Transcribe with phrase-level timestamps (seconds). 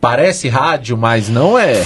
[0.00, 1.84] Parece rádio, mas não é.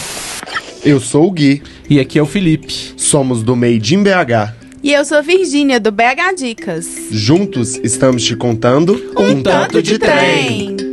[0.85, 2.93] Eu sou o Gui, E aqui é o Felipe.
[2.97, 4.53] somos do Made in BH.
[4.83, 6.87] E eu sou a Virgínia, do BH Dicas.
[7.11, 10.77] Juntos estamos te contando Um tanto de trem.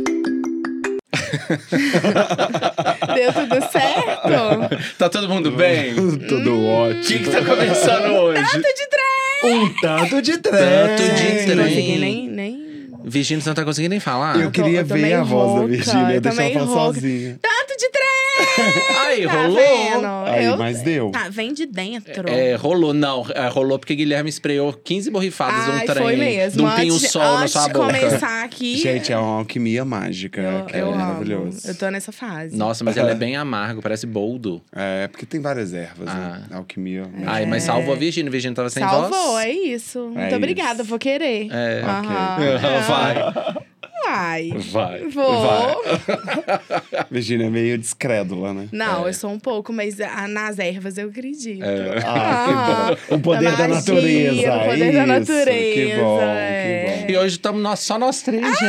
[3.14, 4.94] Deu tudo certo?
[4.96, 5.94] Tá todo mundo bem?
[5.98, 7.02] O Tudo ótimo.
[7.04, 8.42] que, que tá começando hoje?
[8.42, 9.52] Tanto de trem!
[9.52, 10.60] Um tanto de trem.
[10.60, 11.68] Tanto de Não trem.
[11.68, 12.28] consegui nem...
[12.28, 12.69] nem...
[13.04, 14.38] Virgínia, você não tá conseguindo nem falar.
[14.38, 17.38] Eu queria eu ver a voz da Virgínia, eu tô deixa ela falar sozinha.
[17.40, 17.59] Trem!
[19.06, 19.56] Aí, Tá rolou.
[19.56, 20.06] vendo?
[20.26, 21.10] Aí, Eu- mas deu.
[21.10, 22.28] Tá, vem de dentro.
[22.28, 23.26] É, rolou, não.
[23.34, 26.02] é, rolou porque Guilherme espreou 15 borrifadas de um Ai, trem.
[26.02, 26.58] foi mesmo.
[26.58, 27.86] De um pinho-sol na antes sua de boca.
[27.86, 28.76] começar aqui...
[28.78, 30.40] Gente, é uma alquimia mágica.
[30.40, 30.96] eu, que é eu amo.
[30.96, 31.66] maravilhoso.
[31.68, 32.56] Eu tô nessa fase.
[32.56, 34.62] Nossa, mas ela é bem amargo, parece boldo.
[34.74, 36.14] É, porque tem várias ervas, Ah.
[36.48, 36.56] né?
[36.56, 37.04] Alquimia.
[37.26, 38.28] Ai, mas salvou a Virgínia.
[38.28, 39.44] A Virgínia tava sem Salvou, voz.
[39.46, 39.98] é isso.
[40.00, 40.36] Muito isso.
[40.36, 41.48] obrigada, vou querer.
[41.50, 41.82] É.
[41.82, 42.36] Aham.
[42.88, 43.54] Vai.
[44.04, 44.50] Vai.
[44.72, 45.00] Vai.
[45.08, 45.82] Vou.
[47.10, 48.68] Virgínia é meio descrédula, né?
[48.72, 49.08] Não, É.
[49.08, 51.62] eu sou um pouco, mas ah, nas ervas eu acredito.
[52.06, 53.16] Ah, que bom.
[53.16, 54.54] O poder da magia, natureza.
[54.56, 55.06] O poder da isso.
[55.06, 55.74] natureza.
[55.74, 56.84] Que bom, é.
[56.84, 57.12] que bom.
[57.12, 58.60] E hoje estamos só nós três, gente.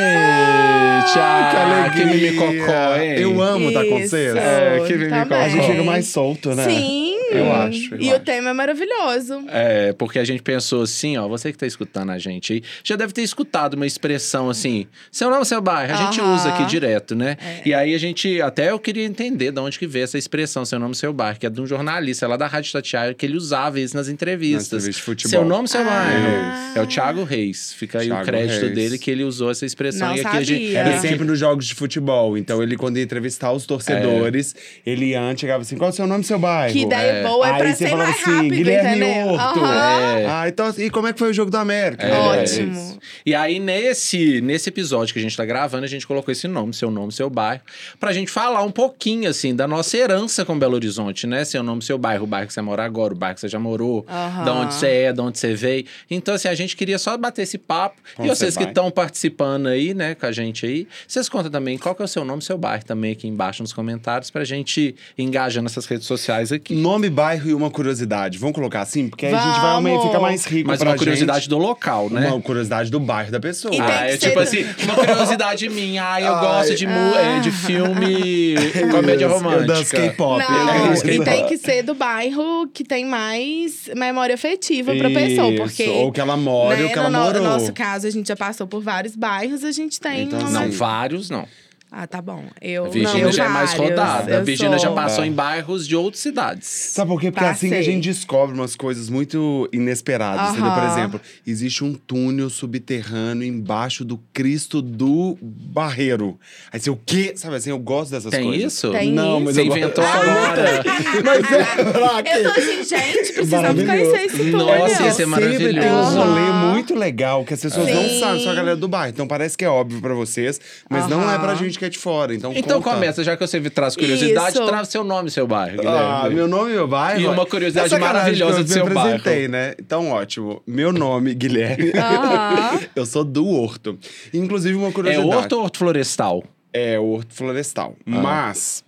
[1.18, 2.32] Ah, que alegria.
[2.32, 3.12] mimicocó, hein?
[3.18, 4.08] Eu amo estar com Isso.
[4.10, 4.34] vocês.
[4.36, 5.34] É, que mimicocó.
[5.34, 6.64] A gente fica mais solto, né?
[6.64, 7.12] Sim.
[7.32, 8.16] Eu acho, eu e acho.
[8.16, 9.42] o tema é maravilhoso.
[9.48, 12.94] É, porque a gente pensou assim, ó, você que tá escutando a gente aí, já
[12.94, 14.86] deve ter escutado uma expressão assim,
[15.22, 16.34] seu nome, seu bairro, a gente Aham.
[16.34, 17.36] usa aqui direto, né?
[17.40, 17.68] É.
[17.68, 20.78] E aí a gente, até eu queria entender de onde que veio essa expressão, seu
[20.80, 23.78] nome, seu bairro, que é de um jornalista lá da Rádio Tatiaia, que ele usava
[23.78, 24.52] isso nas entrevistas.
[24.72, 25.30] Nas entrevistas de futebol.
[25.30, 25.84] Seu nome, seu Ah.
[25.84, 26.78] bairro.
[26.78, 28.74] É o Thiago Reis, fica aí o Thiago crédito Reis.
[28.74, 30.08] dele que ele usou essa expressão.
[30.08, 30.74] Não e aqui a gente...
[30.76, 30.98] Era É.
[30.98, 32.36] sempre nos jogos de futebol.
[32.36, 35.94] Então, ele, quando ia entrevistar os torcedores, ele ia antes, chegava assim: qual é o
[35.96, 36.72] seu nome seu bairro?
[36.72, 39.26] Que ideia boa é Aí pra você ser falava mais assim, rápido, Guilherme entendeu?
[39.28, 39.60] Horto.
[39.66, 40.26] É.
[40.26, 42.06] Ah, então, e como é que foi o jogo do América?
[42.06, 42.98] É, Ótimo.
[43.26, 46.72] E aí, nesse, nesse episódio que a gente tá gravando, a gente colocou esse nome,
[46.74, 47.62] seu nome, seu bairro,
[48.00, 51.44] pra gente falar um pouquinho, assim, da nossa herança com Belo Horizonte, né?
[51.44, 53.58] Seu nome, seu bairro, o bairro que você mora agora, o bairro que você já
[53.58, 54.44] morou, Aham.
[54.44, 55.84] da onde você é, da onde você veio.
[56.10, 58.00] Então, assim, a gente queria só bater esse papo.
[58.18, 61.76] E vocês você que estão participando aí, né, com a gente aí, vocês contam também
[61.78, 64.94] qual que é o seu nome, seu bairro também aqui embaixo nos comentários, pra gente
[65.18, 66.74] engajar nessas redes sociais aqui.
[66.74, 68.38] Nome, bairro e uma curiosidade.
[68.38, 69.08] Vamos colocar assim?
[69.08, 70.02] Porque aí a gente vai Vamos.
[70.06, 71.48] fica mais rico Mas pra uma curiosidade gente.
[71.50, 72.28] do local, né?
[72.28, 73.74] Uma curiosidade do bairro da pessoa.
[73.74, 76.12] E Ah, é tipo assim, uma curiosidade minha.
[76.14, 76.40] Ah, eu Ai.
[76.40, 78.54] gosto de, é, de filme
[78.90, 79.62] comédia romântica.
[79.62, 80.42] Eu danço K-pop.
[80.42, 85.62] Não, e tem que ser do bairro que tem mais memória afetiva pra pessoa, Isso,
[85.62, 85.88] porque...
[85.88, 87.42] Ou que ela mora, né, ou que ela no, no morou.
[87.42, 90.50] nosso caso, a gente já passou por vários bairros, a gente tem Então, uma...
[90.50, 90.70] Não, Sim.
[90.70, 91.46] vários não.
[91.94, 92.44] Ah, tá bom.
[92.58, 93.90] Eu A Virgínia não, já é mais vários.
[93.90, 94.38] rodada.
[94.38, 94.94] A Virgínia já sou.
[94.94, 95.26] passou É.
[95.26, 96.66] em bairros de outras cidades.
[96.66, 97.30] Sabe por quê?
[97.30, 97.92] Porque é assim que a Passei.
[97.92, 100.72] gente descobre umas coisas muito inesperadas, entendeu?
[100.72, 100.90] Por Aham.
[100.98, 106.40] exemplo, existe um túnel subterrâneo embaixo do Cristo do Barreiro.
[106.72, 107.34] Aí você, o quê?
[107.36, 108.72] Sabe assim, eu gosto dessas Tem coisas.
[108.72, 108.90] isso?
[108.90, 109.44] Tem Não, isso.
[109.44, 110.82] mas Você eu inventou Ah, agora.
[111.24, 112.38] Mas é?
[112.38, 114.78] Eu tô assim, gente, precisamos conhecer esse túnel.
[114.78, 115.78] Nossa, esse é maravilhoso.
[115.78, 118.18] tem um rolê muito legal que as pessoas não Sim.
[118.20, 119.12] sabem, só a galera do bairro.
[119.12, 121.98] Então parece que é óbvio pra vocês, mas não é pra gente que é de
[121.98, 122.32] fora.
[122.32, 122.94] Então, Então conta.
[122.94, 124.66] começa, já que você traz curiosidade, Isso.
[124.66, 125.80] traz seu nome seu bairro.
[125.86, 126.34] Ah, Guilherme.
[126.36, 127.20] meu nome e meu bairro.
[127.20, 129.00] E uma curiosidade É maravilhosa eu do seu bairro.
[129.16, 129.74] apresentei, né?
[129.78, 130.62] Então, ótimo.
[130.66, 131.92] Meu nome, Guilherme.
[131.96, 132.80] Aham.
[132.94, 133.98] eu sou do Horto.
[134.32, 135.28] Inclusive, uma É curiosidade.
[135.34, 136.44] horto ou horto florestal?
[136.72, 137.96] É Horto Florestal.
[138.06, 138.82] Mas,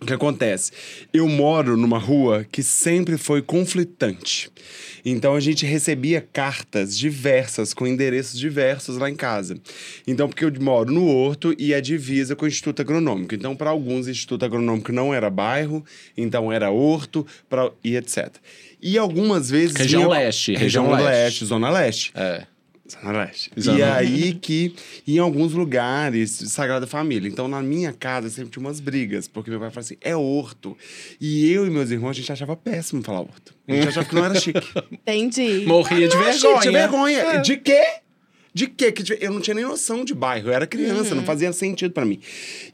[0.00, 0.72] o que acontece?
[1.12, 4.50] Eu moro numa rua que sempre foi conflitante.
[5.04, 9.56] Então a gente recebia cartas diversas, com endereços diversos lá em casa.
[10.06, 13.34] Então, porque eu moro no Horto e a divisa com o Instituto Agronômico.
[13.34, 15.84] Então, para alguns, o Instituto Agronômico não era bairro,
[16.16, 17.70] então era Horto pra...
[17.84, 18.34] e etc.
[18.82, 19.76] E algumas vezes.
[19.76, 21.08] Região vinha- Leste, Região, região leste.
[21.22, 21.44] Leste.
[21.44, 22.12] Zona Leste.
[22.14, 22.42] É.
[22.90, 23.50] Zona Leste.
[23.58, 24.74] Zona E aí que,
[25.06, 27.28] em alguns lugares, Sagrada Família.
[27.28, 29.28] Então, na minha casa, sempre tinha umas brigas.
[29.28, 30.76] Porque meu pai falava assim, é horto.
[31.20, 33.54] E eu e meus irmãos, a gente achava péssimo falar horto.
[33.66, 34.60] A gente achava que não era chique.
[34.92, 35.64] Entendi.
[35.66, 36.62] Morria de Não, vergonha.
[36.62, 37.42] Gente, vergonha.
[37.42, 37.82] De quê?
[38.56, 38.90] De quê?
[38.90, 40.48] Que de- Eu não tinha nem noção de bairro.
[40.48, 41.16] Eu era criança, Uhum.
[41.16, 42.18] não fazia sentido pra mim.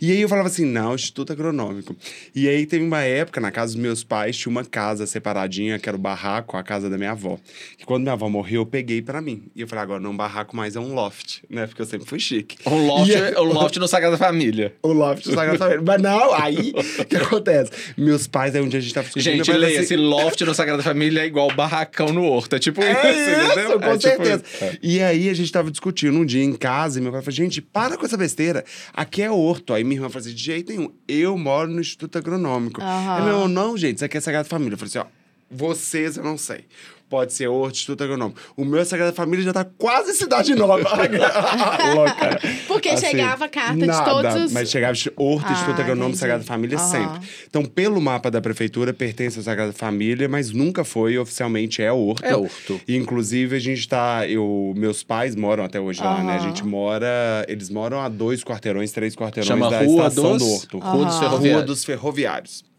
[0.00, 1.96] E aí eu falava assim, não, Instituto Agronômico.
[2.32, 5.88] E aí teve uma época, na casa dos meus pais, tinha uma casa separadinha, que
[5.88, 7.36] era o barraco, a casa da minha avó.
[7.76, 9.42] Que quando minha avó morreu, eu peguei pra mim.
[9.56, 11.66] E eu falei, agora não barraco mais, é um loft, né?
[11.66, 12.58] Porque eu sempre fui chique.
[12.64, 14.72] Um loft, E aí- um loft no Sagrada Família.
[14.84, 15.82] O loft do Sagrado Família.
[15.84, 17.72] Mas não, aí, o que acontece?
[17.98, 19.44] Meus pais, aí um dia a gente tava discutindo.
[19.44, 22.54] Gente, leia, assim, esse loft no Sagrada Família é igual barracão no horto.
[22.54, 23.10] É tipo isso, É
[23.48, 23.70] entendeu?
[23.70, 24.44] isso, com É tipo certeza.
[24.54, 24.64] isso.
[24.64, 24.78] É.
[24.80, 27.60] E aí a gente tava discutindo um dia em casa e meu pai falou: gente,
[27.60, 28.64] para com essa besteira.
[28.92, 29.74] Aqui é horto.
[29.74, 30.92] Aí minha irmã falou assim: de jeito nenhum.
[31.08, 32.80] Eu moro no Instituto Agronômico.
[32.80, 33.16] Aham.
[33.16, 34.74] Aí, meu irmão, não, gente, isso aqui é Sagrada Família.
[34.74, 35.06] Eu falei assim: ó,
[35.50, 36.64] vocês eu não sei.
[37.12, 38.40] Pode ser Horto, Instituto Agronômico.
[38.56, 40.76] O meu é Sagrada Família já tá quase Cidade Nova.
[41.94, 42.40] Louca.
[42.66, 44.52] Porque Assim, chegava a carta de nada, todos os.
[44.52, 46.18] Mas chegava Horto, Ah, Instituto Agronômico, entendi.
[46.18, 46.88] Sagrada Família Aham.
[46.88, 47.28] sempre.
[47.46, 52.24] Então, pelo mapa da prefeitura, pertence à Sagrada Família, mas nunca foi oficialmente é Horto.
[52.24, 52.80] É Horto.
[52.88, 54.26] E, inclusive, a gente tá.
[54.26, 56.36] Eu, meus pais moram até hoje lá, né?
[56.36, 57.44] A gente mora.
[57.46, 60.78] Eles moram a dois quarteirões, três quarteirões Chama da Rua estação dos, do Horto.
[60.78, 61.18] Rua dos.
[61.18, 61.52] Ferroviários.
[61.56, 62.71] Rua dos Ferroviários.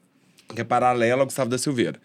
[0.55, 1.99] Que é paralela ao Gustavo da Silveira.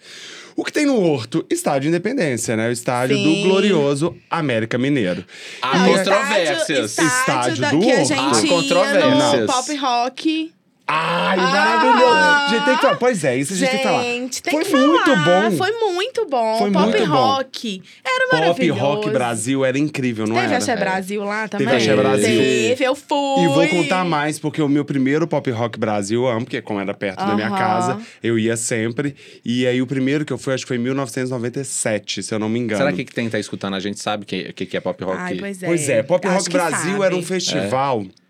[0.57, 1.47] O que tem no Horto?
[1.49, 2.69] Estádio Independência, né?
[2.69, 3.23] O estádio Sim.
[3.43, 5.25] do glorioso América Mineiro.
[5.63, 6.91] Há Não, controvérsias.
[6.91, 8.09] Estádio, Estádio estádio da, do que a Horto.
[8.09, 9.41] gente Há ia controvérsias.
[9.41, 10.53] no pop rock.
[10.91, 11.51] Ai, Ah!
[11.51, 12.51] maravilhoso!
[12.51, 12.97] Gente, tem que falar.
[12.97, 14.03] Pois é, isso a gente, tem que falar.
[14.03, 14.87] Gente, tem Foi que falar.
[14.87, 15.51] muito bom.
[15.57, 16.59] Foi muito bom.
[16.59, 17.15] Foi pop muito bom.
[17.15, 17.83] rock.
[18.03, 18.81] Era Pop maravilhoso.
[18.81, 20.57] Rock Brasil era incrível, não Teve era?
[20.57, 21.67] Axé Brasil lá também?
[21.67, 22.27] Teve Axé Brasil.
[22.41, 23.45] Teve, eu fui.
[23.45, 26.81] E vou contar mais, porque o meu primeiro Pop Rock Brasil, eu amo, porque como
[26.81, 29.15] era perto da minha casa, eu ia sempre.
[29.45, 32.49] E aí o primeiro que eu fui, acho que foi em 1997, se eu não
[32.49, 32.81] me engano.
[32.83, 35.19] Será que quem tá escutando a gente sabe o que, que, que é pop rock?
[35.19, 35.67] Ai, pois é.
[35.67, 37.03] Pois é, Pop Acho Rock Brasil sabe.
[37.05, 38.28] era um festival é,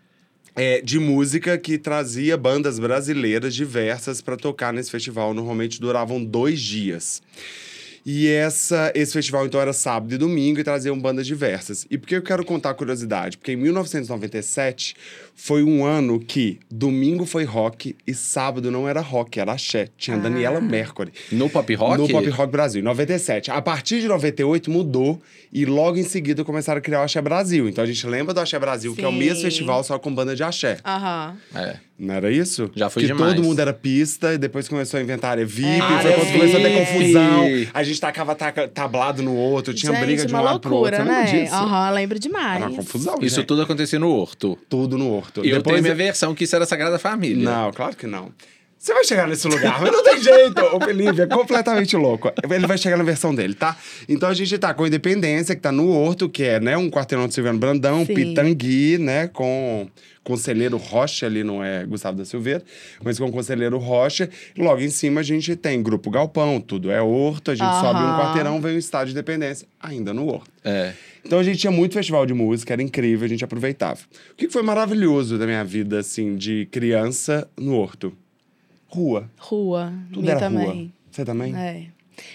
[0.83, 5.33] de música que trazia bandas brasileiras diversas para tocar nesse festival.
[5.33, 7.21] Normalmente duravam dois dias.
[8.05, 11.85] E essa, esse festival, então, era sábado e domingo e traziam bandas diversas.
[11.89, 13.37] E por que eu quero contar a curiosidade?
[13.37, 14.95] Porque em 1997
[15.41, 19.87] foi um ano que domingo foi rock e sábado não era rock, era axé.
[19.97, 20.19] Tinha Ah.
[20.19, 21.13] Daniela Mercury.
[21.31, 21.97] No pop rock?
[21.97, 23.49] No Pop Rock Brasil, em 97.
[23.49, 25.21] A partir de 98 mudou
[25.51, 27.69] e logo em seguida começaram a criar o Axé Brasil.
[27.69, 29.43] Então a gente lembra do Axé Brasil, que é o mesmo Sim.
[29.43, 30.77] festival, só com banda de axé.
[30.85, 31.37] Aham.
[31.55, 31.77] É.
[31.97, 32.71] Não era isso?
[32.75, 33.33] Já foi que demais.
[33.33, 36.01] todo mundo era pista e depois começou a inventar área VIP, É.
[36.01, 37.45] foi quando começou a ter confusão.
[37.73, 40.73] A gente tacava taca- tablado no outro, tinha Gente, briga de um uma lado pro
[40.75, 40.95] outro.
[40.97, 41.43] loucura, Você lembra né?
[41.43, 41.55] disso?
[41.55, 42.55] Aham, lembro demais.
[42.61, 43.45] Era uma confusão, Isso gente.
[43.47, 44.57] tudo acontecia no Horto.
[44.69, 45.28] Tudo no horto.
[45.37, 47.43] E eu tenho Depois minha versão que isso era Sagrada Família.
[47.43, 48.31] Não, claro que não.
[48.79, 50.63] Você vai chegar nesse lugar, mas não tem jeito.
[50.73, 52.31] O Felipe é completamente louco.
[52.49, 53.75] Ele vai chegar na versão dele, tá?
[54.07, 56.89] Então a gente tá com a Independência, que tá no Horto, que é né, um
[56.89, 58.13] quarteirão de Silviano Brandão, Sim.
[58.13, 59.27] Pitangui, né?
[59.27, 59.89] Com
[60.23, 62.63] Conselheiro Rocha, ali não é Gustavo da Silveira,
[63.03, 64.29] mas com Conselheiro Rocha.
[64.57, 68.17] Logo em cima a gente tem Grupo Galpão, tudo é Horto, a gente sobe um
[68.17, 70.49] quarteirão, vem o Estádio de Independência, ainda no Horto.
[70.63, 70.93] É.
[71.29, 73.99] Então a gente tinha muito festival de música, era incrível, a gente aproveitava.
[74.31, 78.17] O que foi maravilhoso da minha vida, assim, de criança no Horto?
[78.87, 79.29] Rua.
[79.37, 79.93] Rua.
[80.11, 80.65] Tudo era também.
[80.65, 80.89] rua.
[81.11, 81.55] Você também?
[81.55, 81.85] É.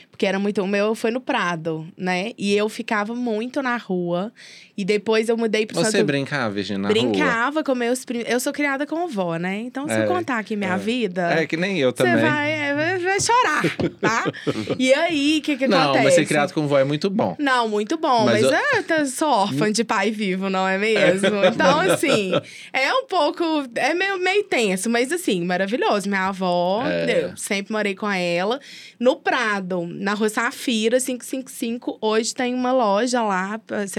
[0.08, 0.62] Porque era muito.
[0.62, 2.30] O meu foi no Prado, né?
[2.38, 4.32] E eu ficava muito na rua.
[4.76, 6.94] E depois eu mudei pro Você Santo brincava, Virginia, na rua?
[6.94, 8.26] Brincava com meus primos.
[8.28, 9.58] Eu sou criada com vó, né?
[9.60, 11.30] Então, se É, eu contar aqui minha vida.
[11.32, 12.24] É que nem eu Você também.
[12.24, 13.62] vai, é, vai, vai chorar,
[14.00, 14.24] tá?
[14.78, 16.04] e aí, o que que Não, acontece?
[16.04, 17.36] mas ser criado com vó é muito bom.
[17.38, 20.76] Não, muito bom, Mas mas, eu- é, eu sou órfã de pai vivo, não é
[20.76, 21.28] mesmo?
[21.54, 22.32] Então, assim,
[22.72, 23.44] é um pouco.
[23.76, 26.08] É meio, meio tenso, mas assim, maravilhoso.
[26.08, 27.26] Minha avó, É.
[27.30, 28.58] eu sempre morei com ela.
[28.98, 33.98] No Prado, na rua Safira, 555, hoje tem uma loja lá, p- se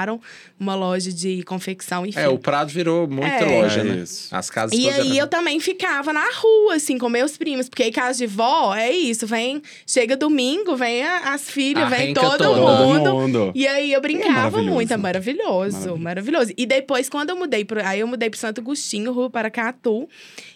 [0.00, 0.20] apropriaram,
[0.58, 2.18] uma loja de confecção, enfim.
[2.18, 3.60] É, o Prado virou muita É.
[3.62, 3.96] loja, É né?
[4.02, 4.34] isso.
[4.34, 7.68] As casas E aí eram- eu também ficava na rua, assim, com meus primos.
[7.68, 9.62] Porque aí casa de vó é isso, vem...
[9.86, 12.38] Chega domingo, vem as filhas, vem todo.
[12.38, 13.12] Todo mundo.
[13.14, 13.52] mundo.
[13.54, 14.70] E aí eu brincava maravilhoso.
[14.70, 15.98] muito, é maravilhoso, Maravilhoso.
[15.98, 16.52] maravilhoso.
[16.56, 17.80] E depois, quando eu mudei pro.
[17.84, 20.08] Aí eu mudei pro Santo Agostinho, Rua Paracatu.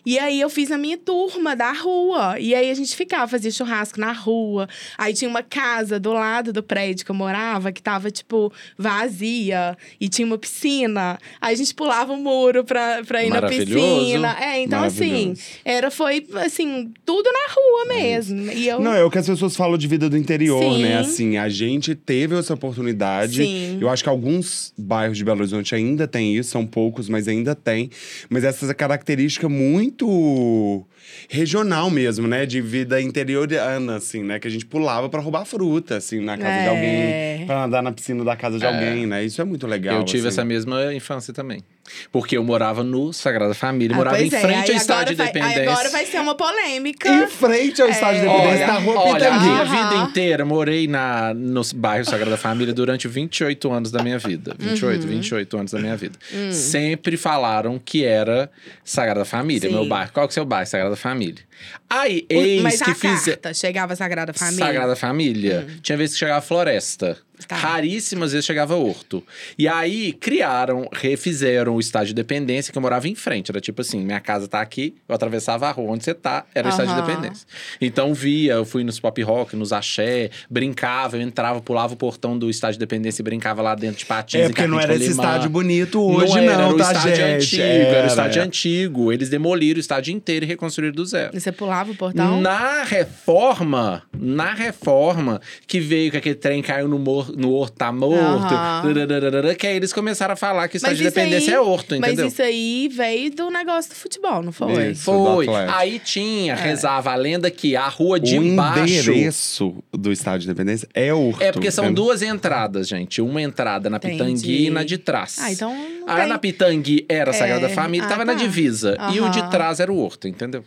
[0.04, 2.38] E aí eu fiz a minha turma da rua.
[2.38, 4.68] E aí a gente ficava, fazia churrasco na rua.
[4.98, 9.76] Aí tinha uma casa do lado do prédio que eu morava, que tava, tipo, vazia.
[10.00, 11.18] E tinha uma piscina.
[11.40, 14.36] Aí a gente pulava o muro pra, pra ir na piscina.
[14.40, 15.34] É, então assim,
[15.64, 18.52] era, foi assim, tudo na rua mesmo.
[18.52, 18.80] E eu.
[18.80, 20.82] Não, é o que as pessoas falam de vida do interior, Sim.
[20.82, 20.98] né?
[20.98, 23.42] Assim, a gente teve essa oportunidade.
[23.42, 23.78] Sim.
[23.80, 27.54] Eu acho que alguns bairros de Belo Horizonte ainda tem isso, são poucos, mas ainda
[27.54, 27.90] tem.
[28.28, 30.86] Mas essa característica muito muito
[31.28, 32.46] regional mesmo, né?
[32.46, 34.38] De vida interiorana, assim, né?
[34.38, 36.68] Que a gente pulava pra roubar fruta, assim, na casa de É.
[36.68, 39.24] alguém, pra nadar na piscina da casa de alguém, né?
[39.24, 39.96] Isso é muito legal.
[39.98, 40.28] Eu tive assim.
[40.28, 41.62] essa mesma infância também.
[42.10, 45.70] Porque eu morava no Sagrada Família, Ah, morava em é, frente ao Estádio vai- Independência.
[45.70, 47.08] Agora vai ser uma polêmica.
[47.10, 49.50] Em frente ao estádio de Independência, na rua olha, a Pitangui.
[49.50, 54.56] minha vida inteira morei na, no bairro Sagrada Família durante 28 anos da minha vida.
[54.58, 55.08] 28, Uhum.
[55.10, 56.18] 28 anos da minha vida.
[56.52, 58.50] Sempre falaram que era
[58.82, 59.74] Sagrada Família, Sim.
[59.74, 60.10] meu bairro.
[60.12, 60.66] Qual que é o seu bairro?
[60.66, 61.42] Sagrada Família.
[61.88, 63.24] Aí, eis Mas que a fizeram.
[63.42, 64.66] carta chegava a Sagrada Família?
[64.66, 65.66] Sagrada Família.
[65.82, 67.18] Tinha vezes que chegava Floresta.
[67.48, 67.56] Tá.
[67.56, 69.22] Raríssimas vezes chegava horto.
[69.58, 73.50] E aí criaram, refizeram o estádio de dependência, que eu morava em frente.
[73.50, 76.68] Era tipo assim: minha casa tá aqui, eu atravessava a rua onde você tá, era
[76.68, 77.46] o estádio de dependência.
[77.80, 82.38] Então via, eu fui nos pop rock, nos axé, brincava, eu entrava, pulava o portão
[82.38, 84.40] do estádio de dependência e brincava lá dentro de patins.
[84.40, 87.16] É e porque não era esse estádio bonito hoje, não, era, era o tá, estádio
[87.16, 87.44] gente?
[87.44, 88.06] antigo, era, o Era.
[88.06, 89.12] estádio antigo.
[89.12, 91.36] Eles demoliram o estádio inteiro e reconstruíram do zero.
[91.36, 92.40] E você pulava o portão?
[92.40, 97.90] Na reforma, na reforma, que veio que aquele trem caiu no, mor no horto, tá
[97.92, 101.54] morto, dadadadada, que aí eles começaram a falar que o estádio de isso aí- dependência
[101.54, 102.24] é horto, entendeu?
[102.24, 104.90] Mas isso aí veio do negócio do futebol, não foi?
[104.92, 105.04] Isso.
[105.04, 105.46] Foi.
[105.68, 109.10] Aí tinha, rezava a lenda que a rua de o baixo.
[109.10, 111.42] endereço do estádio de Independência é Horto.
[111.42, 113.20] É porque são duas entradas, gente.
[113.20, 114.16] Uma entrada na Entendi.
[114.18, 115.36] Pitangui e na de trás.
[115.40, 115.72] Ah, então
[116.06, 116.26] A tem.
[116.28, 117.38] na Pitangui era a É.
[117.38, 118.38] Sagrada Família, Ah, tava na tá.
[118.38, 118.96] divisa.
[119.12, 120.64] E o de trás era o Horto, entendeu?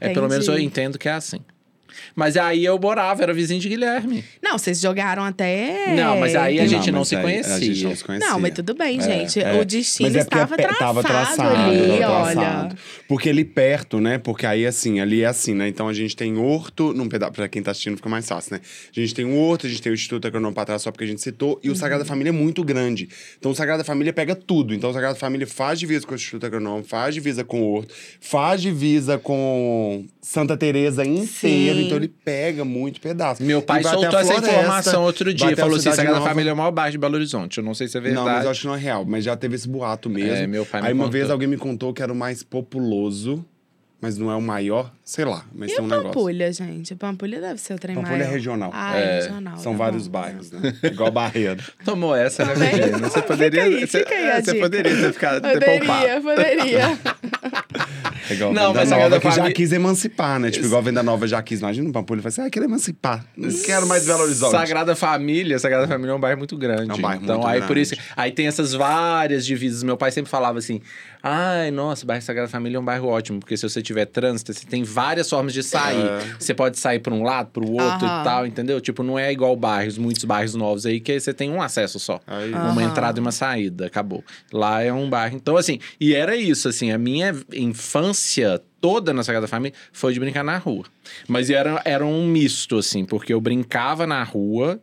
[0.00, 0.66] É, pelo menos eu Entendi.
[0.66, 1.40] entendo que é assim.
[2.14, 4.24] Mas aí eu morava, era vizinho de Guilherme.
[4.42, 5.94] Não, vocês jogaram até.
[5.94, 7.54] Não, mas aí a gente não mas se aí conhecia.
[7.54, 8.28] A gente não se conhecia.
[8.30, 9.40] Não, mas tudo bem, gente.
[9.42, 12.32] É, O destino Mas é estava traçado, tava traçado, ali, tava olha.
[12.32, 12.76] traçado.
[13.08, 14.18] Porque ali perto, né?
[14.18, 15.68] Porque aí, assim, ali é assim, né?
[15.68, 18.60] Então a gente tem Horto, num pedaço, pra quem tá assistindo fica mais fácil, né?
[18.96, 20.30] A gente tem o Horto, a gente tem o Instituto
[20.70, 21.76] trás, só porque a gente citou, e o Uhum.
[21.76, 23.08] Sagrada Família é muito grande.
[23.38, 24.74] Então o Sagrada Família pega tudo.
[24.74, 27.94] Então o Sagrada Família faz divisa com o Instituto Agronômico, faz divisa com o Horto,
[28.20, 31.78] faz divisa com Santa Teresa inteiro.
[31.78, 31.79] Sim.
[31.86, 33.42] Então ele pega muito pedaço.
[33.42, 35.56] Meu pai soltou essa floresta, informação outro dia.
[35.56, 36.28] Falou assim: Sagrada Nova.
[36.30, 37.58] Família é o maior bairro de Belo Horizonte.
[37.58, 38.26] Eu não sei se é verdade.
[38.26, 39.04] Não, mas eu acho que não é real.
[39.04, 40.34] Mas já teve esse boato mesmo.
[40.34, 41.12] É, meu pai me Aí uma contou.
[41.12, 43.44] vez alguém me contou que era o mais populoso,
[44.00, 44.92] mas não é o maior.
[45.04, 46.12] Sei lá, mas E tem um a negócio.
[46.12, 46.94] Pampulha, gente?
[46.94, 48.32] Pampulha deve ser o trem Pampulha é maior.
[48.32, 48.70] regional.
[48.72, 49.58] Ah, É, é regional.
[49.58, 50.20] São tá vários bom.
[50.20, 50.72] bairros, né?
[50.84, 51.62] Igual Barreiro.
[51.84, 52.86] Tomou essa, né, vendo?
[52.86, 53.08] menina?
[53.08, 53.62] Você poderia.
[53.64, 54.64] Fica aí, você, fica aí é, a você dica.
[54.64, 56.22] poderia ter ficado ter poupado.
[56.22, 56.98] Poderia, poderia.
[58.28, 60.50] É igual Não, Venda mas Nova, que já quis emancipar, né?
[60.50, 61.60] Tipo, igual a Venda Nova já quis.
[61.60, 63.24] Imagina um Pampulha e fala assim, ah, quero emancipar.
[63.36, 64.52] Não quero mais Belo Horizonte.
[64.52, 66.90] Sagrada Família, Sagrada Família é um bairro muito grande.
[66.90, 67.82] É um bairro então, muito aí por grande.
[67.94, 69.82] isso, aí tem essas várias divisas.
[69.82, 70.80] Meu pai sempre falava assim:
[71.22, 74.52] "Ai, nossa, o bairro Sagrada Família é um bairro ótimo, porque se você tiver trânsito,
[74.52, 76.06] você tem várias formas de sair.
[76.06, 76.18] É.
[76.38, 78.20] Você pode sair para um lado, para o outro Aham.
[78.20, 78.80] e tal, entendeu?
[78.80, 82.20] Tipo, não é igual bairros, muitos bairros novos aí que você tem um acesso só.
[82.26, 82.82] Aí- Uma Aham.
[82.82, 84.24] entrada e uma saída, acabou.
[84.52, 85.36] Lá é um bairro.
[85.36, 90.20] Então, assim, e era isso, assim, a minha infância toda na Sagrada Família foi de
[90.20, 90.84] brincar na rua.
[91.28, 94.80] Mas era, era um misto, assim, porque eu brincava na rua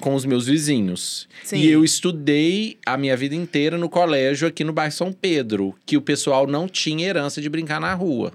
[0.00, 1.28] com os meus vizinhos.
[1.44, 1.56] Sim.
[1.58, 5.96] E eu estudei a minha vida inteira no colégio aqui no bairro São Pedro, que
[5.96, 8.32] o pessoal não tinha herança de brincar na rua.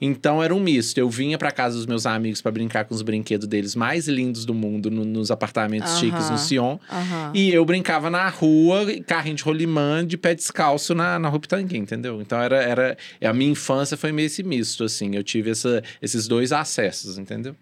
[0.00, 0.96] Então era um misto.
[0.98, 4.44] Eu vinha pra casa dos meus amigos pra brincar com os brinquedos deles mais lindos
[4.46, 6.00] do mundo no- nos apartamentos Aham.
[6.00, 6.78] chiques no Sion.
[6.90, 7.32] Aham.
[7.34, 11.76] E eu brincava na rua, carrinho de rolimã, de pé descalço na, na Rua Pitangui,
[11.76, 12.20] entendeu?
[12.22, 12.96] Então era, era.
[13.22, 15.14] A minha infância foi meio esse misto, assim.
[15.14, 17.54] Eu tive essa, esses dois acessos, entendeu?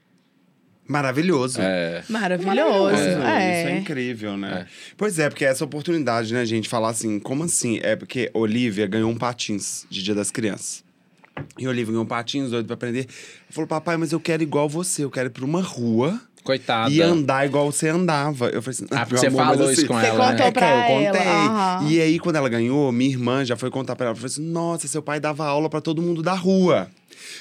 [0.87, 1.61] Maravilhoso.
[1.61, 2.03] É.
[2.09, 2.95] Maravilhoso.
[2.95, 3.79] Isso é É.
[3.79, 4.67] incrível, né?
[4.97, 7.81] Pois é, porque essa oportunidade, né, gente, falar assim, como assim?
[7.83, 10.85] É porque Olivia ganhou um patins de Dia das Crianças.
[11.59, 13.07] E Olivia ganhou um patins, doido pra aprender.
[13.51, 16.91] Falou, papai, mas eu quero igual você, eu quero ir pra uma rua Coitada.
[16.93, 18.49] e andar igual você andava.
[18.51, 20.39] Eu falei assim, Ah, porque meu você amor, falou assim, isso com Você ela, contou
[20.39, 20.47] né?
[20.47, 21.27] é, pra cara, eu ela, contei.
[21.49, 21.89] aham.
[21.89, 24.15] E aí, quando ela ganhou, minha irmã já foi contar pra ela.
[24.15, 26.89] Falou assim: nossa, seu pai dava aula pra todo mundo da rua.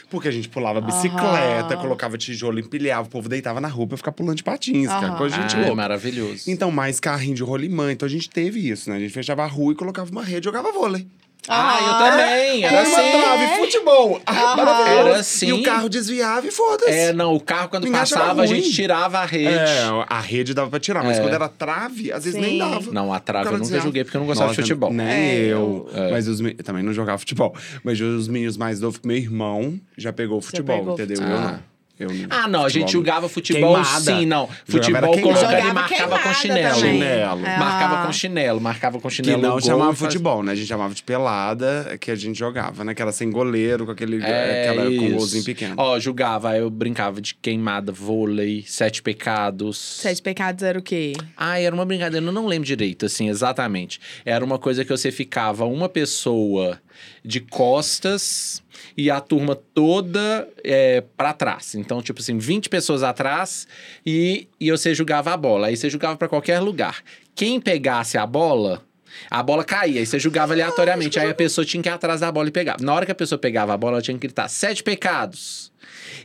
[0.10, 4.12] Porque a gente pulava bicicleta, colocava tijolo, empilhava, o povo deitava na rua pra ficar
[4.12, 5.16] pulando de patins, Aham.
[5.18, 5.76] coisa de gente Ah, é louca.
[5.76, 6.44] maravilhoso.
[6.50, 7.92] Então, mais carrinho de rolimã.
[7.92, 8.96] Então, a gente teve isso, né?
[8.98, 11.08] A gente fechava a rua e colocava uma rede e jogava vôlei.
[11.48, 12.64] Ah, eu Ah, também.
[12.64, 13.12] Era Era uma assim.
[13.12, 14.22] trave, futebol.
[14.26, 14.84] Ah.
[14.88, 15.48] Era assim.
[15.48, 16.90] E o carro desviava e foda-se.
[16.92, 19.50] É, não, o carro quando Ninguém passava, a gente tirava a rede.
[19.54, 21.22] É, a rede dava pra tirar, mas É.
[21.22, 22.46] quando era trave, às vezes Sim.
[22.46, 22.92] nem dava.
[22.92, 23.86] Não, a trave eu nunca desviava.
[23.86, 24.94] joguei porque eu não gostava de Nossa, futebol.
[24.94, 25.90] Nem É, eu.
[25.94, 27.54] eu- Mas os me- também não jogava futebol.
[27.84, 31.18] Mas os meninos mais novos, meu irmão já pegou futebol, pegou entendeu?
[31.18, 31.36] futebol.
[31.38, 31.73] Eu não.
[32.00, 32.26] Eu não.
[32.30, 34.00] Ah, não, a gente Futebol- jogava futebol Queimada.
[34.02, 34.50] sim, não.
[34.66, 36.76] Futebol colocava e marcava com chinelo.
[36.80, 37.46] Chinelo.
[37.46, 37.58] É.
[37.58, 39.42] Marcava com chinelo, marcava com Que chinelo.
[39.42, 40.54] não no gol chamava faz- futebol, né?
[40.54, 42.96] A gente chamava de pelada, que a gente jogava, né?
[42.96, 45.76] Que era sem goleiro, com aquele É, aquela, com um golzinho pequeno.
[45.78, 49.78] Ó, jogava, aí eu brincava de queimada, vôlei, sete pecados.
[49.78, 51.14] Sete pecados era o quê?
[51.38, 54.00] Ah, era uma brincadeira, eu não lembro direito, assim, exatamente.
[54.26, 56.80] Era uma coisa que você ficava uma pessoa
[57.24, 58.63] de costas
[58.98, 61.76] e a turma toda é, para trás.
[61.76, 63.68] Então, tipo assim, 20 pessoas atrás
[64.06, 65.68] e, e você jogava a bola.
[65.68, 67.04] Aí você jogava para qualquer lugar.
[67.36, 68.82] Quem pegasse a bola.
[69.30, 71.20] A bola caía, aí você jogava aleatoriamente.
[71.20, 72.78] Aí a pessoa tinha que ir atrás da bola e pegar.
[72.82, 75.72] Na hora que a pessoa pegava a bola, ela tinha que gritar: sete pecados.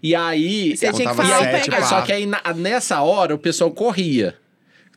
[0.02, 0.74] E aí.
[0.76, 1.88] Você tinha que falar sete pecado.
[1.88, 4.36] Só que aí na- nessa hora o pessoal corria.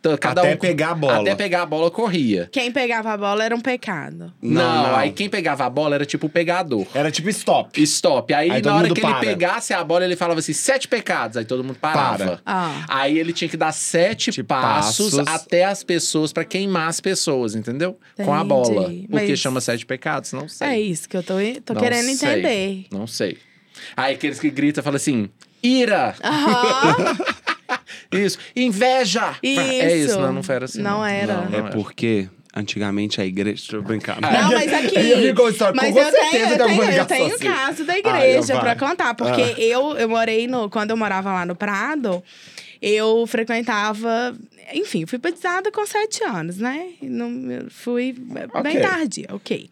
[0.01, 1.21] Então, cada Até um- pegar a bola.
[1.21, 2.49] Até pegar a bola, corria.
[2.51, 4.33] Quem pegava a bola era um pecado.
[4.41, 6.87] Não, aí quem pegava a bola era tipo o pegador.
[6.91, 7.79] Era tipo stop.
[7.83, 8.33] Stop.
[8.33, 9.19] Aí, Aí na hora que ele para.
[9.19, 11.37] pegasse a bola, ele falava assim: sete pecados.
[11.37, 12.17] Aí todo mundo parava.
[12.17, 12.41] Para.
[12.43, 12.83] Ah.
[12.89, 15.27] Aí ele tinha que dar sete Tipo, passos, passos.
[15.27, 17.99] até as pessoas, pra queimar as pessoas, entendeu?
[18.17, 18.47] Com a Entendi.
[18.49, 18.83] bola.
[18.89, 20.33] Porque Mas- chama sete pecados?
[20.33, 20.67] Não sei.
[20.67, 22.29] É isso que eu tô, tô Não querendo sei.
[22.39, 22.85] entender.
[22.91, 23.37] Não sei.
[23.95, 25.29] Aí aqueles que gritam falam assim:
[25.61, 26.15] ira!
[26.23, 27.17] Aham.
[28.11, 28.37] Isso.
[28.55, 29.35] Inveja!
[29.43, 30.19] É isso, Isso.
[30.19, 30.81] não, não era assim.
[30.81, 31.33] Não era.
[31.45, 33.55] Não, É não porque antigamente a igreja.
[33.57, 34.19] Deixa eu brincar.
[34.19, 34.95] Não, mas aqui.
[34.97, 37.45] Eu vi com história, mas com eu certeza tenho, eu tenho, alguma eu tenho assim.
[37.45, 39.13] caso da Ah, igreja então pra contar.
[39.15, 40.69] Porque eu, eu morei no.
[40.69, 42.21] Quando eu morava lá no Prado,
[42.81, 44.35] eu frequentava.
[44.73, 46.89] Enfim, fui batizada com sete anos, né?
[47.01, 47.29] Não,
[47.69, 48.79] fui bem Ok.
[48.79, 49.69] tardia, ok.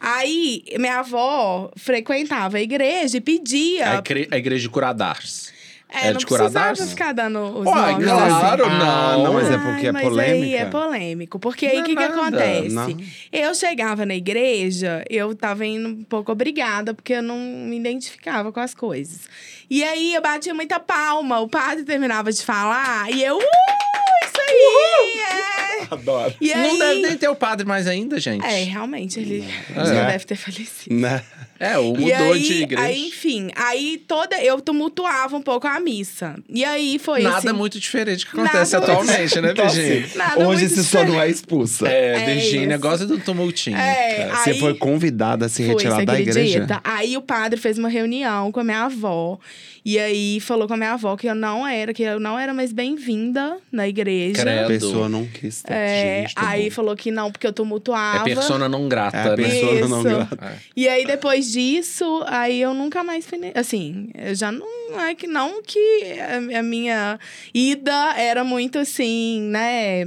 [0.00, 3.90] Aí, minha avó frequentava a igreja e pedia.
[3.92, 5.52] A, igre- a igreja de Curadars.
[5.92, 8.74] É, é não precisava ficar dando os Uai, nomes claro, assim.
[8.74, 9.24] Ah, não.
[9.24, 11.38] não, mas é Ai, porque é mas aí é polêmico.
[11.38, 12.74] Porque aí Não o é que, que acontece?
[12.74, 12.96] Não.
[13.32, 18.52] Eu chegava na igreja, eu tava indo um pouco obrigada, porque eu não me identificava
[18.52, 19.20] com as coisas.
[19.68, 23.40] E aí eu batia muita palma, o padre terminava de falar, e eu, uh,
[24.24, 25.20] isso aí!
[25.20, 25.60] É.
[25.90, 26.34] Adoro.
[26.40, 28.44] E aí, Não deve nem ter o padre mais ainda, gente.
[28.44, 29.44] É, realmente, ele
[29.74, 29.84] É.
[29.84, 30.94] já deve ter falecido.
[30.94, 31.22] Né?
[31.60, 32.82] É, ou mudou E aí, de igreja.
[32.88, 34.42] aí, enfim, aí toda.
[34.42, 36.34] Eu tumultuava um pouco a missa.
[36.48, 37.52] E aí foi Nada assim.
[37.52, 40.04] muito diferente que acontece muito- atualmente, né, Então, Virgínia?
[40.06, 41.86] assim, Nada hoje você só não é expulsa.
[41.86, 42.80] É, É Virgínia isso.
[42.82, 43.76] gosta do tumultinho.
[43.76, 46.40] É, Você aí- foi convidada a se retirar você da igreja?
[46.62, 46.80] acredita?
[46.82, 49.38] Aí o padre fez uma reunião com a minha avó.
[49.84, 52.52] E aí falou com a minha avó que eu não era, que eu não era
[52.52, 54.42] mais bem-vinda na igreja.
[54.42, 54.64] Credo.
[54.64, 55.62] A pessoa não quis.
[55.66, 56.70] É, Gente, tá aí bom.
[56.70, 58.24] falou que não, porque eu É tumultuava.
[58.24, 59.36] persona não grata, É a né?
[59.36, 60.38] persona não grata.
[60.44, 60.56] É.
[60.76, 63.38] E aí, depois disso, aí eu nunca mais fui.
[63.54, 64.80] Assim, eu já não.
[65.08, 65.78] É que não que
[66.52, 67.18] a, a minha
[67.54, 70.04] ida era muito assim, né?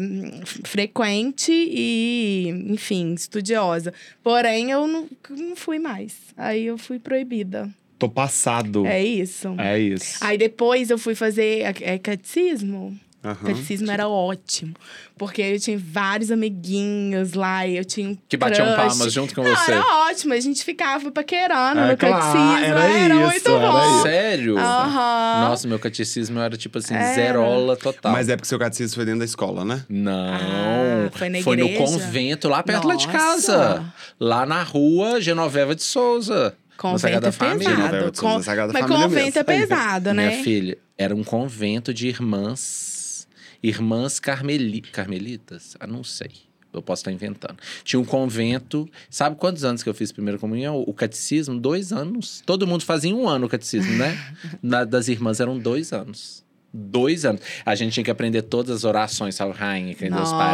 [0.65, 3.93] Frequente e, enfim, estudiosa.
[4.23, 6.13] Porém, eu não, não fui mais.
[6.37, 7.69] Aí eu fui proibida.
[8.03, 8.85] Tô passado.
[8.85, 9.55] É isso.
[9.57, 10.17] É isso.
[10.21, 12.97] Aí depois eu fui fazer é, catecismo.
[13.25, 13.35] Aham.
[13.35, 14.73] Catecismo era ótimo.
[15.17, 18.87] Porque eu tinha vários amiguinhos lá e eu tinha um Que batiam crush.
[18.97, 19.71] palmas junto com Não, você.
[19.71, 20.33] era ótimo.
[20.33, 22.65] A gente ficava paquerando É no claro, catecismo.
[22.65, 23.93] era Era, isso, muito era bom.
[23.95, 24.01] isso.
[24.03, 24.57] Sério?
[24.57, 25.47] Aham.
[25.47, 27.13] Nossa, meu catecismo era tipo assim, Era.
[27.15, 28.11] zerola total.
[28.11, 29.85] Mas é porque seu catecismo foi dentro da escola, né?
[29.87, 30.33] Não.
[30.33, 31.77] Ah, foi na no igreja?
[31.77, 33.17] convento, lá perto lá de Nossa.
[33.17, 33.93] casa.
[34.19, 36.53] Lá na rua Genoveva de Souza.
[36.77, 37.75] Convento é Família.
[37.75, 38.19] Pesado.
[38.19, 38.27] Com-
[38.73, 39.67] Mas Família convento é mesmo.
[39.67, 40.27] pesado, né?
[40.29, 43.27] Minha filha, era um convento de irmãs.
[43.61, 45.75] Irmãs carmeli, carmelitas?
[45.79, 46.31] Ah, não sei.
[46.73, 47.57] Eu posso estar inventando.
[47.83, 48.89] Tinha um convento.
[49.09, 50.83] Sabe quantos anos que eu fiz primeira comunhão?
[50.87, 51.57] O catecismo?
[51.59, 52.41] Dois anos.
[52.45, 54.17] Todo mundo fazia um ano o catecismo, né?
[54.61, 56.42] Na- das irmãs eram dois anos.
[56.75, 57.39] Dois anos.
[57.63, 60.51] A gente tinha que aprender todas as orações, rainha, que Deus Pai.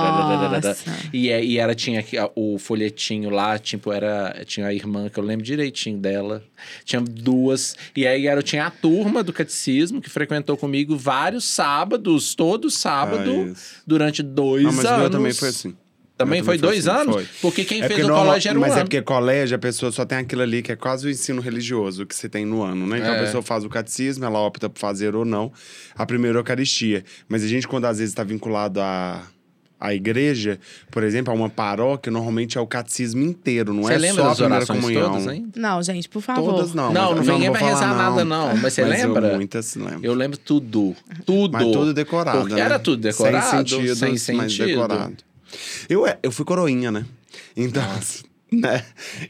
[1.13, 2.03] E, é- e ela tinha
[2.35, 4.43] o folhetinho lá, tipo, era.
[4.45, 6.43] Tinha a irmã, que eu lembro direitinho dela.
[6.83, 7.75] Tinha duas.
[7.95, 13.53] E aí era, tinha a turma do catecismo que frequentou comigo vários sábados, todo sábado,
[13.55, 14.99] Ah, durante dois Ah, mas o anos.
[15.01, 15.75] meu também foi assim.
[16.19, 17.15] Também foi dois assim, anos?
[17.15, 17.27] foi.
[17.41, 18.81] Porque quem É fez porque o normal- colégio era um Mas ano.
[18.81, 22.05] é porque colégio, a pessoa só tem aquilo ali que é quase o ensino religioso
[22.05, 22.97] que você tem no ano, né?
[22.99, 23.17] Então É.
[23.17, 25.51] a pessoa faz o catecismo, ela opta por fazer ou não
[25.95, 27.05] a primeira Eucaristia.
[27.29, 29.23] Mas a gente, quando às vezes está vinculado à,
[29.79, 30.59] à igreja,
[30.91, 34.29] por exemplo, a uma paróquia, normalmente é o catecismo inteiro, não Você é lembra só
[34.31, 35.11] a primeira orações comunhão.
[35.11, 35.47] todas, hein?
[35.55, 36.53] Não, gente, por favor.
[36.53, 36.91] Todas não.
[36.91, 38.57] Não, mas- não vem ninguém vai rezar falar, nada, não.
[38.57, 39.35] Mas você eu lembra?
[39.37, 39.99] muitas lembro.
[40.03, 40.93] Eu lembro tudo.
[41.25, 41.53] Tudo.
[41.53, 42.59] Mas tudo decorado, Porque né?
[42.59, 44.65] era tudo decorado, Sem sentido, sem mas sentido.
[44.67, 45.13] decorado.
[45.89, 47.05] Eu, é- eu fui coroinha, né?
[47.55, 47.83] Então,
[48.51, 48.83] né?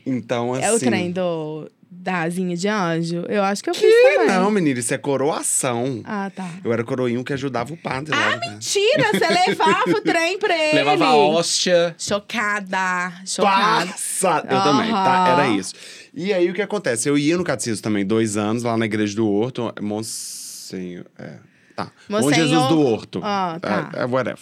[0.06, 0.64] Então, assim...
[0.64, 3.24] É o trem do, da asinha de anjo?
[3.28, 4.28] Eu acho que eu fiz Que também.
[4.28, 6.02] não, menino, isso é coroação.
[6.06, 6.50] Ah, tá.
[6.64, 8.34] Eu era coroinho que ajudava o padre lá.
[8.34, 8.50] Ah, né?
[8.52, 9.12] mentira!
[9.14, 10.76] Você levava o trem pra ele.
[10.76, 11.96] Levava a hóstia.
[11.98, 13.88] Chocada, chocada.
[13.92, 14.44] Passa!
[14.50, 15.28] Eu também, tá?
[15.30, 15.74] Era isso.
[16.14, 17.08] E aí, o que acontece?
[17.08, 19.72] Eu ia no catecismo também, dois anos, lá na igreja do Horto.
[19.82, 21.06] Monsenhor...
[21.18, 21.34] É,
[21.76, 21.92] tá.
[22.10, 23.22] Bom Monsenhor- Jesus do Horto.
[23.24, 23.92] Ah, tá.
[23.96, 24.40] É, é whatever.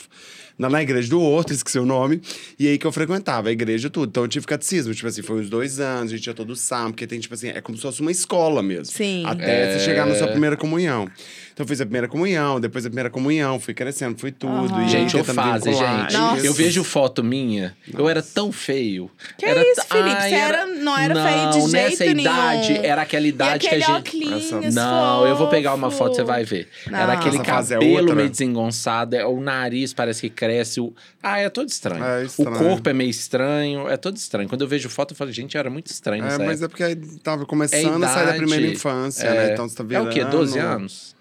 [0.58, 2.22] Na, na igreja do Horto, esqueci o nome.
[2.58, 4.10] E aí que eu frequentava a igreja tudo.
[4.10, 4.94] Então eu tive catecismo.
[4.94, 6.92] Tipo assim, foi uns dois anos, a gente ia todo sábado.
[6.94, 8.86] Porque tem, tipo assim, é como se fosse uma escola mesmo.
[8.86, 9.24] Sim.
[9.26, 9.78] Até É.
[9.80, 11.08] você chegar na sua primeira comunhão.
[11.54, 14.54] Então eu fiz a primeira comunhão, depois a primeira comunhão, fui crescendo, fui tudo.
[14.76, 14.86] Aham.
[14.86, 16.14] E Gente, eu fase, gente.
[16.14, 16.46] Nossa.
[16.46, 17.76] Eu vejo foto minha.
[17.92, 19.10] Eu era tão feio.
[19.38, 20.10] Que era isso, Felipe?
[20.18, 22.84] Ai, Você era- não era feio de Não, nessa jeito idade, nenhum.
[22.86, 23.92] era aquela E idade que a gente.
[23.92, 26.68] óculos Não, eu vou pegar uma foto, você vai ver.
[26.92, 27.00] Não.
[27.00, 28.16] Era aquele Essa é cabelo outra?
[28.16, 30.80] meio desengonçado, é, o nariz parece que cresce.
[30.80, 30.94] O...
[31.22, 32.04] Ah, é todo estranho.
[32.04, 32.58] É O estranho.
[32.58, 34.48] corpo é meio estranho, é todo estranho.
[34.50, 36.96] Quando eu vejo foto, eu falo, gente, era muito estranho É, mas é porque aí
[37.20, 39.54] tava É começando a sair da idade, primeira infância, é, né?
[39.54, 40.10] Então você tá É virando...
[40.10, 40.24] o quê?
[40.26, 41.16] 12 anos?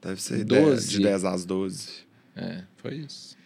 [0.00, 0.64] Deve ser 12.
[0.64, 1.88] 10, de 10 às 12.
[2.36, 3.36] É, foi isso.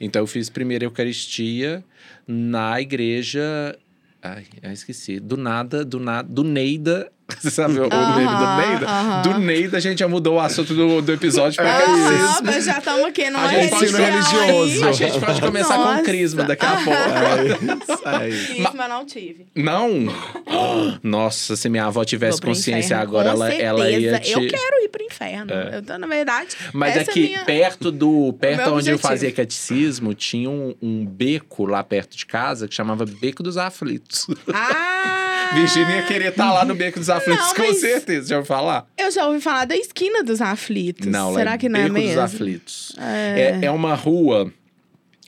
[0.00, 1.84] Então eu fiz primeira Eucaristia
[2.26, 3.78] na igreja.
[4.22, 5.20] Ai, eu esqueci.
[5.20, 7.10] Do nada, do nada, do Neida.
[7.38, 8.86] Você sabe o Aham, meme do Neida?
[8.88, 9.22] aham.
[9.22, 12.42] Do Neida a gente já mudou o assunto do, do episódio pra Aham, catecismo.
[12.46, 14.88] mas já estamos aqui numa A gente pode- religião religioso.
[14.88, 16.02] A gente pode começar com Nossa.
[16.04, 16.90] crisma daqui a pouco.
[16.90, 18.32] É aí.
[18.32, 18.46] aí.
[18.46, 19.46] Crisma não tive.
[19.54, 19.90] Não?
[21.02, 24.32] Nossa, se minha avó tivesse consciência inferno, agora, com ela, ela ia te...
[24.32, 25.52] Eu quero ir pro inferno.
[25.52, 26.56] Eu tô, na verdade.
[26.72, 27.44] Mas é minha...
[27.44, 28.32] perto do.
[28.40, 33.04] Perto onde eu fazia catecismo, tinha um, um beco lá perto de casa que chamava
[33.04, 34.26] Beco dos Aflitos.
[34.52, 35.27] Ah!
[35.54, 38.28] Virgínia ia querer estar lá no Beco dos Aflitos, Não, com certeza.
[38.28, 38.86] Já ouviu falar?
[38.96, 41.06] Eu já ouvi falar da esquina dos aflitos.
[41.06, 42.08] Não, Será é que não é Beco mesmo?
[42.14, 42.96] dos Aflitos.
[42.98, 43.58] É.
[43.62, 44.52] é uma rua.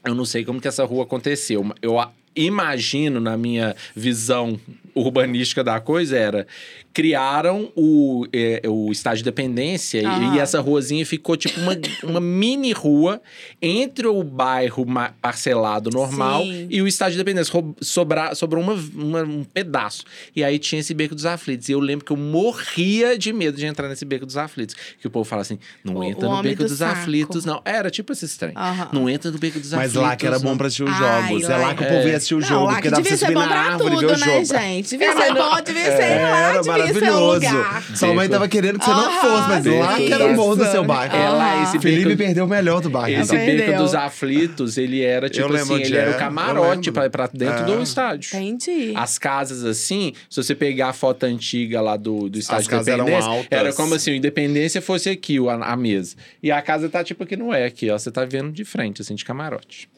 [0.04, 1.64] Eu não sei como que essa rua aconteceu.
[1.82, 1.98] Eu
[2.34, 4.58] imagino, na minha visão
[4.94, 6.46] urbanística da coisa, era.
[6.92, 10.34] Criaram o, é, o estádio de dependência e- Aham.
[10.34, 13.22] e essa ruazinha ficou tipo uma, uma mini rua
[13.62, 14.84] entre o bairro
[15.22, 16.66] parcelado normal Sim.
[16.68, 17.52] e o estádio de dependência.
[17.80, 20.02] Sobra, sobrou uma, uma- um pedaço.
[20.34, 21.68] E aí tinha esse beco dos aflitos.
[21.68, 24.74] E eu lembro que eu morria de medo de entrar nesse beco dos aflitos.
[25.00, 26.98] Que o povo fala assim: não O- entra o no beco do dos saco.
[26.98, 27.62] aflitos, não.
[27.64, 28.52] Era tipo esse trem.
[28.92, 30.02] Não entra no beco dos Mas aflitos.
[30.02, 31.48] lá que era bom pra assistir os Ai, jogos.
[31.48, 31.88] lá é lá que o é.
[31.96, 33.98] povo ia assistir o jogo, porque que dava pra você ser subir na árvore e
[33.98, 34.44] ver tudo, o né, jogo.
[34.44, 34.88] gente?
[34.90, 37.34] Devia ser bom, devia ser lá, Era devia ser um maravilhoso.
[37.34, 37.82] lugar.
[37.96, 40.64] Sua mãe tava querendo que você não fosse, mas lá que era o bom do
[40.70, 41.16] seu bairro.
[41.16, 43.20] É lá, esse Felipe beco- perdeu o melhor do bairro.
[43.22, 43.46] Esse então.
[43.66, 47.60] Beco dos aflitos, ele era tipo assim, ele era é, o camarote pra, pra dentro
[47.62, 47.64] É.
[47.64, 48.36] do estádio.
[48.36, 48.92] Entendi.
[48.94, 53.30] As casas, assim, se você pegar a foto antiga lá do, do estádio eram Independência,
[53.30, 53.46] altas.
[53.50, 56.16] era como assim, o Independência fosse aqui, o- a, a mesa.
[56.42, 57.98] E a casa tá tipo aqui, não é aqui, ó.
[57.98, 59.88] Você tá vendo de frente, assim, de camarote.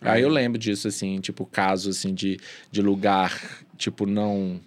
[0.00, 2.38] Aí eu lembro disso, assim, tipo, caso, assim, de,
[2.70, 3.38] de lugar,
[3.76, 4.60] tipo, não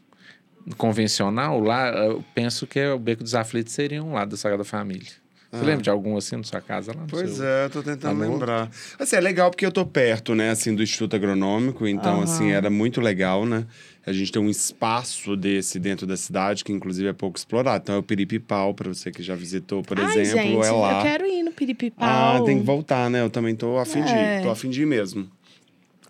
[0.78, 1.60] convencional.
[1.60, 5.23] Lá, eu penso que o Beco dos Aflitos seria um lado da Sagrada Família.
[5.54, 6.92] Você lembra de algum, assim, na sua casa?
[6.96, 7.46] Lá Pois seu...
[7.46, 8.32] é, tô tentando Amor?
[8.34, 8.72] lembrar.
[8.98, 12.24] Assim, é legal porque eu tô perto, né, assim, do Instituto Agronômico, então, Aham.
[12.24, 13.66] assim, era muito legal, né?
[14.06, 17.84] A gente tem um espaço desse dentro da cidade, que inclusive é pouco explorado.
[17.84, 20.98] Então é o Piripipau, pra você que já visitou, por Ai, exemplo, gente, é lá.
[20.98, 22.10] eu quero ir no Piripipau.
[22.10, 23.22] Ah, tem que voltar, né?
[23.22, 24.40] Eu também tô afim de É.
[24.40, 25.30] ir, tô afim de ir mesmo.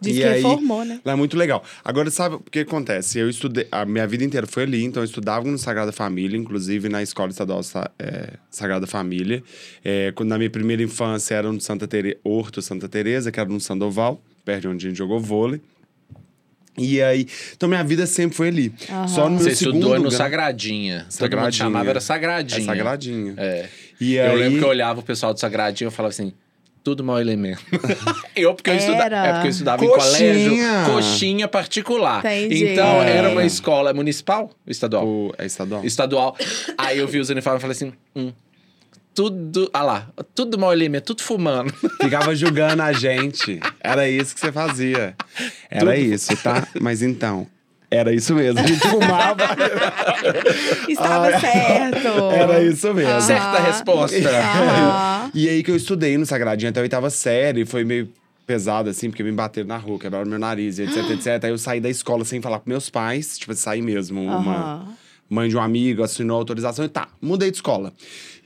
[0.03, 0.99] Diz E que aí- formou, né?
[1.05, 1.63] Lá é muito legal.
[1.83, 3.17] Agora, sabe o que acontece?
[3.19, 6.89] Eu estudei, a minha vida inteira foi ali, então eu estudava no Sagrada Família, inclusive
[6.89, 9.41] na Escola Estadual Sa- é, Sagrada Família.
[9.83, 13.47] É, quando na minha primeira infância era no Santa Tere, Horto Santa Teresa, que era
[13.49, 15.61] no Sandoval, perto de onde a gente jogou vôlei.
[16.77, 18.73] E aí, então minha vida sempre foi ali.
[19.07, 20.97] Só no meu Você segundo estudou no grau- Sagradinha.
[21.01, 21.51] Todo mundo Sagradinha.
[21.51, 22.61] chamava, era Sagradinha.
[22.61, 23.33] É Sagradinha.
[23.37, 23.69] É.
[24.01, 26.33] E eu aí- lembro que eu olhava o pessoal do Sagradinho e falava assim,
[26.83, 27.61] tudo mau elemento.
[28.35, 29.03] eu, porque eu, estuda...
[29.03, 29.25] Era.
[29.25, 30.33] é porque eu estudava Coxinha.
[30.33, 32.19] em colégio, coxinha particular.
[32.19, 32.65] Entendi.
[32.65, 33.17] Então, É.
[33.17, 35.07] era uma escola municipal ou estadual?
[35.07, 35.85] O, é estadual?
[35.85, 36.37] Estadual.
[36.77, 38.33] Aí eu vi os uniformes e falei assim, hum,
[39.15, 41.71] tudo, ah lá, tudo mau elemento, tudo fumando.
[42.01, 43.59] Ficava julgando a gente.
[43.79, 45.15] Era isso que você fazia.
[45.69, 46.67] Era isso, tá?
[46.81, 47.47] Mas então,
[47.93, 48.59] era isso mesmo.
[48.59, 49.43] A gente fumava.
[50.89, 52.31] Estava certo.
[52.31, 53.21] Era isso mesmo.
[53.21, 54.17] Certa resposta.
[54.17, 55.31] Aham.
[55.33, 58.09] E aí que eu estudei no Sagradinho até a oitava série, foi meio
[58.45, 61.43] pesado, assim, porque me bateram na rua, quebraram meu nariz, etc, etc.
[61.43, 64.21] Aí eu saí da escola sem falar com meus pais, tipo, saí mesmo.
[64.21, 64.85] Uma
[65.29, 67.93] mãe de um amigo assinou a autorização e tá, mudei de escola.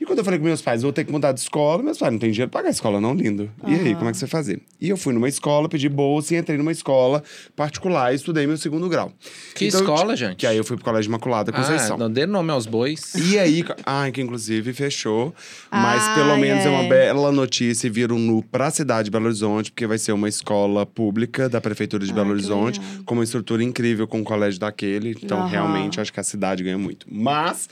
[0.00, 2.12] E quando eu falei com meus pais, vou ter que mudar de escola, meus pais
[2.12, 3.50] não tem dinheiro pra pagar a escola, não, lindo.
[3.66, 4.60] E aí, como é que você vai fazer?
[4.80, 7.22] E eu fui numa escola, pedi bolsa e entrei numa escola
[7.56, 9.12] particular e estudei meu segundo grau.
[9.56, 10.36] Que Então, eu escola, ti- gente?
[10.36, 11.96] Que aí eu fui pro Colégio Imaculada Conceição.
[11.96, 13.12] Ah, não dê nome aos bois.
[13.14, 15.34] E aí, ai, que inclusive fechou.
[15.70, 16.88] Mas Ai, pelo menos é uma é.
[16.88, 20.28] bela notícia e vira um nu pra cidade de Belo Horizonte, porque vai ser uma
[20.28, 23.02] escola pública da Prefeitura de Ai, Belo Horizonte, legal.
[23.04, 25.16] com uma estrutura incrível com o colégio daquele.
[25.22, 25.48] Então, Aham.
[25.48, 27.04] realmente, acho que a cidade ganha muito.
[27.10, 27.68] Mas,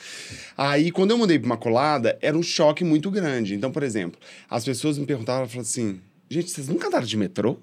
[0.57, 3.55] aí, quando eu mudei pra Imaculada, era um choque muito grande.
[3.55, 7.59] Então, por exemplo, as pessoas me perguntavam, falavam assim: gente, vocês nunca andaram de metrô?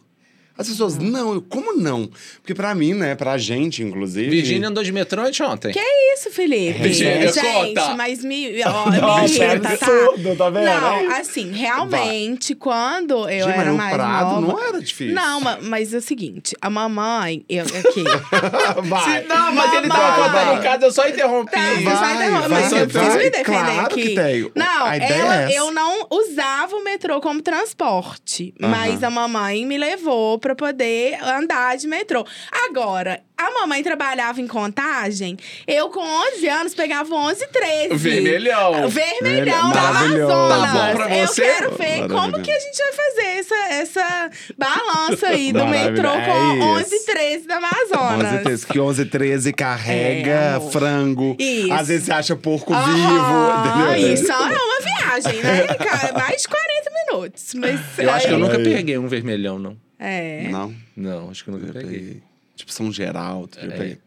[0.55, 2.07] As pessoas, não, eu, como não?
[2.41, 4.29] Porque pra mim, né, pra gente, inclusive.
[4.29, 5.71] Virgínia andou de metrô ontem.
[5.73, 5.79] Que
[6.13, 6.79] isso, Felipe?
[6.79, 7.95] Virgínia, gente, conta.
[7.95, 9.85] mas me, ó, me é irrita, tá?
[9.87, 10.65] absurdo, tá vendo?
[10.65, 14.47] Não, É assim, realmente, quando eu mas era mais Prado nova...
[14.53, 15.15] não era difícil.
[15.15, 18.03] Não, ma- mas é o seguinte, a mamãe, eu aqui.
[18.87, 19.23] Vai.
[19.25, 21.51] Não, mas ele Vai, tava contando em casa, eu só interrompi.
[21.51, 23.17] Tá, Vai, interromper, vai, mas eu preciso vai.
[23.17, 24.01] me defender Claro aqui.
[24.09, 24.51] que tem.
[24.55, 29.65] Não, A ideia ela- é eu não usava o metrô como transporte, mas a mamãe
[29.65, 32.25] me levou pra poder andar de metrô.
[32.69, 36.01] Agora, a mamãe trabalhava em contagem, eu com
[36.36, 37.95] 11 anos pegava 11 e 13.
[37.95, 38.88] Vermelhão.
[38.89, 39.89] Vermelhão da.
[39.89, 40.27] Amazonas.
[40.27, 41.41] Tá bom pra Eu você?
[41.41, 46.25] quero ver como que a gente vai fazer essa, essa balança aí do metrô é
[46.25, 46.63] com isso.
[46.93, 48.34] 11 e 13 da Amazonas.
[48.34, 51.36] 11 13, que 11 13 carrega É, frango.
[51.39, 51.73] Isso.
[51.73, 53.93] Às vezes você acha porco Aham, vivo.
[53.95, 54.13] Entendeu?
[54.13, 56.13] Isso é uma viagem, né, cara?
[56.13, 57.53] Mais de 40 minutos.
[57.56, 58.63] Mas Eu acho que eu aí- nunca Aí.
[58.63, 59.77] peguei um vermelhão, não.
[60.05, 60.49] É.
[60.51, 60.73] Não.
[60.95, 61.99] Não, acho que eu nunca Eu peguei.
[61.99, 62.21] peguei.
[62.55, 63.97] Tipo, São Geraldo, eu peguei.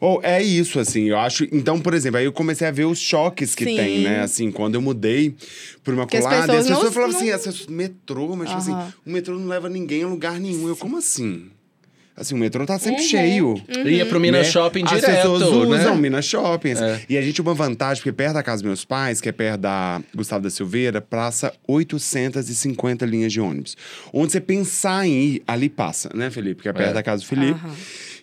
[0.00, 1.44] Ou é isso, assim, eu acho.
[1.52, 3.76] Então, por exemplo, aí eu comecei a ver os choques que Sim.
[3.76, 4.20] tem, né?
[4.22, 5.34] Assim, quando eu mudei
[5.82, 8.36] por uma Que as colada, pessoas as pessoas não- falavam assim, não- as pessoas, metrô,
[8.36, 8.78] mas tipo Aham.
[8.86, 10.66] assim, o metrô não leva ninguém a lugar nenhum.
[10.66, 11.50] Eu, como assim?
[12.16, 13.08] Assim, o metrô tá sempre Uhum.
[13.08, 13.62] cheio.
[13.68, 14.52] Eu ia pro Minas né?
[14.52, 16.00] Shopping As direto, pessoas usam né?
[16.00, 16.70] Minas Shopping.
[16.72, 16.84] assim.
[16.84, 17.00] É.
[17.08, 19.32] E a gente tinha uma vantagem, porque perto da casa dos meus pais, que é
[19.32, 23.76] perto da Gustavo da Silveira, passa 850 linhas de ônibus.
[24.12, 26.62] Onde você pensar em ir, ali passa, né, Felipe?
[26.62, 26.94] Que é perto É.
[26.94, 27.58] da casa do Felipe.
[27.64, 27.74] Aham.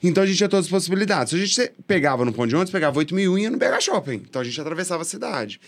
[0.03, 1.29] Então a gente tinha todas as possibilidades.
[1.29, 3.81] Se a gente pegava no ponto de ônibus, pegava 8 mil e ia no BH
[3.81, 4.23] Shopping.
[4.27, 5.59] Então a gente atravessava a cidade.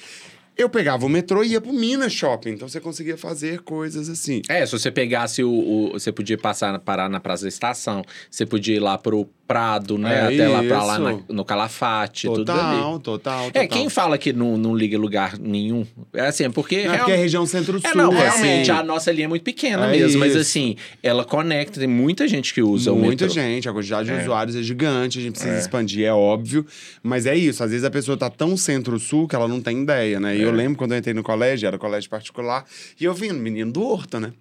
[0.55, 2.51] Eu pegava o metrô e ia pro Minas Shopping.
[2.51, 4.41] Então você conseguia fazer coisas assim.
[4.47, 8.03] É, se você pegasse o, o- Você podia passar, parar na Praça da Estação.
[8.29, 10.19] Você podia ir lá pro Prado, né?
[10.19, 12.59] É Até lá pra lá na- no Calafate, tudo ali.
[12.59, 13.61] Total, total, total.
[13.61, 16.77] É, quem fala que não, não liga lugar nenhum, é assim, é porque...
[16.77, 17.89] Não, é real- porque é região centro-sul.
[17.91, 18.21] É, não, assim.
[18.41, 20.39] realmente, a nossa linha é muito pequena É mesmo, mas isso.
[20.39, 24.21] assim, ela conecta, tem muita gente que usa o Muita gente, a quantidade de É.
[24.21, 25.59] usuários é gigante, a gente precisa É.
[25.59, 26.65] expandir, é óbvio.
[27.03, 30.21] Mas é isso, às vezes a pessoa tá tão centro-sul que ela não tem ideia,
[30.21, 30.37] né?
[30.37, 30.45] E É.
[30.45, 32.63] eu lembro quando eu entrei no colégio, era colégio particular,
[32.99, 34.31] e eu vim, menino do Horto, né?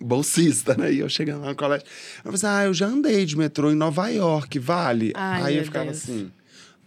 [0.00, 0.92] Bolsista, né?
[0.92, 1.86] E eu chegando lá no colégio.
[2.24, 5.12] Eu falei assim: ah, eu já andei de metrô em Nova York, vale?
[5.14, 5.98] Ai, Aí eu ficava Deus.
[6.02, 6.30] assim.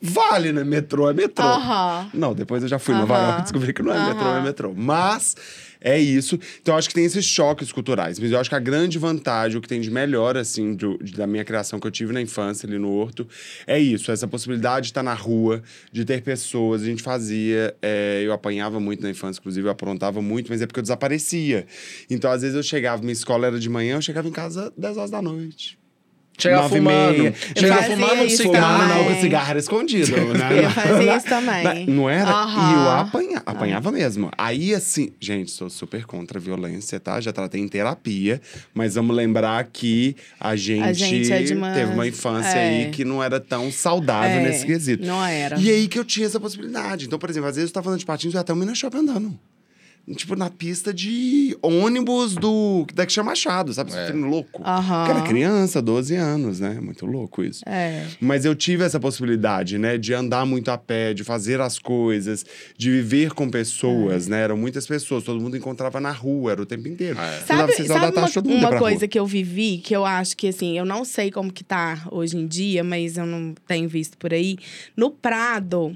[0.02, 0.64] Vale, né?
[0.64, 1.44] Metrô é metrô.
[2.14, 3.14] Não, depois eu já fui em Nova.
[3.26, 4.74] York e descobri que não é metrô, é metrô.
[4.76, 5.36] Mas
[5.82, 6.40] é isso.
[6.62, 8.20] Então, eu acho que tem esses choques culturais.
[8.20, 11.26] Mas eu acho que a grande vantagem, o que tem de melhor, assim, do- da
[11.28, 13.28] minha criação que eu tive na infância ali no Horto,
[13.66, 14.12] é isso.
[14.12, 16.82] Essa possibilidade de estar na rua, de ter pessoas.
[16.82, 17.76] A gente fazia.
[17.82, 21.66] é, eu apanhava muito na infância, inclusive, eu aprontava muito, mas é porque eu desaparecia.
[22.10, 24.98] Então, às vezes, eu chegava, minha escola era de manhã, eu chegava em casa 10
[24.98, 25.79] horas da noite.
[26.48, 27.34] Nove e fumando.
[27.34, 28.82] fazia fumando um cigarro.
[28.84, 30.66] Fumando não, com cigarro escondido, né?
[30.66, 31.64] Eu fazia isso também.
[31.64, 32.30] Na- Não era?
[32.30, 34.32] E eu apanha, apanhava mesmo.
[34.38, 37.20] Aí, assim, gente, sou super contra a violência, tá?
[37.20, 38.42] Já tratei em terapia,
[38.74, 42.70] mas vamos lembrar que a gente, gente é uma- teve uma infância é.
[42.86, 45.06] aí que não era tão saudável É, nesse quesito.
[45.06, 45.60] não era.
[45.60, 47.06] E aí que eu tinha essa possibilidade.
[47.06, 48.56] Então, por exemplo, às vezes eu tava andando de patins e eu ia até o
[48.56, 49.38] Minas Shopping andando.
[50.16, 52.86] Tipo, na pista de ônibus do.
[52.94, 53.92] da que chama Machado, sabe?
[53.94, 54.12] É.
[54.12, 54.64] Louco.
[54.66, 55.06] Aham.
[55.06, 56.80] Porque era criança, 12 anos, né?
[56.82, 57.62] Muito louco isso.
[57.68, 58.06] É.
[58.20, 59.98] Mas eu tive essa possibilidade, né?
[60.00, 62.44] De andar muito a pé, de fazer as coisas,
[62.76, 64.32] de viver com pessoas, É.
[64.32, 64.42] né?
[64.42, 67.20] Eram muitas pessoas, todo mundo encontrava na rua, era o tempo inteiro.
[67.20, 67.40] É.
[67.46, 69.08] Sabe, horas sabe da tarde, uma, uma coisa rua.
[69.08, 72.36] que eu vivi, que eu acho que, assim, eu não sei como que tá hoje
[72.36, 74.58] em dia, mas eu não tenho visto por aí.
[74.98, 75.96] No Prado,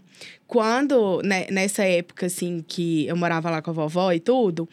[0.54, 4.70] quando, né, nessa época, assim, que eu morava lá com a vovó e tudo,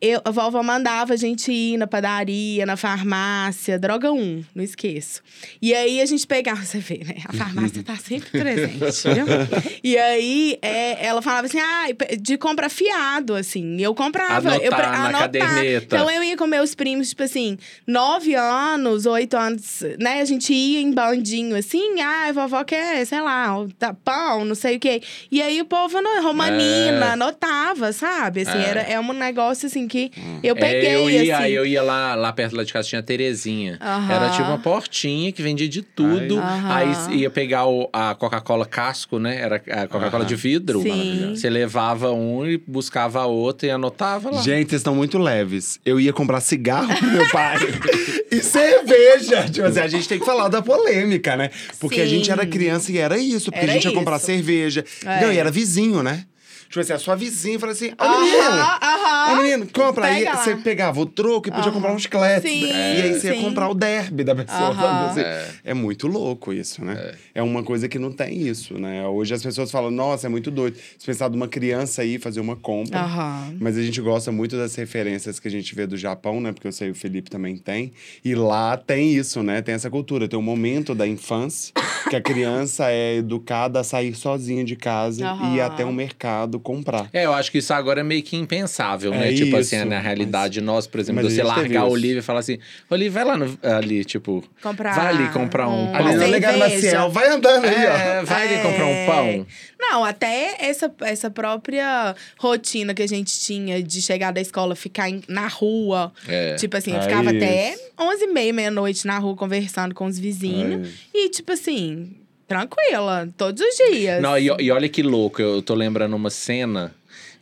[0.00, 5.22] eu, a vovó mandava a gente ir na padaria, na farmácia, droga 1, não esqueço.
[5.60, 7.16] E aí a gente pegava, você vê, né?
[7.26, 8.78] A farmácia tá sempre presente,
[9.14, 9.26] viu?
[9.82, 11.86] E aí é, ela falava assim, ah,
[12.20, 13.80] de compra fiado, assim.
[13.80, 14.56] Eu comprava.
[14.56, 15.96] eu, Anotar pre- na caderneta.
[15.96, 17.56] Então eu ia com meus primos, tipo assim,
[17.86, 20.20] nove anos, oito anos, né?
[20.20, 24.44] A gente ia em bandinho assim, ah, a vovó quer, sei lá, o ta- pão,
[24.44, 25.00] não sei o quê.
[25.30, 27.10] E aí o povo, no, romanina, É.
[27.12, 28.42] anotava, sabe?
[28.42, 28.68] Assim, É.
[28.68, 30.10] era, é um negócio assim que
[30.42, 31.48] eu peguei, É, eu ia, assim.
[31.48, 33.78] eu ia lá, lá perto lá de casa, tinha a Terezinha.
[33.80, 34.12] Aham.
[34.12, 36.38] Era tipo uma portinha que vendia de tudo.
[36.68, 37.12] Aí Aham.
[37.14, 39.40] ia pegar o- a Coca-Cola casco, né?
[39.40, 40.82] Era a Coca-Cola de vidro.
[40.82, 41.32] Sim.
[41.34, 44.42] Você levava um e buscava outro e anotava lá.
[44.42, 45.80] Gente, vocês estão muito leves.
[45.84, 47.56] Eu ia comprar cigarro pro meu pai.
[48.30, 49.48] e cerveja.
[49.50, 51.50] Tipo assim, a gente tem que falar da polêmica, né?
[51.80, 52.10] Porque a Sim.
[52.10, 53.50] gente era criança e era isso.
[53.50, 54.26] Porque Era a gente ia comprar isso.
[54.26, 54.84] cerveja.
[55.04, 55.20] É.
[55.22, 56.24] Não, e era vizinho, né?
[56.68, 59.32] Tipo assim, a sua vizinha fala assim: Ô menino!
[59.32, 60.06] Ô menino, compra.
[60.06, 60.44] Aí Pega lá.
[60.44, 61.72] você pegava o troco e podia Aham.
[61.72, 62.48] comprar um chiclete.
[62.48, 63.40] Sim, e aí você ia sim.
[63.42, 64.68] comprar o derby da pessoa.
[65.08, 65.48] Assim, É.
[65.64, 65.74] é.
[65.74, 67.14] muito louco isso, né?
[67.34, 67.42] É.
[67.42, 69.06] uma coisa que não tem isso, né?
[69.06, 70.76] Hoje as pessoas falam, nossa, é muito doido.
[70.98, 72.98] Se pensar de uma criança aí fazer uma compra.
[73.00, 73.56] Aham.
[73.60, 76.52] Mas a gente gosta muito das referências que a gente vê do Japão, né?
[76.52, 77.92] Porque eu sei o Felipe também tem.
[78.24, 79.62] E lá tem isso, né?
[79.62, 80.28] Tem essa cultura.
[80.28, 81.72] Tem um momento da infância
[82.10, 86.57] que a criança é educada a sair sozinha de casa e ir até um mercado
[86.60, 87.08] comprar.
[87.12, 89.30] É, eu acho que isso agora é meio que impensável, né?
[89.30, 91.92] É tipo isso, assim, na realidade, nós, por exemplo, mas você largar isso.
[91.92, 92.58] Olivia e falar assim:
[92.90, 94.42] Olivia, vai lá no- ali, tipo.
[94.62, 95.94] Comprar Vai ali comprar um um- pão.
[95.96, 96.30] Ali Cerveja.
[96.30, 97.90] Legado Maciel, vai andando aí, ó.
[97.96, 98.62] É, vai ali É.
[98.62, 99.46] comprar um pão.
[99.80, 105.08] Não, até essa, essa própria rotina que a gente tinha de chegar da escola, ficar
[105.08, 106.12] em- na rua.
[106.26, 106.54] É.
[106.56, 110.88] Tipo assim, eu ficava até 11h30, meia-noite na rua conversando com os vizinhos.
[111.14, 112.10] E, tipo assim,
[112.48, 114.22] tranquila, todos os dias.
[114.22, 116.94] Não, e, e olha que louco, eu tô lembrando uma cena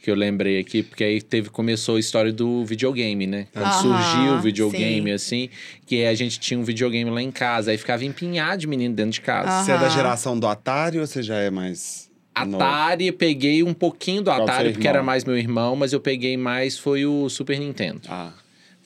[0.03, 3.49] que eu lembrei aqui, porque aí teve, começou a história do videogame, né?
[3.53, 5.47] Quando surgiu o videogame, sim.
[5.47, 5.51] assim,
[5.85, 9.13] que a gente tinha um videogame lá em casa, aí ficava empinhado de menino dentro
[9.13, 9.49] de casa.
[9.49, 9.65] Ah.
[9.65, 12.09] Você é da geração do Atari ou você já é mais.
[12.33, 16.01] Atari, peguei um pouquinho do Qual Atari, seu porque era mais meu irmão, mas eu
[16.01, 18.03] peguei mais foi o Super Nintendo.
[18.09, 18.31] Ah.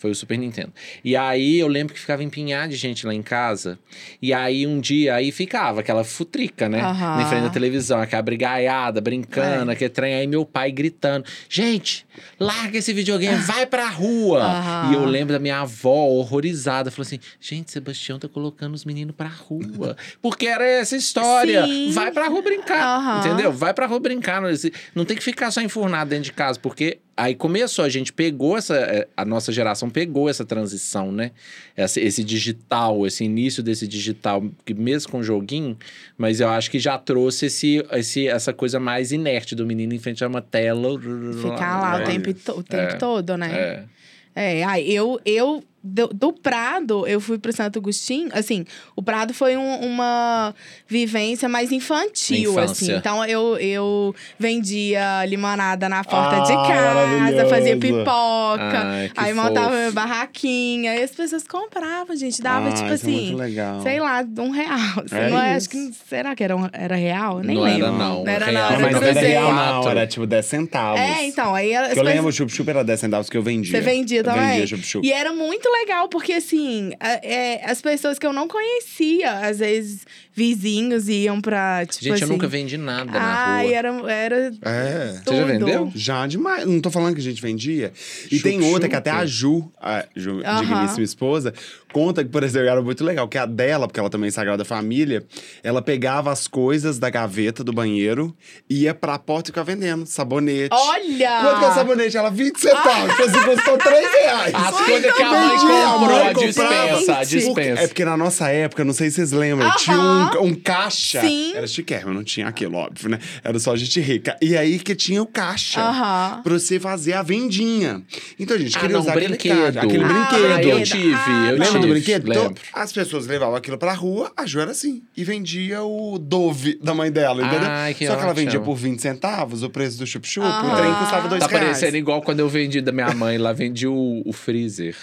[0.00, 0.72] Foi o Super Nintendo.
[1.04, 3.78] E aí eu lembro que ficava empinhado de gente lá em casa.
[4.22, 6.80] E aí um dia aí ficava aquela futrica, né?
[6.80, 9.74] Na frente da televisão, aquela brigaiada, brincando, É.
[9.74, 10.14] aquele trem.
[10.14, 12.06] Aí meu pai gritando: Gente,
[12.38, 14.42] larga esse videogame, vai pra rua.
[14.42, 14.90] Aham.
[14.90, 19.14] E eu lembro da minha avó horrorizada, falou assim: Gente, Sebastião tá colocando os meninos
[19.14, 19.94] pra rua.
[20.22, 21.66] Porque era essa história.
[21.66, 21.90] Sim.
[21.92, 22.82] Vai pra rua brincar.
[22.98, 23.18] Aham.
[23.20, 23.52] Entendeu?
[23.52, 24.40] Vai pra rua brincar.
[24.40, 24.48] Não,
[24.94, 28.56] não tem que ficar só enfurnado dentro de casa, porque aí começou, a gente pegou
[28.56, 28.74] essa.
[28.76, 31.30] eh, A nossa geração pegou essa transição, né?
[31.76, 35.76] Esse, esse digital, esse início desse digital, que mesmo com joguinho,
[36.16, 39.98] mas eu acho que já trouxe esse, esse, essa coisa mais inerte do menino em
[39.98, 40.88] frente a uma tela.
[41.00, 42.96] Ficar lá o É tempo, o tempo É.
[42.96, 43.52] todo, né?
[43.52, 44.61] É.
[44.61, 48.28] É, aí eu, eu do, do Prado, eu fui pro Santo Agostinho.
[48.32, 48.64] Assim,
[48.94, 50.54] o Prado foi um- uma
[50.86, 52.72] vivência mais infantil, Infância.
[52.72, 52.96] assim.
[52.96, 59.70] Então eu, eu vendia limonada na porta Ah, de casa, fazia pipoca, Ai, aí montava
[59.76, 59.92] fofo.
[59.92, 60.94] barraquinha.
[60.96, 62.42] E as pessoas compravam, gente.
[62.42, 63.82] Dava, Ah, tipo é assim, legal.
[63.82, 64.70] sei lá, um real.
[65.04, 67.38] Assim, É não é, acho que, será que era, um- era real?
[67.38, 67.86] Eu Nem Não lembro.
[67.86, 68.28] era, não.
[68.28, 68.52] era, Real.
[68.54, 68.60] não.
[68.70, 69.88] Não, Era mas não era real, não.
[69.90, 71.00] Era tipo 10 centavos.
[71.00, 73.70] É, então, aí eu lembro, o chup-chup era 10 centavos que eu vendia.
[73.72, 74.48] Você vendia Eu também?
[74.50, 75.06] vendia chup-chup.
[75.06, 79.59] E era muito legal, porque assim, a- é, as pessoas que eu não conhecia, às
[79.59, 82.24] vezes vizinhos iam pra, tipo Gente, assim...
[82.24, 83.74] eu nunca vendi nada na Ai, rua.
[83.76, 85.20] era, era É.
[85.24, 85.34] tudo.
[85.34, 85.92] Você já vendeu?
[85.94, 86.64] Já demais.
[86.66, 87.92] Não tô falando que a gente vendia.
[88.30, 89.08] E Chup, tem outra que chup.
[89.08, 90.60] até a Ju, a Ju, Aham.
[90.64, 91.52] digníssima esposa,
[91.92, 93.28] conta que, por exemplo, era muito legal.
[93.28, 95.24] Que a dela, porque ela também é sagrada família,
[95.62, 98.34] ela pegava as coisas da gaveta do banheiro,
[98.68, 100.06] ia pra porta e ficava vendendo.
[100.06, 100.68] Sabonete.
[100.72, 101.40] Olha!
[101.42, 102.16] Quanto que é o sabonete?
[102.16, 103.10] Ela, 20 centavos.
[103.10, 104.54] Tipo assim, custou 3 reais.
[104.54, 107.82] As coisas que a mãe comprou, a dispensa, a dispensa.
[107.82, 110.19] É porque na nossa época, não sei se vocês lembram, tinha Aham.
[110.20, 111.20] Um, um caixa.
[111.20, 111.52] Sim.
[111.54, 113.18] Era chiquérrimo, não tinha aquilo, óbvio, né?
[113.42, 114.37] Era só gente rica.
[114.40, 115.80] E aí que tinha o caixa.
[115.80, 116.40] Aham.
[116.42, 118.02] Pra você fazer a vendinha.
[118.38, 119.56] Então a gente Ah, queria não, usar aquele brinquedo.
[119.74, 120.52] caixa, aquele Ah, brinquedo.
[120.52, 121.78] Ah, eu tive, Ah, eu Lembra tive.
[121.80, 122.30] do brinquedo?
[122.30, 122.62] Então, Lembro.
[122.72, 125.02] as pessoas levavam aquilo pra rua, a Ju era assim.
[125.16, 127.68] E vendia o Dove da mãe dela, entendeu?
[127.70, 128.64] Ai, que Só que ela vendia ótimo.
[128.64, 131.66] por 20 centavos, o preço do chup-chup, o trem custava 2 Tá reais.
[131.66, 134.94] parecendo igual quando eu vendi da minha mãe lá, vendi o, o freezer.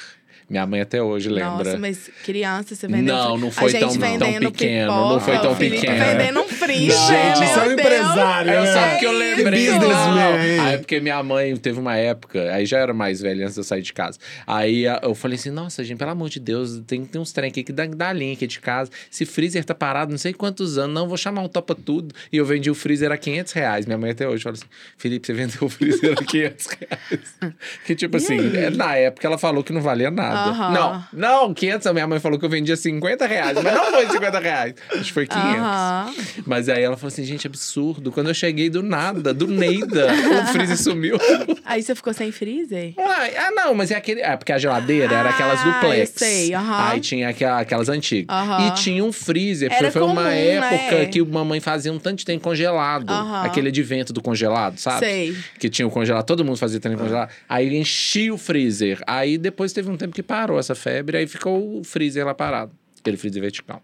[0.50, 1.64] Minha mãe até hoje lembra.
[1.66, 3.08] Nossa, mas criança, você vendendo...
[3.08, 5.98] Não, não a foi tão- tão pequeno, pipoca, não foi tão pequeno.
[5.98, 7.80] vendendo um freezer, Gente, meu isso é um Deus.
[7.82, 8.74] empresário, É né?
[8.74, 9.66] só porque eu lembrei.
[9.66, 10.66] Que Não.
[10.66, 13.64] Aí porque minha mãe teve uma época, aí já era mais velha antes de eu
[13.64, 14.18] sair de casa.
[14.46, 17.64] Aí eu falei assim: nossa, gente, pelo amor de Deus, tem, tem uns trem aqui
[17.64, 18.90] que dá, dá linha aqui de casa.
[19.12, 22.14] Esse freezer tá parado não sei quantos anos, não, vou chamar um topa tudo.
[22.32, 23.86] E eu vendi o freezer a 500 reais.
[23.86, 24.66] Minha mãe até hoje fala assim:
[24.98, 27.54] Felipe, você vendeu o freezer a 500 reais.
[27.86, 30.37] que tipo assim, é, na época ela falou que não valia nada.
[30.50, 30.72] Aham.
[30.72, 34.08] Não, não, 500, a minha mãe falou que eu vendia 50 reais, mas não foi
[34.08, 34.74] 50 reais.
[34.92, 35.54] Acho que foi 500.
[35.56, 36.14] Aham.
[36.46, 38.12] Mas aí ela falou assim, gente, absurdo.
[38.12, 40.08] Quando eu cheguei do nada, do Neida,
[40.44, 41.18] o freezer sumiu.
[41.66, 42.94] Aí você ficou sem freezer?
[42.98, 44.22] Ah, não, mas é aquele.
[44.22, 46.10] É porque a geladeira era aquelas Ah, duplex.
[46.12, 46.52] eu sei.
[46.56, 48.36] Aí tinha aquelas antigas.
[48.62, 51.06] E tinha um freezer, porque Era foi uma comum, época né?
[51.08, 53.12] que mamãe fazia um tanto de tempo congelado.
[53.44, 55.00] Aquele advento do congelado, sabe?
[55.00, 55.38] Sei.
[55.60, 57.30] Que tinha o congelado, todo mundo fazia trem congelado.
[57.50, 59.02] Aí enchia o freezer.
[59.06, 62.72] Aí depois teve um tempo que parou essa febre, aí ficou o freezer lá parado.
[63.00, 63.82] Aquele freezer vertical.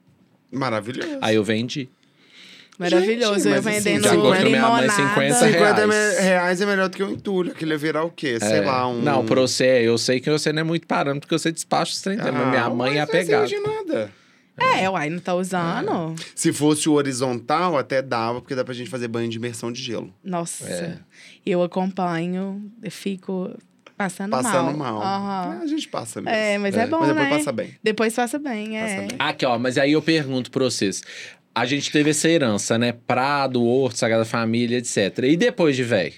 [0.52, 1.18] Maravilhoso.
[1.22, 1.90] Aí eu vendi.
[2.78, 3.36] Maravilhoso.
[3.36, 4.90] Gente, eu assim, vendendo minha mãe, limonada.
[4.92, 6.20] 50 50 reais.
[6.20, 7.52] reais é melhor do que um entulho.
[7.52, 8.40] Aquilo ia virar o quê?
[8.40, 8.62] Sei É.
[8.62, 9.00] lá, um...
[9.02, 12.02] Não, pra você, eu sei que você não é muito parando, porque você despacha os
[12.02, 12.34] trem também.
[12.34, 13.48] mas minha mãe é Ah, apegada.
[13.48, 14.12] serve de nada.
[14.58, 16.16] É, uai, não tá usando?
[16.36, 19.82] Se fosse o horizontal, até dava, porque dá pra gente fazer banho de imersão de
[19.82, 20.14] gelo.
[20.24, 20.68] Nossa.
[20.70, 20.98] É.
[21.46, 23.52] Eu acompanho, eu fico
[23.98, 25.00] passando, Passando mal.
[25.00, 25.54] mal.
[25.54, 26.36] É, a gente passa mesmo.
[26.36, 27.38] É, mas é, bom, Mas depois né?
[27.38, 27.76] passa bem.
[27.84, 28.82] Depois passa bem, é.
[28.82, 29.10] Passa bem.
[29.20, 31.02] Aqui, ó, mas aí eu pergunto pra vocês.
[31.56, 32.94] A gente teve essa herança, né?
[33.06, 35.20] Prado, Horto, Sagrada Família, etc.
[35.24, 36.14] E depois de velho?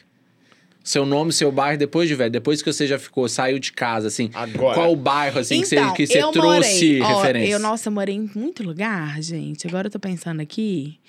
[0.85, 2.29] Seu nome, seu bairro, depois de velho.
[2.29, 4.29] Depois que você já ficou, saiu de casa, assim.
[4.35, 4.75] Agora.
[4.75, 7.51] Qual o bairro, assim, que você, Então, que você eu trouxe morei, ó, referência?
[7.53, 9.65] eu, nossa, eu morei em muito lugar, gente.
[9.65, 10.99] Agora eu tô pensando aqui.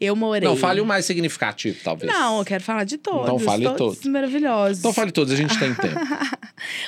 [0.00, 0.48] Eu morei.
[0.48, 2.12] Não, fale o mais significativo, talvez.
[2.12, 3.22] Não, eu quero falar de todos.
[3.24, 3.78] Então fale todos.
[3.78, 4.06] todos.
[4.06, 4.78] maravilhosos.
[4.78, 5.98] Então fale todos, a gente tem tempo.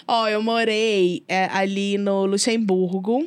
[0.06, 3.26] Ó, eu morei é, ali no Luxemburgo,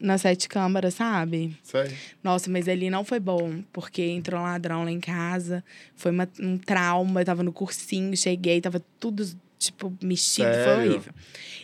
[0.00, 1.56] na Sete Câmaras, sabe?
[1.62, 1.90] Sei.
[2.22, 6.28] Nossa, mas ali não foi bom, porque entrou um ladrão lá em casa, foi uma-
[6.40, 9.26] um trauma, eu tava no cursinho, cheguei, tava tudo,
[9.58, 10.90] tipo, mexido, foi Sério?
[10.90, 11.12] horrível.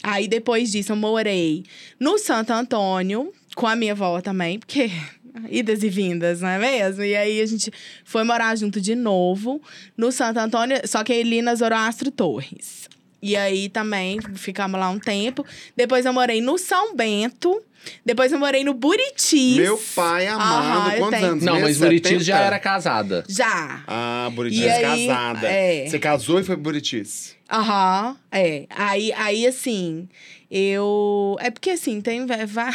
[0.02, 1.64] Aí, depois disso, eu morei
[2.00, 4.90] no Santo Antônio, com a minha avó também, porque
[5.50, 7.02] idas e vindas, não é mesmo?
[7.04, 7.70] E aí, a gente
[8.04, 9.60] foi morar junto de novo,
[9.96, 12.88] no Santo Antônio, só que ali na Zoroastro Torres.
[13.22, 15.46] E aí também ficamos lá um tempo.
[15.76, 17.62] Depois eu morei no São Bento.
[18.04, 19.56] Depois eu morei no Buritis.
[19.56, 21.32] Meu pai amado, Aham, quantos tenho.
[21.32, 21.44] anos?
[21.44, 21.84] Não, mas 70?
[22.08, 23.24] Buritis já era casada.
[23.28, 23.82] Já.
[23.86, 25.48] Ah, Buritis E aí, casada.
[25.48, 25.86] é.
[25.88, 27.34] Você casou e foi pro Buritis?
[27.50, 28.66] Aham, é.
[28.70, 30.08] Aí, aí, assim,
[30.50, 31.36] eu.
[31.40, 32.70] É porque, assim, tem va- va-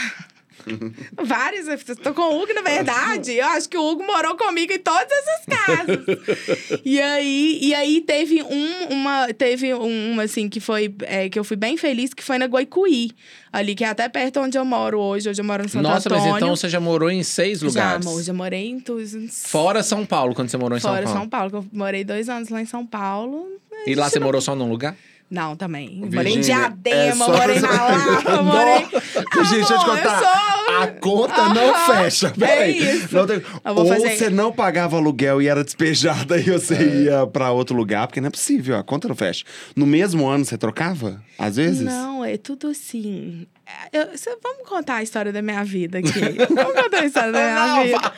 [1.23, 1.67] vários.
[2.03, 3.33] Tô com o Hugo, na verdade.
[3.33, 6.79] Eu acho que o Hugo morou comigo em todas essas casas.
[6.83, 9.33] e aí, e aí teve um, uma.
[9.33, 10.93] Teve uma, assim, que foi.
[11.01, 13.11] é, que eu fui bem feliz, que foi na Guaicuí.
[13.51, 15.29] Ali, que é até perto onde eu moro hoje.
[15.29, 16.31] Hoje eu moro no Santo Nossa, Antônio.
[16.31, 18.05] mas então você já morou em seis Já, lugares.
[18.05, 18.83] amor, já morei em.
[19.29, 21.19] Fora São Paulo, quando você morou em Fora São Paulo.
[21.19, 23.47] São Paulo, que eu morei dois anos lá em São Paulo.
[23.85, 24.95] E lá você morou só num lugar?
[25.29, 25.87] Não, também.
[26.07, 28.87] Virgínia, morei em é Diadema, morei na Lapa, morei.
[29.47, 30.19] Gente, deixa eu te contar.
[30.19, 32.77] sou- A conta não fecha, é peraí.
[32.95, 33.13] isso.
[33.15, 36.75] Não tem- Eu Ou fazer- você não pagava aluguel e era despejada e você
[37.05, 39.43] ia pra outro lugar, porque não é possível, a conta não fecha.
[39.75, 41.21] No mesmo ano você trocava?
[41.37, 41.81] Às vezes?
[41.83, 43.45] Não, é tudo assim.
[43.91, 46.09] É, eu- cê- vamos contar a história da minha vida aqui.
[46.53, 48.13] vamos contar a história da minha Não, vida.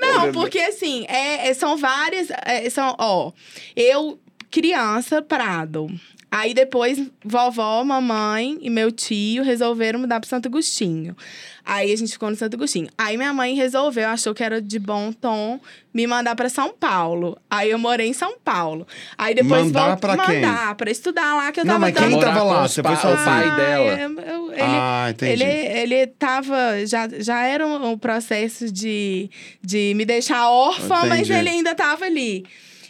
[0.00, 2.28] Não, porque assim, é, é- são várias.
[2.44, 3.32] é, são, ó,
[3.76, 4.18] eu,
[4.54, 5.88] criança, Prado.
[6.30, 11.16] Aí depois, vovó, mamãe e meu tio resolveram mudar pro Santo Agostinho.
[11.64, 12.88] Aí a gente ficou no Santo Agostinho.
[12.98, 15.60] Aí minha mãe resolveu, achou que era de bom tom,
[15.92, 17.36] me mandar pra São Paulo.
[17.48, 18.86] Aí eu morei em São Paulo.
[19.16, 20.40] Aí depois Mandar vol- pra quem?
[20.40, 22.68] mandar pra estudar lá que eu Não, tava mas quem dando tava lá?
[22.68, 23.94] Você foi o pai dela.
[23.94, 25.32] Ah, eu- eu- ele, Ah, entendi.
[25.32, 25.44] ele,
[25.92, 26.84] ele tava.
[26.86, 29.30] Já, já era um, um processo de,
[29.62, 32.44] de me deixar órfã, mas ele ainda tava ali.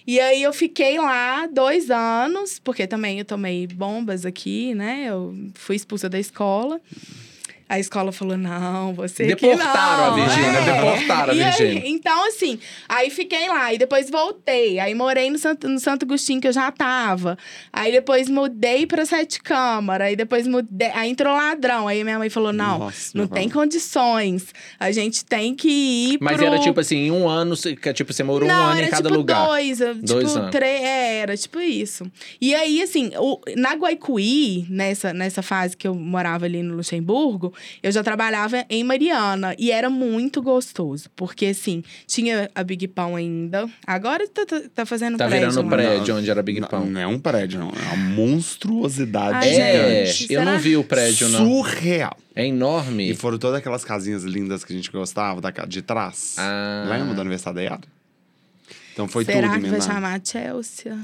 [0.06, 5.06] E aí eu fiquei lá dois anos, porque também eu tomei bombas aqui, né?
[5.08, 6.80] Eu fui expulsa da escola.
[7.74, 10.14] A escola falou: não, você Deportaram a não.
[10.16, 10.64] Virgínia, É.
[10.74, 11.82] deportaram a E aí, Virgínia.
[11.86, 12.58] então, assim,
[12.88, 13.72] aí fiquei lá.
[13.72, 14.78] E depois voltei.
[14.78, 17.36] Aí morei no Santo, no Santo Agostinho, que eu já tava.
[17.72, 20.04] Aí depois mudei pra Sete Câmara.
[20.04, 20.90] Aí depois mudei.
[20.94, 21.88] Aí entrou ladrão.
[21.88, 24.46] Aí minha mãe falou: não, Nossa, não tem condições.
[24.78, 26.46] A gente tem que ir Mas pro...
[26.46, 29.08] era tipo assim, em um ano, que, tipo, você morou não, um ano em cada
[29.08, 29.46] tipo lugar.
[29.46, 30.50] dois, Dois tipo anos.
[30.50, 32.10] três, é, era tipo isso.
[32.40, 37.52] E aí, assim, o, na Guaicuí, nessa, nessa fase que eu morava ali no Luxemburgo,
[37.82, 43.16] eu já trabalhava em Mariana e era muito gostoso, porque assim, tinha a Big Pão
[43.16, 45.76] ainda, agora tá, tá, tá fazendo Tá prédio virando lá.
[45.76, 46.86] prédio onde era Big Não, Pão.
[46.86, 47.68] não é um prédio, não.
[47.70, 50.32] É uma monstruosidade Ai, É, gigante.
[50.32, 51.46] eu não vi o prédio, não.
[51.46, 52.16] Surreal.
[52.34, 53.10] É enorme.
[53.10, 56.34] E foram todas aquelas casinhas lindas que a gente gostava, da, de trás.
[56.38, 56.86] Ah.
[56.88, 57.86] Lembra da Universidade da?
[58.92, 60.96] Então foi Será tudo, que vai chamar Chelsea?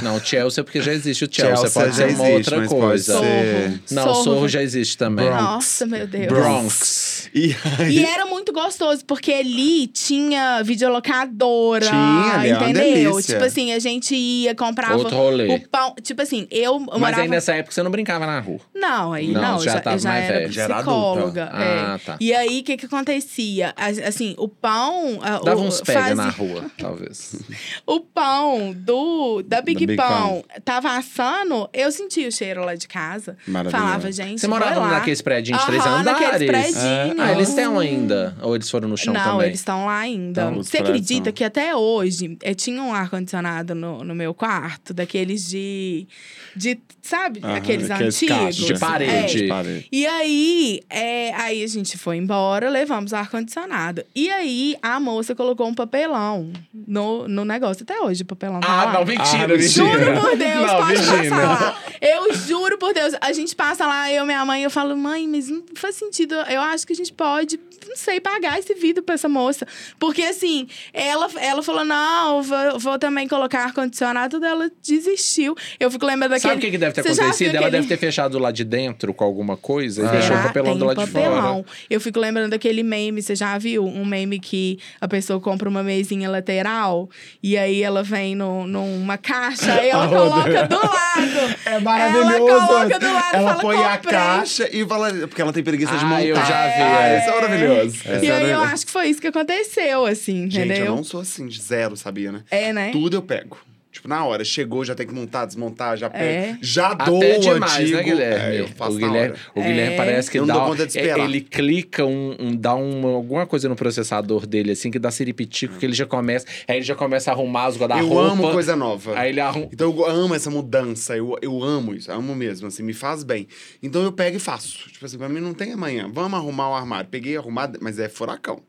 [0.00, 1.56] Não, Chelsea, porque já existe o Chelsea.
[1.56, 3.18] Chelsea pode ser uma existe, outra mas pode coisa.
[3.18, 4.24] ser- Não, Sorro.
[4.24, 5.26] Sorro já existe também.
[5.26, 5.42] Bronx.
[5.42, 6.26] Nossa, meu Deus.
[6.28, 7.30] Bronx.
[7.34, 11.84] E aí, E era muito gostoso, porque ali tinha videolocadora.
[11.86, 13.12] Tinha, ali é uma entendeu?
[13.12, 13.34] delícia.
[13.34, 15.54] Tipo assim, a gente ia, comprava Outro rolê.
[15.54, 15.94] o pão.
[16.02, 17.22] Tipo assim, eu Mas morava...
[17.22, 18.60] aí nessa época você não brincava na rua.
[18.74, 20.52] Não, aí Não, não, já já, tava eu já mais era velho.
[20.52, 21.40] Já era psicóloga.
[21.42, 21.46] é.
[21.82, 22.16] Ah, tá.
[22.20, 23.72] E aí, o que que acontecia?
[23.76, 25.18] As- Assim, o pão...
[25.44, 27.36] Dava o, uns pega fazia- na rua, talvez.
[27.86, 32.86] O pão do, da Big, Big Pão, tava assando, eu sentia o cheiro lá de
[32.88, 33.36] casa.
[33.46, 33.84] Maravilhoso.
[33.84, 34.88] Falava, gente, Você morava lá.
[34.92, 36.04] naqueles prédios de três andares?
[36.20, 37.18] naqueles prédinhos.
[37.18, 38.36] Ah, eles têm ainda?
[38.42, 39.46] Ou eles foram no chão não, também?
[39.48, 40.42] eles estão lá ainda.
[40.42, 44.92] Então, Você acredita são- que até hoje eu tinha um ar-condicionado no, no meu quarto,
[44.94, 46.06] daqueles de.
[46.54, 47.40] de sabe?
[47.42, 48.56] Aham, aqueles aqueles antigos.
[48.56, 49.12] De parede.
[49.12, 49.26] É.
[49.26, 49.86] De parede.
[49.90, 54.04] E aí, é, aí a gente foi embora, levamos o ar-condicionado.
[54.14, 57.82] E aí, a moça colocou um papelão no, no negócio.
[57.82, 59.56] Até hoje, o papelão tá Ah, não, mentira, Ah, mentira.
[59.72, 61.30] Juro por Deus, Não, pode Virgínia.
[61.30, 61.78] passar lá.
[62.00, 63.14] Eu juro por Deus.
[63.20, 66.34] A gente passa lá, eu e minha mãe, eu falo, mãe, mas não faz sentido.
[66.34, 67.58] Eu acho que a gente pode,
[67.92, 69.66] não sei, pagar esse vidro pra essa moça.
[69.98, 75.54] Porque assim, ela, ela falou, não, eu vou, vou também colocar ar-condicionado, tudo, ela desistiu.
[75.78, 76.48] Eu fico lembrando daquele...
[76.54, 77.48] Sabe o que, que deve ter Você acontecido?
[77.50, 80.10] Ela aquele- deve ter fechado lá de dentro com alguma coisa e Ah.
[80.10, 81.62] deixou o papelão do lado de papelão.
[81.64, 81.76] fora.
[81.90, 83.84] Eu fico lembrando daquele meme, você já viu?
[83.84, 87.10] Um meme que a pessoa compra uma mesinha lateral
[87.42, 90.92] e aí ela vem no, numa caixa e ela coloca do lado.
[91.66, 92.32] É maravilhoso.
[92.48, 94.12] Ela coloca do lado Ela fala, põe a "Comprei".
[94.14, 95.10] caixa e fala.
[95.28, 96.24] Porque ela tem preguiça de Ah, montar.
[96.24, 97.18] eu já vi, Ah, é.
[97.18, 97.81] isso é maravilhoso.
[97.86, 100.86] E é aí eu acho que foi isso que aconteceu, assim, Gente, entendeu?
[100.86, 102.44] eu não sou assim, de zero, sabia, né?
[102.50, 102.90] É, né?
[102.92, 103.58] Tudo eu pego.
[103.92, 106.24] Tipo, na hora, chegou, já tem que montar, desmontar, já pego.
[106.24, 106.58] É.
[106.62, 107.96] Já dou Até o demais, antigo.
[107.98, 108.56] né, Guilherme?
[108.56, 109.40] É, eu faço o na Guilherme, hora.
[109.54, 109.96] o Guilherme É.
[109.98, 110.54] parece que Eu não dá.
[110.54, 111.18] dou conta de esperar.
[111.20, 115.76] Ele clica um, um- dá uma, alguma coisa no processador dele, assim, que dá siripitico,
[115.76, 116.46] que ele já começa.
[116.66, 118.32] Aí ele já começa a arrumar as Eu guarda-roupa.
[118.32, 119.18] amo coisa nova.
[119.18, 119.68] Aí ele arruma.
[119.70, 123.46] Então eu amo essa mudança, eu, eu amo isso, amo mesmo, assim, me faz bem.
[123.82, 124.88] Então eu pego e faço.
[124.90, 126.10] Tipo assim, pra mim não tem amanhã.
[126.10, 127.10] Vamos arrumar o armário.
[127.10, 128.60] Peguei arrumado, mas é furacão.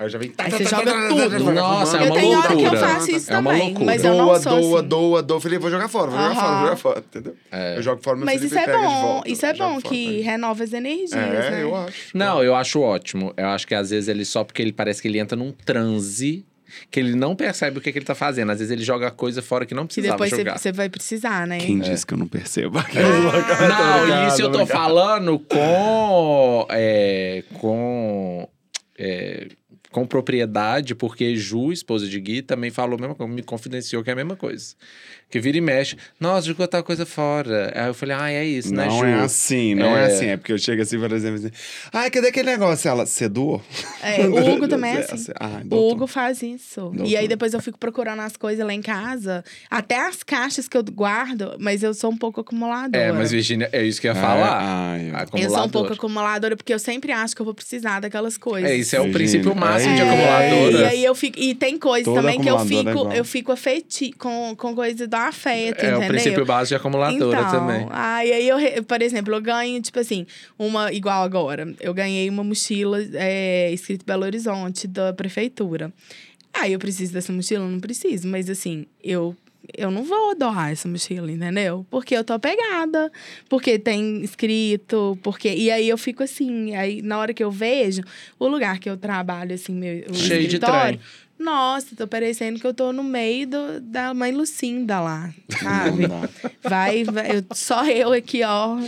[0.00, 0.32] Aí eu já venho.
[0.38, 1.52] Aí você joga tudo.
[1.52, 2.80] Nossa, é eu uma tenho hora que eu loucura.
[2.80, 3.84] faço isso É uma também, loucura.
[3.84, 4.88] mas eu não Doa, sou doa, assim.
[4.88, 5.40] doa, doa.
[5.42, 7.36] Falei, vou jogar fora, vou jogar fora, vou jogar fora, entendeu?
[7.52, 7.76] É.
[7.76, 10.72] Eu jogo fora, meu Mas Felipe isso é bom, isso é bom que renova as
[10.72, 11.62] energias, É, né?
[11.62, 12.16] eu acho.
[12.16, 13.34] Não, eu acho ótimo.
[13.36, 16.46] Eu acho que às vezes ele só porque ele parece que ele entra num transe
[16.90, 18.52] que ele não percebe o que, que ele tá fazendo.
[18.52, 20.56] Às vezes ele joga coisa fora que não Que precisava depois você, jogar.
[20.58, 21.58] você vai precisar, né?
[21.58, 22.78] Quem disse que eu não percebo?
[23.68, 26.66] Não, isso eu tô falando com.
[26.70, 28.48] é, com.
[28.98, 29.48] é,
[29.90, 34.10] com propriedade, porque Ju, esposa de Gui, também falou a mesma coisa, me confidenciou que
[34.10, 34.74] é a mesma coisa.
[35.30, 35.96] Que vira e mexe.
[36.18, 37.72] Nossa, jogou tal coisa fora.
[37.74, 39.04] Aí eu falei, ah, é isso, né, Não Ju?
[39.04, 40.02] é assim, não é.
[40.02, 40.06] É.
[40.06, 40.26] assim.
[40.26, 41.50] É porque eu chego assim, por exemplo, assim.
[41.92, 42.88] Ai, cadê aquele negócio?
[42.88, 43.62] Ela, você doou?
[44.02, 45.32] É, o Hugo também é assim.
[45.38, 45.90] Ah, O.
[45.92, 46.80] Hugo faz isso.
[46.80, 47.06] Doutor.
[47.06, 49.44] E aí depois eu fico procurando as coisas lá em casa.
[49.70, 52.90] Até as caixas que eu guardo, mas eu sou um pouco acumuladora.
[53.04, 54.58] É, mas Virginia, é isso que eu ia É, falar.
[54.62, 56.56] ai, eu- Eu sou um pouco Acumuladora.
[56.56, 58.68] porque eu sempre acho que eu vou precisar daquelas coisas.
[58.70, 60.78] É, isso é o Virginia, princípio máximo é de acumuladora.
[60.78, 61.38] E aí eu fico.
[61.38, 65.28] E tem coisas também que eu é fico, eu fico afeti com, com coisa do
[65.28, 66.08] afeto, É o entendeu?
[66.08, 67.86] princípio básico de acumuladora então, também.
[67.90, 70.26] Aí, aí eu, por exemplo, eu ganho, tipo assim,
[70.58, 71.74] uma igual agora.
[71.80, 75.92] Eu ganhei uma mochila é, escrito Belo Horizonte da prefeitura.
[76.52, 77.66] Aí eu preciso dessa mochila?
[77.66, 79.36] Não preciso, mas assim, eu.
[79.76, 81.86] Eu não vou doar essa mochila, entendeu?
[81.90, 83.12] Porque eu tô apegada,
[83.48, 85.48] porque tem escrito, porque.
[85.48, 88.02] E aí eu fico assim, aí na hora que eu vejo
[88.38, 90.98] o lugar que eu trabalho, assim, meu o Cheio de trem.
[91.40, 95.30] Nossa, tô parecendo que eu tô no meio do, da mãe Lucinda lá,
[95.60, 96.06] sabe?
[96.62, 98.78] Vai, vai eu- só eu aqui, ó.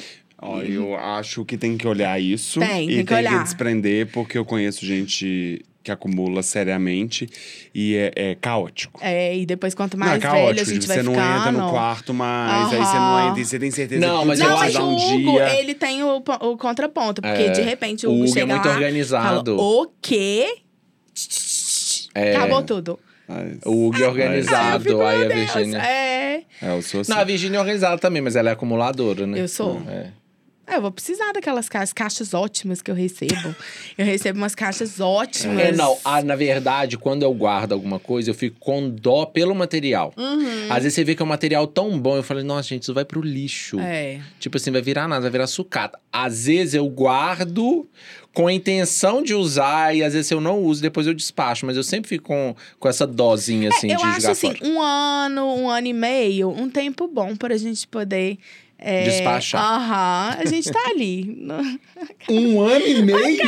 [0.45, 3.39] Ó, eu acho que tem que olhar isso Tem, e tem que tem olhar.
[3.39, 7.29] que desprender, porque eu conheço gente que acumula seriamente
[7.75, 9.01] e é, é caótico.
[9.03, 11.13] É, e depois quanto não, é mais velho caótico, a gente tipo, vai você não
[11.15, 11.39] ficando.
[11.39, 14.39] entra no quarto mais, aí você não entra e você tem certeza Não, que mas
[14.39, 15.59] Não, mas o um Hugo, dia.
[15.61, 17.21] ele tem o, o contraponto.
[17.23, 17.51] Porque É.
[17.51, 19.57] de repente o O Hugo Hugo é chega muito lá, organizado.
[19.57, 20.57] Fala, o quê?
[22.15, 22.37] É.
[22.37, 22.99] Acabou tudo.
[23.29, 25.79] Mas- O Hugo é eu organizado, aí a Virgínia.
[25.79, 27.11] É, É, eu sou assim.
[27.13, 29.41] Não, a Virgínia é organizada também, mas ela é acumuladora, né?
[29.41, 29.81] eu sou.
[29.89, 30.11] É.
[30.65, 33.55] É, eu vou precisar daquelas caixas, caixas ótimas que eu recebo.
[33.99, 35.59] eu recebo umas caixas ótimas.
[35.59, 39.55] É, não, ah, na verdade, quando eu guardo alguma coisa, eu fico com dó pelo
[39.57, 40.15] material.
[40.17, 40.67] Uhum.
[40.71, 42.95] Às vezes você vê que é um material tão bom, eu falei, nossa, gente, isso
[42.95, 43.79] vai pro lixo.
[43.81, 44.21] É.
[44.39, 45.99] Tipo assim, vai virar nada, vai virar sucata.
[46.13, 47.87] Às vezes eu guardo
[48.35, 51.67] com a intenção de usar, e às vezes eu não uso, depois eu despacho.
[51.67, 54.55] Mas eu sempre fico com, com essa dosinha, assim, É, eu de acho jogar assim,
[54.55, 54.71] fora.
[54.71, 58.39] um ano, um ano e meio, um tempo bom pra gente poder.
[58.85, 59.63] É, Despachar.
[59.63, 61.47] Aham, a gente tá ali.
[62.29, 63.39] Um ano e meio?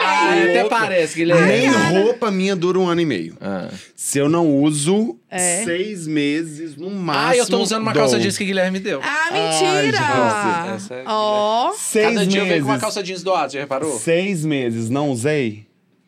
[0.00, 1.46] Ah, até parece, Guilherme.
[1.46, 1.68] Nem
[2.02, 3.36] roupa minha dura um ano e meio.
[3.40, 3.68] Ah.
[3.94, 5.62] Se eu não uso, É.
[5.64, 7.28] seis meses no máximo.
[7.30, 8.02] Ah, eu tô usando uma dou.
[8.02, 9.00] calça jeans que o Guilherme me deu.
[9.02, 10.74] Ah, mentira!
[10.74, 12.82] essa é- Ó, Seis Cada dia eu venho com uma meses.
[12.82, 13.96] calça jeans doada, já reparou?
[13.98, 15.66] Seis meses, não usei?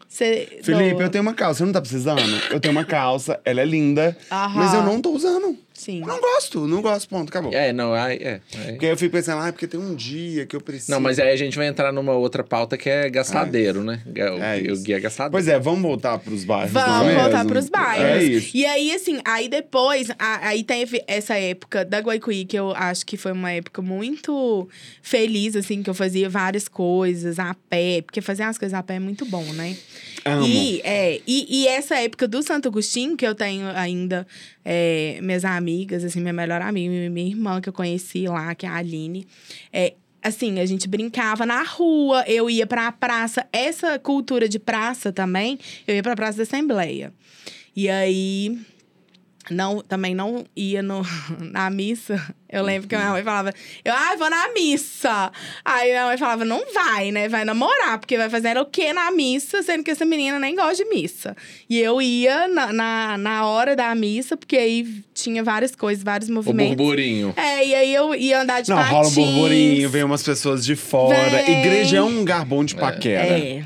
[0.08, 0.60] você.
[0.62, 2.20] Felipe, eu tenho uma calça, você não tá precisando?
[2.50, 4.52] Eu tenho uma calça, ela é linda, Aham.
[4.58, 5.56] mas eu não tô usando.
[5.84, 6.00] Sim.
[6.00, 7.52] Não gosto, não gosto, ponto, acabou.
[7.52, 8.40] É, não, aí é.
[8.56, 10.90] aí- Porque aí eu fico pensando, ah, porque tem um dia que eu preciso.
[10.92, 14.00] Não, mas aí a gente vai entrar numa outra pauta que é gastadeiro, né?
[14.06, 15.32] O, É o guia é gastadeiro.
[15.32, 16.70] Pois é, vamos voltar pros bairros.
[16.70, 17.48] é Vamos voltar mesmo?
[17.50, 18.06] pros bairros.
[18.06, 18.56] É isso.
[18.56, 23.04] E aí, assim, aí depois, a- aí teve essa época da Guaicuí, que eu acho
[23.04, 24.68] que foi uma época muito
[25.02, 28.94] feliz, assim, que eu fazia várias coisas a pé, porque fazer as coisas a pé
[28.94, 29.76] é muito bom, né?
[30.24, 30.46] Amo.
[30.46, 34.26] E, é, e, e essa época do Santo Agostinho, que eu tenho ainda
[34.64, 38.68] é, minhas amigas, assim, minha melhor amiga, minha, irmã que eu conheci lá, que é
[38.68, 39.26] a Aline.
[39.70, 43.46] É, assim, a gente brincava na rua, eu ia pra praça.
[43.52, 47.12] Essa cultura de praça também, eu ia pra Praça da Assembleia.
[47.76, 48.58] E aí.
[49.50, 51.02] Não, também não ia no,
[51.38, 52.20] na missa.
[52.48, 53.52] Eu lembro que minha mãe falava,
[53.84, 55.32] eu, ah, vou na missa.
[55.64, 57.28] Aí minha mãe falava, não vai, né?
[57.28, 60.76] Vai namorar, porque vai fazer o quê na missa, sendo que essa menina nem gosta
[60.76, 61.36] de missa.
[61.68, 66.30] E eu ia na, na, na hora da missa, porque aí tinha várias coisas, vários
[66.30, 66.76] o movimentos.
[66.76, 67.34] burburinho.
[67.36, 68.92] É, e aí eu ia andar de Não, patins.
[68.92, 71.42] rola um burburinho, vem umas pessoas de fora.
[71.42, 71.60] Vem.
[71.60, 73.38] Igreja é um lugar bom de paquera.
[73.38, 73.64] É.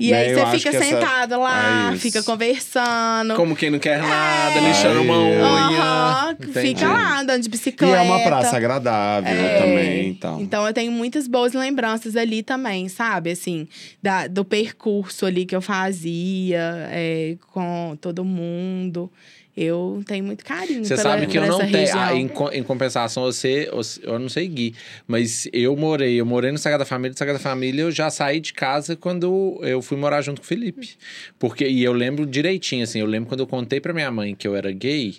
[0.00, 3.34] E Né, aí eu você fica que essa- sentado lá, É fica conversando.
[3.34, 4.60] Como quem não quer nada, É.
[4.68, 5.44] lixando uma unha.
[5.44, 6.60] Aham, Entendi.
[6.60, 7.96] fica lá andando de E bicicleta.
[7.96, 9.58] é uma praça agradável É.
[9.58, 10.40] também e tal.
[10.40, 13.30] Então eu tenho muitas boas lembranças ali também, sabe?
[13.30, 13.68] Assim,
[14.02, 19.10] da, do percurso ali que eu fazia é, com todo mundo.
[19.56, 21.96] Eu tenho muito carinho Você pela, sabe que eu não tenho.
[21.96, 22.28] ah, em,
[22.58, 24.74] em compensação, você, você- Eu não sei, Gui.
[25.06, 26.20] Mas eu morei.
[26.20, 27.12] Eu morei no Sagrada Família.
[27.12, 30.48] No Sagrada Família, eu já saí de casa quando eu fui morar junto com o
[30.48, 30.90] Felipe.
[31.38, 32.98] Porque, e eu lembro direitinho, assim.
[32.98, 35.14] Eu lembro quando eu contei pra minha mãe que eu era gay.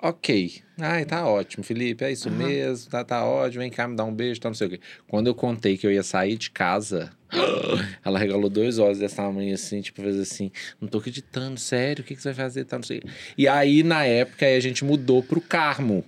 [0.00, 0.62] Ok.
[0.80, 4.14] Ai, tá ótimo, Felipe, é isso mesmo, tá, tá ótimo, vem cá me dar um
[4.14, 4.80] beijo, tá não sei o quê.
[5.08, 7.10] Quando eu contei que eu ia sair de casa,
[8.04, 12.06] ela regalou dois olhos dessa tamanho assim, tipo, fez assim, não tô acreditando, sério, o
[12.06, 13.08] que, que você vai fazer, tá não sei o quê.
[13.36, 16.04] E aí, na época, aí a gente mudou pro Carmo,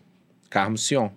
[0.49, 1.11] Carmo Sion.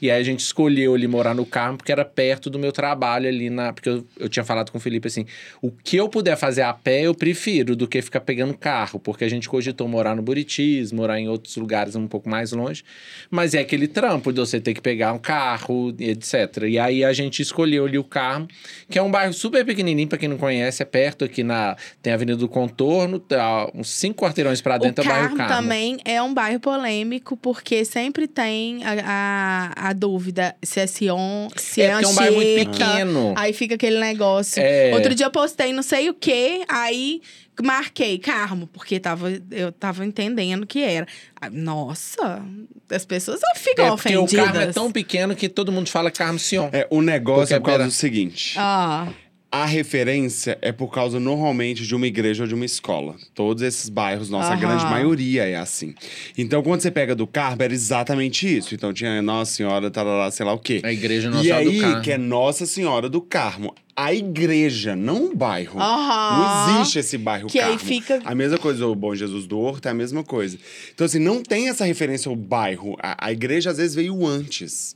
[0.00, 3.28] E aí a gente escolheu ali morar no Carmo porque era perto do meu trabalho
[3.28, 3.72] ali na.
[3.72, 5.26] Porque eu, eu tinha falado com o Felipe assim:
[5.60, 9.24] o que eu puder fazer a pé eu prefiro do que ficar pegando carro, porque
[9.24, 12.84] a gente cogitou morar no Buritis, morar em outros lugares um pouco mais longe.
[13.30, 16.64] Mas é aquele trampo de você ter que pegar um carro, etc.
[16.68, 18.48] E aí a gente escolheu ali o Carmo,
[18.88, 21.76] que é um bairro super pequenininho, para quem não conhece, é perto aqui na.
[22.02, 25.36] Tem a Avenida do Contorno, tá uns cinco quarteirões para dentro o é o bairro
[25.36, 30.86] Carmo também é um bairro polêmico, porque sempre tem a, a, a dúvida se é
[30.86, 32.70] Sion, se é, É porque é um bairro muito Anchieta.
[32.86, 33.34] pequeno.
[33.36, 34.62] Aí fica aquele negócio.
[34.62, 34.92] É.
[34.94, 37.20] Outro dia eu postei não sei o quê, aí
[37.62, 41.06] marquei Carmo, porque tava, eu tava entendendo que era.
[41.50, 42.42] Nossa,
[42.90, 44.46] as pessoas ficam É porque o ofendidas.
[44.46, 46.68] Carmo é tão pequeno que todo mundo fala Carmo Sion.
[46.72, 48.54] É, o negócio Porque é por causa do seguinte.
[48.56, 49.08] Ah,
[49.50, 53.16] A referência é por causa, normalmente, de uma igreja ou de uma escola.
[53.34, 54.60] Todos esses bairros, nossa Aham.
[54.60, 55.94] grande maioria é assim.
[56.36, 58.74] Então, quando você pega do Carmo, era exatamente isso.
[58.74, 60.82] Então, tinha Nossa Senhora, tarará, sei lá o quê.
[60.84, 62.02] A igreja Nossa e Senhora do aí, Carmo.
[62.02, 63.74] que é Nossa Senhora do Carmo.
[63.96, 65.80] A igreja, não o bairro.
[65.80, 66.68] Aham.
[66.68, 67.78] Não existe esse bairro Que aí Carmo.
[67.88, 70.58] fica- A mesma coisa, o Bom Jesus do Horto é a mesma coisa.
[70.94, 72.96] Então, assim, não tem essa referência ao bairro.
[73.02, 74.94] A, a igreja, às vezes, veio antes.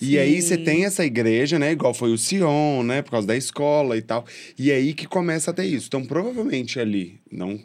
[0.00, 1.72] E aí você tem essa igreja, né?
[1.72, 3.02] Igual foi o Sion, né?
[3.02, 4.24] Por causa da escola e tal.
[4.58, 5.86] E aí que começa a ter isso.
[5.88, 7.60] Então, provavelmente ali, não.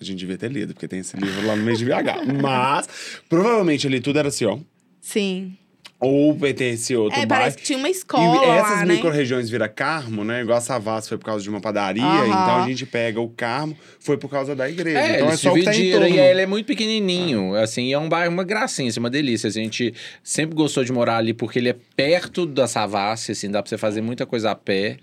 [0.00, 2.26] A gente devia ter lido, porque tem esse livro lá no meio de BH.
[2.42, 2.88] Mas,
[3.28, 4.60] provavelmente ali tudo era Sion.
[5.00, 5.56] sim.
[6.04, 7.42] Ou pertencia a outro É, bairro.
[7.44, 8.94] parece que tinha uma escola E essas lá, né?
[8.94, 10.42] micro-regiões vira Carmo, né?
[10.42, 12.02] Igual a Savassi foi por causa de uma padaria.
[12.02, 12.26] Aham.
[12.26, 14.98] Então a gente pega o Carmo, foi por causa da igreja.
[14.98, 16.16] É, então eles é só o que tá em dividiram torno.
[16.16, 19.46] e ele é muito pequenininho, assim, é um bairro, uma gracinha, assim, uma delícia.
[19.46, 19.94] A gente
[20.24, 23.78] sempre gostou de morar ali porque ele é perto da Savassi, assim, dá pra você
[23.78, 24.96] fazer muita coisa a pé,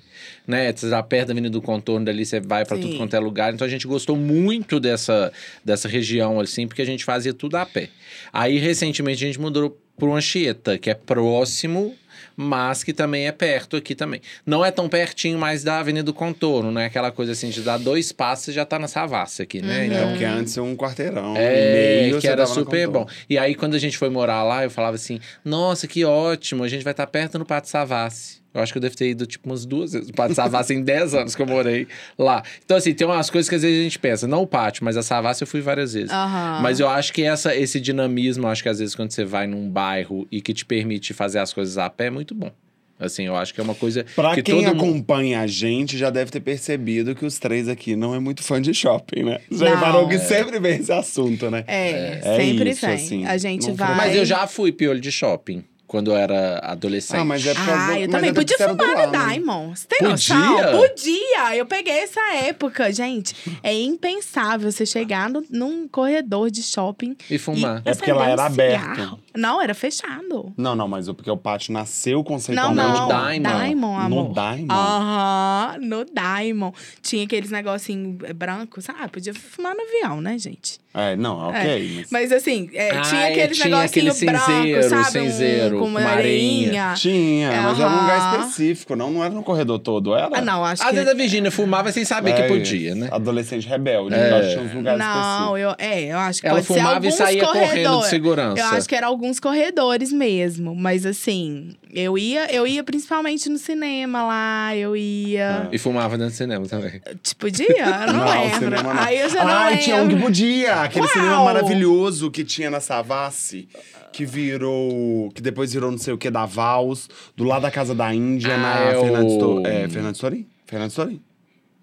[0.45, 0.71] né?
[0.73, 2.81] Você tá perto da Avenida do Contorno, dali você vai pra Sim.
[2.83, 3.53] tudo quanto é lugar.
[3.53, 5.31] Então a gente gostou muito dessa,
[5.63, 7.87] dessa região, assim, porque a gente fazia tudo a pé.
[8.33, 11.95] Aí, recentemente, a gente mudou pro Anchieta, que é próximo
[12.41, 14.21] mas que também é perto aqui também.
[14.45, 16.85] Não é tão pertinho mais da Avenida do Contorno, né?
[16.85, 19.75] Aquela coisa assim, de dar dois passos e já tá na Savassi aqui, né?
[19.75, 19.81] Uhum.
[19.81, 21.35] É, Então, porque antes é um quarteirão.
[21.35, 23.05] é, e meio, que era super bom.
[23.29, 26.69] E aí, quando a gente foi morar lá, eu falava assim: nossa, que ótimo, a
[26.69, 28.38] gente vai estar perto no Pátio Savassi.
[28.53, 31.13] Eu acho que eu devo ter ido, tipo, umas duas vezes Pátio Savassi em 10
[31.13, 31.87] anos que eu morei
[32.17, 32.41] lá.
[32.65, 34.97] Então, assim, tem umas coisas que às vezes a gente pensa, não o pátio, mas
[34.97, 36.09] a Savassi eu fui várias vezes.
[36.11, 36.59] Aham.
[36.61, 39.45] Mas eu acho que essa, esse dinamismo, eu acho que às vezes quando você vai
[39.45, 42.51] num bairro e que te permite fazer as coisas a pé, é muito bom.
[42.99, 44.83] Assim, eu acho que é uma coisa Pra que quem todo mundo...
[44.83, 48.61] acompanha a gente, já deve ter percebido que os três aqui não é muito fã
[48.61, 49.39] de shopping, né?
[49.49, 49.75] Já Não.
[49.75, 51.63] reparou que sempre vem esse assunto, né?
[51.65, 52.93] É, É sempre isso, tem.
[52.95, 53.95] assim, a gente não vai.
[53.95, 57.19] Mas eu já fui piolho de shopping quando eu era adolescente.
[57.19, 58.93] Ah, mas é por causa Ah, do- eu mas também é podia porque fumar no
[59.11, 59.33] lado, né?
[59.33, 59.79] Diamond.
[59.79, 60.35] Você tem Podia?
[60.37, 60.79] noção?
[60.79, 61.55] Podia!
[61.57, 63.35] Eu peguei essa época, gente.
[63.63, 67.81] É impensável você chegar no- num corredor de shopping E fumar.
[67.83, 69.19] É porque lá era um aberto.
[69.35, 70.51] Não, era fechado.
[70.57, 72.77] Não, não, mas porque o pátio nasceu Não, conceitualmente.
[72.87, 73.01] não.
[73.01, 73.63] no Diamond.
[73.65, 74.27] Diamond, amor.
[74.29, 74.67] No Diamond?
[74.71, 76.75] Aham, no Diamond.
[77.01, 78.87] Tinha aqueles negocinhos brancos.
[78.89, 80.79] Ah, podia fumar no avião, né, gente?
[80.91, 81.59] É, não, ok.
[81.61, 82.07] É, mas...
[82.11, 85.11] Mas assim, é, Ah, tinha é, aqueles tinha negocinhos aquele cinzeiro, brancos, sabe?
[85.29, 86.83] cinzeiro, um, com uma com uma areinha.
[86.83, 86.93] areinha.
[86.95, 90.29] Tinha, mas era num lugar específico, não, não era no corredor todo, era?
[90.33, 90.95] Ah, não, acho Às que...
[90.95, 93.07] vezes a Virgínia fumava sem saber que É, podia, né?
[93.11, 94.29] Adolescente rebelde, É.
[94.31, 97.13] nós tínhamos lugares Não, eu, é, eu acho que Ela pode ser fumava e alguns
[97.15, 98.59] saía correndo de segurança.
[98.59, 103.57] Eu acho que era alguns corredores mesmo, mas assim, eu ia, eu ia principalmente no
[103.57, 107.01] cinema lá, eu ia, E fumava dentro do cinema também.
[107.21, 107.67] tipo, dia,
[108.07, 108.59] eu não, lembro.
[108.59, 109.03] cinema não.
[109.03, 109.83] Aí eu já não Ai, lembro.
[109.83, 111.13] tinha um que podia, aquele Qual?
[111.13, 113.67] cinema maravilhoso que tinha na Savassi,
[114.13, 117.93] que virou, que depois virou não sei o que da Vals, do lado da casa
[117.93, 120.47] da Índia, Ah, na é o- Fernandes, Tor- é, Fernandes Sorin?
[120.65, 121.21] Fernandes Sorin?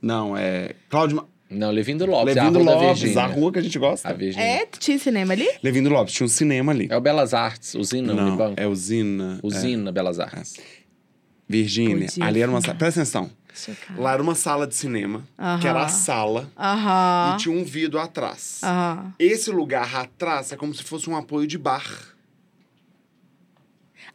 [0.00, 3.22] Não, é Cláudio Não, Levindo Lopes, Levindo é a rua da Lopes, Virgínia.
[3.24, 4.08] a rua que a gente gosta.
[4.08, 4.44] A Virgínia.
[4.44, 5.48] É, tinha cinema ali?
[5.62, 6.88] Levindo Lopes, tinha um cinema ali.
[6.90, 8.60] É o Belas Artes, usina não, Unibanco.
[8.60, 9.38] é usina.
[9.42, 9.46] é.
[9.46, 10.54] Usina Belas Artes.
[11.48, 12.74] Virgínia, Podia ali era uma sala.
[12.74, 13.30] Presta atenção.
[13.54, 14.00] Chocada.
[14.02, 15.22] Lá era uma sala de cinema,
[15.60, 17.34] que era a sala, Aham.
[17.34, 18.60] e tinha um vidro atrás.
[18.62, 19.14] Aham.
[19.18, 21.84] Esse lugar atrás é como se fosse um apoio de bar.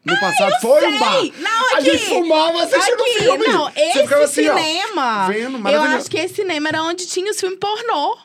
[0.04, 1.20] No passado foi um bar.
[1.20, 1.34] Sei!
[1.38, 1.92] Não, A aqui!
[1.92, 3.48] gente fumava assistindo Aqui, filme.
[3.48, 5.28] não, Você esse ficava assim, ó, cinema.
[5.28, 8.18] vendo, eu acho que esse cinema era onde tinha os filmes pornô.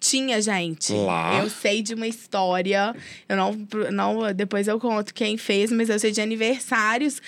[0.00, 0.92] Tinha, gente.
[0.92, 1.40] Lá?
[1.42, 2.94] Eu sei de uma história.
[3.28, 4.32] Eu não, não.
[4.32, 7.20] Depois eu conto quem fez, mas eu sei de aniversários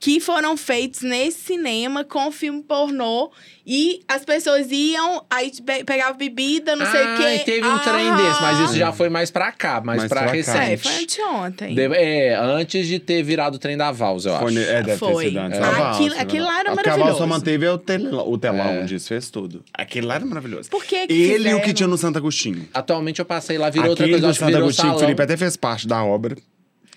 [0.00, 3.30] que foram feitos nesse cinema com filme pornô.
[3.66, 7.38] E as pessoas iam, aí pe- pegava bebida, não sei o Ah, quê.
[7.44, 8.16] teve um trem Aham.
[8.16, 10.34] desse, mas isso já foi mais pra cá, mais, Mais pra, pra cá.
[10.36, 10.72] recente.
[10.72, 11.74] É, foi anteontem.
[11.74, 14.44] De- é, antes de ter virado o trem da Vals, eu acho.
[14.44, 15.24] Foi, é, deve Foi.
[15.24, 15.60] ter sido antes É.
[15.60, 16.20] Valsa, Aquilo- né?
[16.22, 17.18] aquilo lá era Porque a maravilhoso.
[17.18, 18.82] só manteve o telão, o telão É.
[18.84, 19.62] disso, fez tudo.
[19.74, 20.70] Aquele lá era maravilhoso.
[20.70, 22.66] Por que que Ele e o que tinha no Santo Agostinho.
[22.72, 25.00] Atualmente eu passei lá, virou outra Aquele coisa, do acho que Santo virou Agostinho, salão.
[25.00, 26.36] Felipe até fez parte da obra,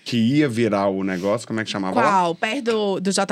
[0.04, 2.02] que ia virar o negócio, como é que chamava lá?
[2.10, 2.34] Qual?
[2.34, 3.24] Perto do, do JK?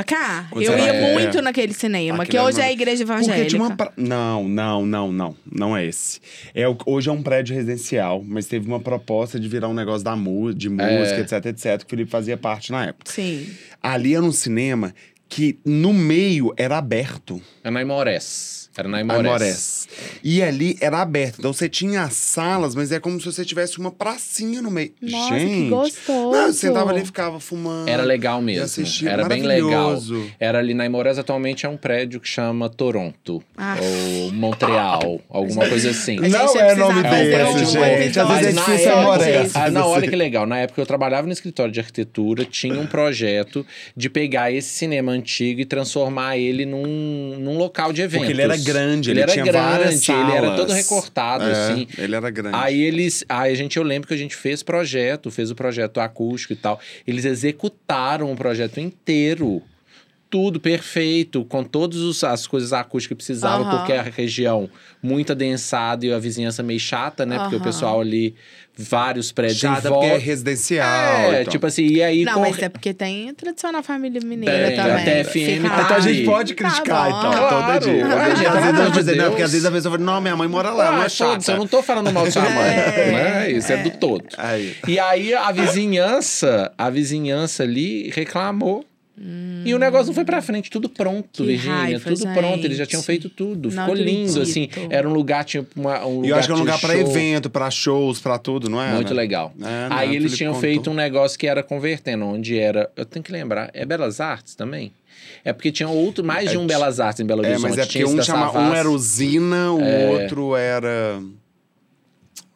[0.51, 1.43] Quando eu você ia vai- muito é.
[1.43, 3.49] naquele cinema, Aquele que hoje é a uma- igreja Porque evangélica.
[3.49, 3.93] tinha uma pra...
[3.97, 5.37] Não, não, não, não.
[5.51, 6.21] Não é esse.
[6.55, 10.05] É, o- hoje é um prédio residencial, mas teve uma proposta de virar um negócio
[10.05, 10.55] da mu...
[10.55, 11.21] de música, É.
[11.21, 13.11] etc, etc, que o Felipe fazia parte na época.
[13.11, 13.49] Sim.
[13.83, 14.95] Ali era um cinema
[15.29, 17.41] que no meio era aberto.
[17.65, 18.60] É na Imores.
[18.77, 19.27] Era na Imores.
[19.27, 19.89] Aimorés.
[20.23, 21.39] E ali era aberto.
[21.39, 24.93] Então você tinha as salas, mas é como se você tivesse uma pracinha no meio.
[25.03, 25.71] Nossa, que Gente.
[25.71, 26.31] gostoso.
[26.31, 27.89] Não, você sentava ali e ficava fumando.
[27.89, 28.65] Era legal mesmo.
[28.65, 29.11] assistia.
[29.11, 29.99] Era bem legal.
[30.39, 33.43] Era ali na Imores, atualmente é um prédio que chama Toronto.
[33.57, 33.77] Ah.
[33.81, 36.17] Ou Montreal, alguma coisa assim.
[36.17, 38.21] Não é nome desse, gente.
[38.21, 39.61] Às vezes é difícil.
[39.61, 40.47] Ah, não, olha que legal.
[40.47, 43.67] Na época eu trabalhava no escritório de arquitetura, tinha um projeto
[43.97, 48.27] de pegar esse cinema antigo e transformar ele num, num local de eventos.
[48.27, 48.70] Porque ele era grande,
[49.11, 50.57] ele, era tinha grande, várias ele era salas.
[50.57, 51.87] todo recortado, É, assim.
[51.99, 52.57] Ele era grande.
[52.57, 53.25] Aí eles.
[53.29, 56.57] Aí a gente, eu lembro que a gente fez projeto, fez o projeto acústico e
[56.57, 56.81] tal.
[57.07, 59.63] Eles executaram o projeto inteiro.
[60.31, 63.79] Tudo perfeito, com todas as coisas acústicas que precisava, Aham.
[63.79, 64.71] porque a região
[65.03, 67.37] muito adensada e a vizinhança meio chata, né?
[67.37, 68.37] Porque o pessoal ali,
[68.79, 70.25] vários prédios Chata em porque é volta.
[70.25, 70.87] residencial.
[70.87, 71.51] É, então.
[71.51, 72.25] tipo assim, e aí.
[72.25, 74.93] Não, com- mas é porque tem tradicional família mineira Tem, também.
[74.93, 75.83] até FM Fica tá.
[75.83, 77.19] Então a gente pode Tá criticar, bom.
[77.19, 77.81] então, Claro.
[77.81, 78.07] todo dia.
[78.07, 80.47] Ué, Às vezes eu dizer, não, porque às vezes a pessoa fala, não, minha mãe
[80.47, 81.51] mora lá, não Ah, é chata.
[81.51, 82.55] eu não tô falando mal de sua mãe.
[82.55, 83.51] É, né?
[83.51, 84.25] Isso é do todo.
[84.39, 84.77] Aí.
[84.87, 88.85] E aí a vizinhança, a vizinhança ali reclamou.
[89.67, 92.91] E o negócio não foi pra frente, tudo pronto, raiva, tudo pronto, eles já gente.
[92.91, 93.71] tinham feito tudo.
[93.71, 94.69] Não Ficou lindo, assim.
[94.89, 96.81] Era um lugar, tinha uma, um lugar E eu acho que é um de lugar
[96.81, 97.01] pra show.
[97.03, 98.95] evento, pra shows, pra tudo, não é?
[98.95, 99.21] Muito né?
[99.21, 99.53] legal.
[99.61, 100.63] É, não, Aí eles tinham contou.
[100.69, 102.91] feito um negócio que era convertendo, onde era.
[102.97, 104.91] Eu tenho que lembrar, é Belas Artes também?
[105.45, 107.71] É porque tinha outro, mais de É, um Belas Artes em Belo É, Horizonte.
[107.71, 110.09] mas é porque um, chama, um era usina, o É.
[110.09, 111.21] outro era.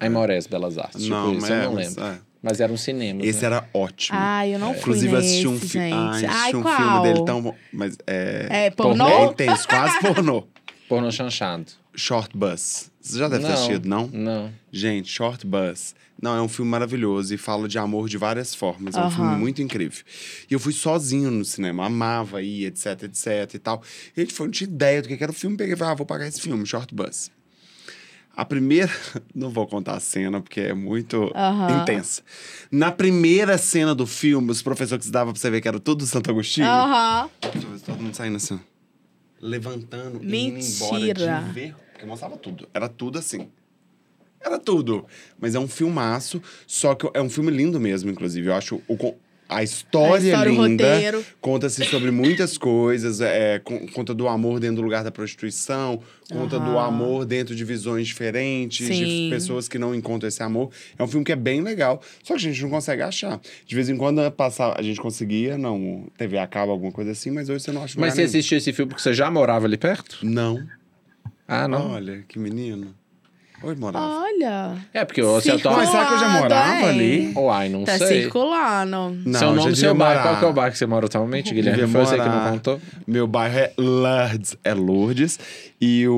[0.00, 1.02] Aimorés Belas Artes.
[1.02, 2.20] Tipo não, isso, mas eu é, não mas, lembro.
[2.44, 2.48] É.
[2.48, 3.24] Mas era um cinema.
[3.24, 3.46] Esse né?
[3.46, 4.18] era ótimo.
[4.20, 5.78] Ai, eu não fui Inclusive, eu assisti um, nesse, fi...
[5.78, 6.76] ah, assisti Ai, um qual?
[6.76, 7.54] filme dele tão bom.
[7.72, 8.46] Mas é.
[8.50, 9.08] É, Pornô?
[9.08, 10.46] É intenso, quase pornô.
[10.88, 11.72] Pornô chanchado.
[11.94, 12.90] Short Bus.
[13.00, 13.54] Você já deve ter Não.
[13.54, 14.10] assistido, não?
[14.12, 14.52] Não.
[14.72, 15.94] Gente, Short Bus.
[16.20, 18.94] Não, é um filme maravilhoso e fala de amor de várias formas.
[18.94, 20.02] É um filme muito incrível.
[20.50, 23.82] E eu fui sozinho no cinema, amava ir, etc, etc e tal.
[24.16, 25.56] E a gente foi, não tinha ideia do que era o filme.
[25.56, 27.30] Peguei e falei, ah, vou pagar esse filme, Short Bus.
[28.36, 28.90] A primeira.
[29.34, 31.82] Não vou contar a cena, porque é muito Aham.
[31.82, 32.22] intensa.
[32.70, 35.98] Na primeira cena do filme, os professores que davam pra você ver que era tudo
[35.98, 36.66] do Santo Agostinho.
[36.66, 37.30] Aham.
[37.40, 38.60] Deixa eu ver se Todo mundo saindo assim.
[39.40, 41.40] Levantando e indo embora Mentira.
[41.46, 41.74] de ver.
[41.92, 42.68] Porque mostrava tudo.
[42.74, 43.48] Era tudo assim.
[44.40, 45.06] Era tudo.
[45.38, 48.48] Mas é um filmaço, só que é um filme lindo mesmo, inclusive.
[48.48, 49.14] Eu acho o,
[49.48, 51.24] a história, A história, linda.
[51.40, 53.20] Conta-se sobre muitas coisas.
[53.20, 56.00] É, con- conta do amor dentro do lugar da prostituição.
[56.32, 56.86] Conta do Aham.
[56.86, 58.86] amor dentro de visões diferentes.
[58.86, 59.28] De Sim.
[59.30, 60.70] pessoas que não encontram esse amor.
[60.98, 62.00] É um filme que é bem legal.
[62.22, 63.38] Só que a gente não consegue achar.
[63.66, 67.30] De vez em quando passar, a gente conseguia, não, TV acaba, alguma coisa assim.
[67.30, 68.28] Mas hoje você não acha Mas você nenhum.
[68.30, 70.18] assistiu esse filme porque você já morava ali perto?
[70.22, 70.66] Não.
[71.46, 71.90] Ah, não.
[71.92, 72.94] Olha, que menino.
[73.66, 74.06] Oi, morava.
[74.22, 74.74] Olha.
[74.92, 75.76] É porque você Circulando, atual...
[75.76, 77.32] Mas será que eu já morava ali?
[77.36, 78.22] Uai, não Tá sei.
[78.22, 79.16] circulando.
[79.24, 80.22] Não, seu já nome, devia seu bairro.
[80.22, 81.80] Qual que é o bairro que você mora atualmente, Guilherme?
[81.80, 82.80] Devia Foi você que não morar- contou?
[83.06, 85.38] Meu bairro é Lourdes, é Lourdes.
[85.80, 86.14] E o,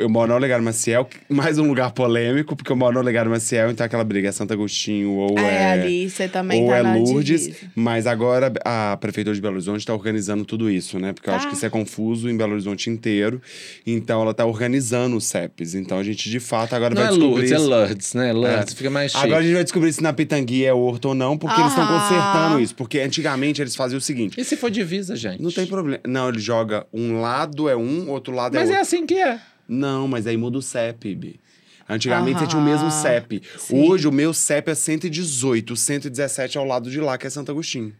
[0.00, 3.70] eu moro no Olegário Maciel, mais um lugar polêmico, porque eu moro no Olegário Maciel,
[3.70, 5.72] então aquela briga é Santo Agostinho ou É, é...
[5.72, 7.70] ali, você também ou tá é Lourdes, divisa.
[7.74, 11.12] mas agora a Prefeitura de Belo Horizonte está organizando tudo isso, né?
[11.12, 11.38] Porque eu Tá.
[11.38, 13.40] acho que isso é confuso em Belo Horizonte inteiro.
[13.86, 15.74] Então ela está organizando os CEPs.
[15.74, 17.30] Então a gente, de fato, agora Não vai é descobrir...
[17.34, 17.68] Lourdes, é isso.
[17.68, 18.32] Lourdes, né?
[18.32, 18.76] Lourdes, É.
[18.76, 19.24] fica mais chique.
[19.24, 21.86] Agora a gente vai descobrir se na Pitangui é horto ou não, porque eles estão
[21.86, 22.74] consertando isso.
[22.74, 25.42] Porque antigamente eles faziam o seguinte: E se for divisa, gente?
[25.42, 26.00] não tem problema.
[26.06, 28.82] Não, ele joga um lado é um, outro lado é Mas é outro.
[28.82, 29.38] assim que é.
[29.68, 31.40] Não, mas aí muda o CEP, Bi.
[31.88, 33.42] Antigamente você tinha o mesmo CEP.
[33.58, 33.86] Sim.
[33.88, 37.30] Hoje o meu CEP é 118, o 117 é ao lado de lá, que é
[37.30, 37.94] Santo Agostinho.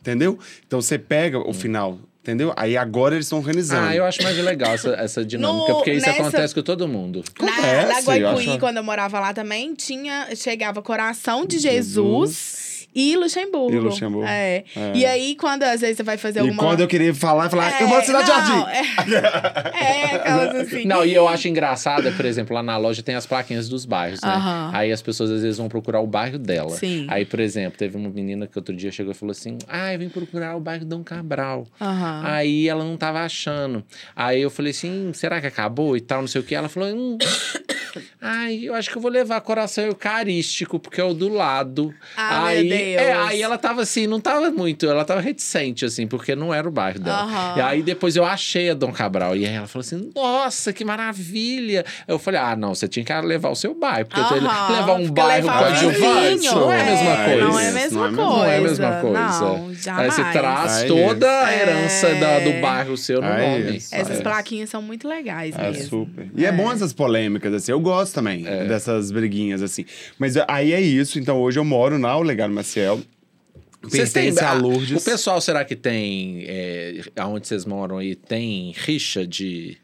[0.00, 0.38] Entendeu?
[0.66, 2.52] Então você pega o final, entendeu?
[2.56, 3.86] Aí agora eles estão organizando.
[3.86, 6.88] Ah, eu acho mais legal essa, essa dinâmica, No- porque isso nessa- acontece com todo
[6.88, 7.22] mundo.
[7.38, 11.58] Na, na Acontece, eu Guaicuí, acho- quando eu morava lá também, tinha, chegava Coração de
[11.58, 12.69] Jesus.
[12.94, 13.74] E Luxemburgo.
[13.74, 14.26] E Luxemburgo.
[14.28, 14.64] É.
[14.76, 14.92] É.
[14.94, 16.62] E aí, quando às vezes você vai fazer E alguma...
[16.62, 18.70] quando eu queria falar, eu falava, É, eu moro Cidade não, Jardim.
[18.70, 20.84] É, é aquelas assim.
[20.84, 24.20] Não, e eu acho engraçado, por exemplo, lá na loja tem as plaquinhas dos bairros,
[24.20, 24.28] né?
[24.28, 24.70] Aham.
[24.74, 26.70] Aí as pessoas às vezes vão procurar o bairro dela.
[26.70, 27.06] Sim.
[27.08, 29.98] Aí, por exemplo, teve uma menina que outro dia chegou e falou assim: Ah, eu
[29.98, 31.66] vim procurar o bairro Dom Cabral.
[31.80, 32.22] Aham.
[32.24, 33.84] Aí ela não tava achando.
[34.14, 36.54] Aí eu falei assim: "Hum, será que acabou e tal, não sei o que.
[36.54, 37.18] Ela falou: hum,
[38.20, 41.94] Ai, eu acho que eu vou levar coração eucarístico, porque é o do lado.
[42.16, 43.00] Ah, aí, meu Deus.
[43.02, 46.68] É, aí ela tava assim, não tava muito, ela tava reticente, assim, porque não era
[46.68, 47.22] o bairro dela.
[47.22, 47.54] Aham.
[47.56, 49.36] E aí depois eu achei a Dom Cabral.
[49.36, 51.84] E aí ela falou assim: nossa, que maravilha.
[52.06, 55.06] Eu falei: ah, não, você tinha que levar o seu bairro, porque Aham, levar um
[55.06, 56.54] porque bairro coadjuvante vizinho.
[56.54, 57.44] não é a mesma É, coisa.
[57.48, 58.30] Não é a mesma Não é coisa.
[58.40, 59.40] Não é a mesma coisa.
[59.40, 62.60] Não, Aí você traz É toda a herança da- do É.
[62.60, 63.76] bairro seu no É nome.
[63.76, 63.94] isso.
[63.94, 64.22] Essas É.
[64.22, 65.88] plaquinhas são muito legais É mesmo.
[65.88, 66.28] super.
[66.36, 66.52] E é.
[66.52, 67.72] bom essas polêmicas, assim.
[67.72, 69.84] Eu gosto também dessas briguinhas, assim.
[70.18, 71.18] Mas aí é isso.
[71.18, 73.00] Então hoje eu moro na Olegário Maciel.
[73.82, 75.00] Vocês têm- a ah, Lourdes.
[75.00, 79.78] O pessoal, será que tem, é, aonde vocês moram aí, tem rixa de,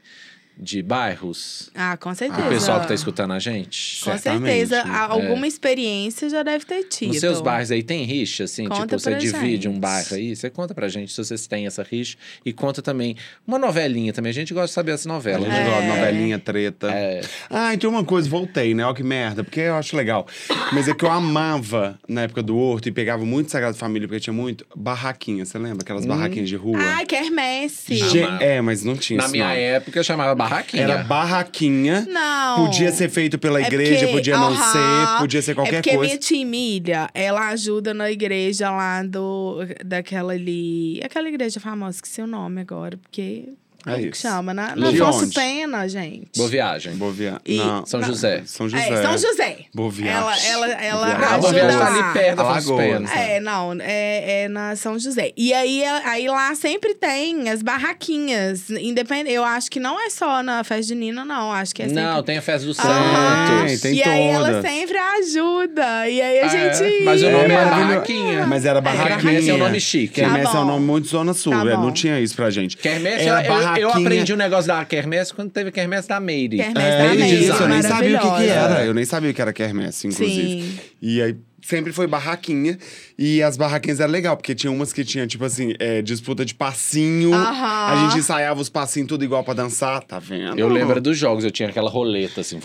[0.59, 1.71] de bairros?
[1.75, 2.47] Ah, com certeza.
[2.47, 4.01] O pessoal que tá escutando a gente?
[4.05, 4.67] Com Certamente.
[4.69, 4.83] certeza.
[4.83, 7.09] a- Alguma experiência já deve ter tido.
[7.09, 8.65] Nos seus bairros aí tem rixa, assim?
[8.67, 9.81] Conta tipo, você divide um gente.
[9.81, 10.35] bairro aí?
[10.37, 12.17] Você conta pra gente se vocês têm essa rixa.
[12.45, 14.31] E conta também uma novelinha também.
[14.31, 15.41] A gente gosta de saber essa A novela.
[15.45, 15.65] gente né?
[15.65, 16.91] gosta de novelinha, treta.
[16.91, 17.21] É.
[17.51, 18.85] Ah, então uma coisa, voltei, né?
[18.85, 20.27] Olha que merda, porque eu acho legal.
[20.73, 24.21] Mas é que eu amava, na época do Horto, e pegava muito Sagrado Família, porque
[24.21, 25.83] tinha muito barraquinha, você lembra?
[25.83, 26.79] Aquelas barraquinhas de rua.
[26.81, 27.97] Ai, quermesse.
[27.97, 29.53] Ge- mas- É, mas não tinha Na isso, minha não.
[29.55, 30.83] época, eu chamava barraquinha.
[30.83, 32.07] Era barraquinha.
[32.09, 32.65] Não.
[32.67, 34.73] Podia ser feito pela É igreja, porque- podia não aham.
[34.73, 36.05] ser, podia ser qualquer é porque coisa.
[36.13, 39.59] minha tia Emília, ela ajuda na igreja lá do...
[39.85, 41.01] Daquela ali...
[41.05, 43.49] Aquela igreja famosa, que seu nome agora, porque...
[43.87, 44.23] É Como que isso.
[44.23, 44.53] chama?
[44.53, 45.35] Na, De na Afonso onde?
[45.35, 46.29] Pena, gente.
[46.37, 46.93] Boa viagem.
[46.97, 47.41] Boa via...
[47.47, 47.87] E- Não.
[47.87, 48.09] São Não.
[48.09, 48.43] José.
[48.45, 48.89] São José.
[48.89, 49.59] É, São José.
[49.73, 50.51] Boa viagem.
[50.51, 51.25] Ela, ela, ela Boa viagem.
[51.25, 52.77] Ah, Boa ajuda viagem tá ali perto da Afonso.
[52.77, 53.15] Pena.
[53.15, 55.33] É, não, é, é na São José.
[55.37, 58.71] E aí, aí lá sempre tem as barraquinhas.
[58.71, 61.53] Independente, eu acho que não é só na festa de Nina, não.
[61.53, 62.03] Acho que é sempre.
[62.03, 63.59] Não, tem a festa dos Aham.
[63.67, 63.81] Santos.
[63.81, 66.09] Tem e aí ela sempre ajuda.
[66.09, 67.05] E aí a É, gente.
[67.05, 67.89] mas o É nome é maravilhoso.
[67.89, 68.47] barraquinha.
[68.47, 69.17] Mas era É, barraquinha.
[69.19, 70.15] Quermesse é um nome chique.
[70.15, 71.65] Quermesse Tá é um nome muito Zona Sul, Tá.
[71.65, 72.77] Não tinha isso pra gente.
[72.77, 76.57] Quermesse, Era eu, eu- aprendi um negócio da Quermesse quando teve a Quermesse da Meire.
[76.59, 78.85] Quermesse É, da Meire, isso, eu nem sabia o que, que era.
[78.85, 80.63] Eu nem sabia o que era quermesse, inclusive.
[80.63, 80.79] Sim.
[81.03, 81.37] E aí
[81.67, 82.79] sempre foi barraquinha.
[83.19, 86.55] E as barraquinhas eram legal, porque tinha umas que tinha, tipo assim, é, disputa de
[86.55, 87.33] passinho.
[87.35, 87.87] Aham.
[87.87, 90.59] A gente ensaiava os passinhos tudo igual pra dançar, tá vendo?
[90.59, 92.59] Eu lembro dos jogos, eu tinha aquela roleta assim.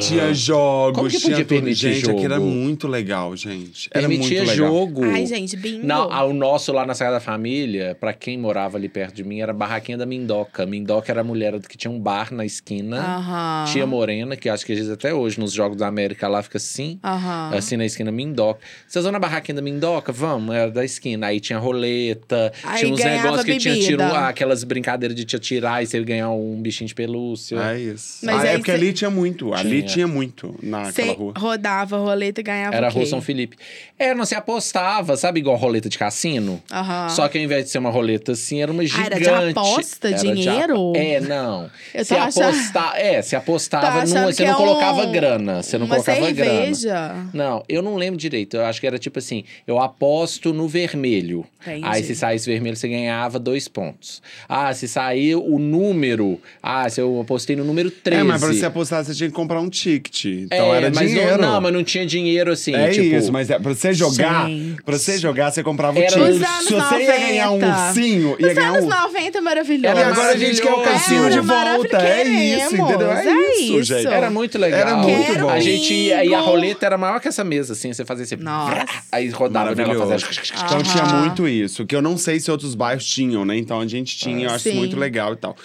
[0.00, 1.48] Tinha jogos, Como que tinha podia tudo.
[1.48, 2.46] permitir Gente, aquilo era jogo?
[2.46, 3.88] muito legal, gente.
[3.90, 4.68] Era Permitia muito legal.
[4.70, 5.04] jogo.
[5.04, 5.86] Ai, gente, bingo.
[5.86, 9.40] Não, ah, o nosso lá na Sagrada Família, pra quem morava ali perto de mim,
[9.40, 10.66] era a barraquinha da Mindoca.
[10.66, 12.98] Mindoca era a mulher que tinha um bar na esquina.
[12.98, 13.64] Aham.
[13.72, 16.58] Tia Morena, que acho que às vezes até hoje nos Jogos da América lá fica
[16.58, 16.98] assim.
[17.02, 17.50] Aham.
[17.54, 18.43] Assim na esquina Mindoca.
[18.86, 20.12] Vocês vão na barraquinha da Mindoca?
[20.12, 21.28] Vamos, era da esquina.
[21.28, 25.36] Aí tinha roleta, Aí tinha uns negócios que tinha tiro, ah, aquelas brincadeiras de te
[25.36, 27.56] atirar e você ganhar um bichinho de pelúcia.
[27.58, 28.24] É isso.
[28.24, 29.52] Mas ah, é porque cê- ali tinha muito.
[29.54, 29.86] Ali Tinha.
[29.94, 31.32] tinha muito naquela Você rua.
[31.36, 33.06] rodava roleta e ganhava Era o a Rua?
[33.06, 33.56] São Felipe.
[33.98, 36.62] É, não se apostava, sabe igual roleta de cassino?
[36.72, 37.08] Aham.
[37.10, 39.28] Só que ao invés de ser uma roleta assim, era uma Ah, gigante.
[39.28, 40.08] era de aposta?
[40.08, 40.90] Era de Dinheiro?
[40.90, 41.70] apa- É, não.
[41.94, 42.92] Eu se tô achando- aposta...
[42.96, 45.62] É, se apostava numa, você não é colocava um- grana.
[45.62, 46.50] Você não uma colocava grana.
[46.50, 47.14] cerveja.
[47.32, 48.33] Não, eu não lembro direito.
[48.52, 51.44] Eu acho que era tipo assim: eu aposto no vermelho.
[51.62, 51.80] Entendi.
[51.84, 54.20] Aí se saísse vermelho, você ganhava dois pontos.
[54.48, 56.38] Ah, se sair o número.
[56.62, 58.20] Ah, se eu apostei no número 13.
[58.20, 60.24] É, mas pra você apostar, você tinha que comprar um ticket.
[60.26, 61.40] Então É, era mas dinheiro.
[61.40, 62.74] Não, não, mas não tinha dinheiro assim.
[62.74, 64.82] É tipo, isso, mas é, pra você jogar, Gente.
[64.82, 66.26] pra você jogar, você comprava o Era ticket.
[66.28, 67.86] nos anos Se você ia ganhar um 90.
[67.88, 68.88] ursinho, ia Nos ganhar anos um.
[68.88, 69.96] 90 é maravilhoso.
[69.96, 71.96] E agora a gente quer o cassino de volta.
[71.98, 73.10] É isso, entendeu?
[73.12, 73.84] É, é isso, isso.
[73.84, 74.06] gente.
[74.06, 74.80] Era muito legal.
[74.80, 75.50] Era muito Quero bom.
[75.50, 77.92] A gente ia, e a roleta era maior que essa mesa, assim.
[77.92, 78.44] Você fazia assim.
[78.44, 78.86] Nossa.
[79.12, 80.26] Aí rodava o negócio Maravilhoso.
[80.26, 80.64] fazia.
[80.64, 83.56] Então tinha muito isso, que eu não sei se outros bairros tinham, né?
[83.56, 84.74] Então a gente tinha, eu acho Sim.
[84.76, 85.56] muito legal e tal.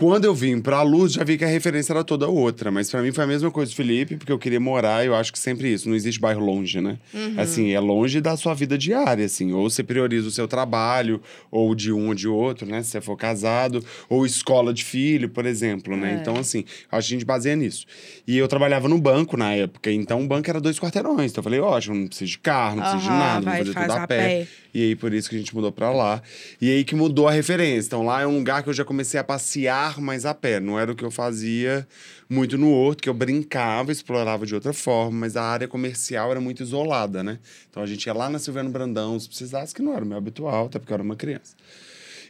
[0.00, 2.70] Quando eu vim pra Luz, já vi que a referência era toda outra.
[2.70, 5.30] Mas pra mim foi a mesma coisa do Felipe, porque eu queria morar, eu acho
[5.30, 5.86] que sempre isso.
[5.86, 6.96] Não existe bairro longe, né?
[7.12, 7.34] Uhum.
[7.36, 9.52] Assim, é longe da sua vida diária, assim.
[9.52, 11.20] Ou você prioriza o seu trabalho,
[11.50, 12.82] ou de um ou de outro, né?
[12.82, 13.84] Se você for casado.
[14.08, 16.14] Ou escola de filho, por exemplo, né?
[16.14, 16.14] É.
[16.14, 17.84] Então, assim, acho que a gente baseia nisso.
[18.26, 21.30] E eu trabalhava no banco na época, então o banco era dois quarteirões.
[21.30, 23.72] Então eu falei, ótimo, não preciso de carro, não preciso de nada, vou vai, fazer
[23.74, 24.16] faz tudo a a pé.
[24.16, 24.46] pé.
[24.72, 26.22] E aí, por isso que a gente mudou pra lá.
[26.60, 27.88] E aí que mudou a referência.
[27.88, 30.60] Então, lá é um lugar que eu já comecei a passear mais a pé.
[30.60, 31.86] Não era o que eu fazia
[32.28, 36.40] muito no Horto, que eu brincava, explorava de outra forma, mas a área comercial era
[36.40, 37.38] muito isolada, né?
[37.68, 40.18] Então, a gente ia lá na Silviano Brandão, se precisasse, que não era o meu
[40.18, 41.54] habitual, até porque eu era uma criança.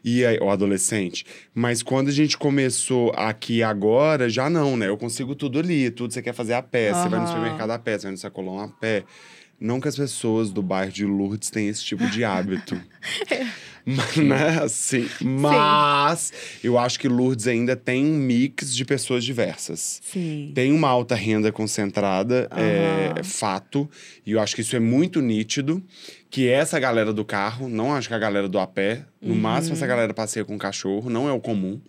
[0.02, 1.26] E aí, o adolescente.
[1.54, 4.88] Mas quando a gente começou aqui agora, já não, né?
[4.88, 6.92] Eu consigo tudo ali, tudo você quer fazer a pé.
[6.92, 9.04] Você vai no supermercado a pé, você vai no sacolão a pé.
[9.60, 12.80] Não que as pessoas do bairro de Lourdes tenham esse tipo de hábito.
[13.84, 16.32] Mas, né, assim, mas
[16.62, 20.00] eu acho que Lourdes ainda tem um mix de pessoas diversas.
[20.04, 20.52] Sim.
[20.54, 23.88] Tem uma alta renda concentrada, é, é fato,
[24.24, 25.82] e eu acho que isso é muito nítido.
[26.28, 29.74] Que essa galera do carro, não acho que a galera do a pé, no máximo
[29.74, 31.80] essa galera passeia com cachorro, não é o comum.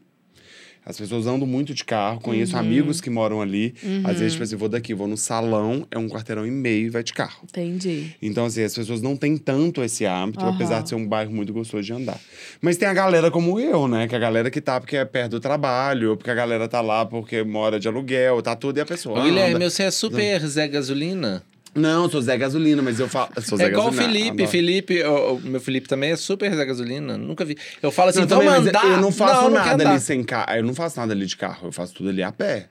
[0.84, 3.76] As pessoas andam muito de carro, conheço amigos que moram ali.
[4.04, 6.90] Às vezes, tipo assim, vou daqui, vou no salão, é um quarteirão e meio e
[6.90, 7.42] vai de carro.
[7.44, 8.16] Entendi.
[8.22, 10.56] Então, assim, as pessoas não têm tanto esse hábito, Aham.
[10.56, 12.20] apesar de ser um bairro muito gostoso de andar.
[12.60, 14.08] Mas tem a galera como eu, né?
[14.08, 16.68] Que é a galera que tá porque é perto do trabalho, ou porque a galera
[16.68, 19.20] tá lá porque mora de aluguel, tá tudo e a pessoa.
[19.20, 19.70] Ô, Guilherme, anda.
[19.70, 21.44] você é super Zé Gasolina.
[21.74, 23.30] Não, eu sou Zé Gasolina, mas eu falo.
[23.42, 24.30] Sou é Zé igual o Gasolina, Felipe.
[24.32, 24.50] adoro.
[24.50, 27.18] Felipe, o, o meu Felipe também é super Zé Gasolina.
[27.18, 27.58] Nunca vi.
[27.82, 28.86] Eu falo assim, Não, vamos mas andar.
[28.86, 29.92] Eu não faço quero nada andar.
[29.92, 30.54] ali sem carro.
[30.54, 32.68] Eu não faço nada ali de carro, eu faço tudo ali a pé.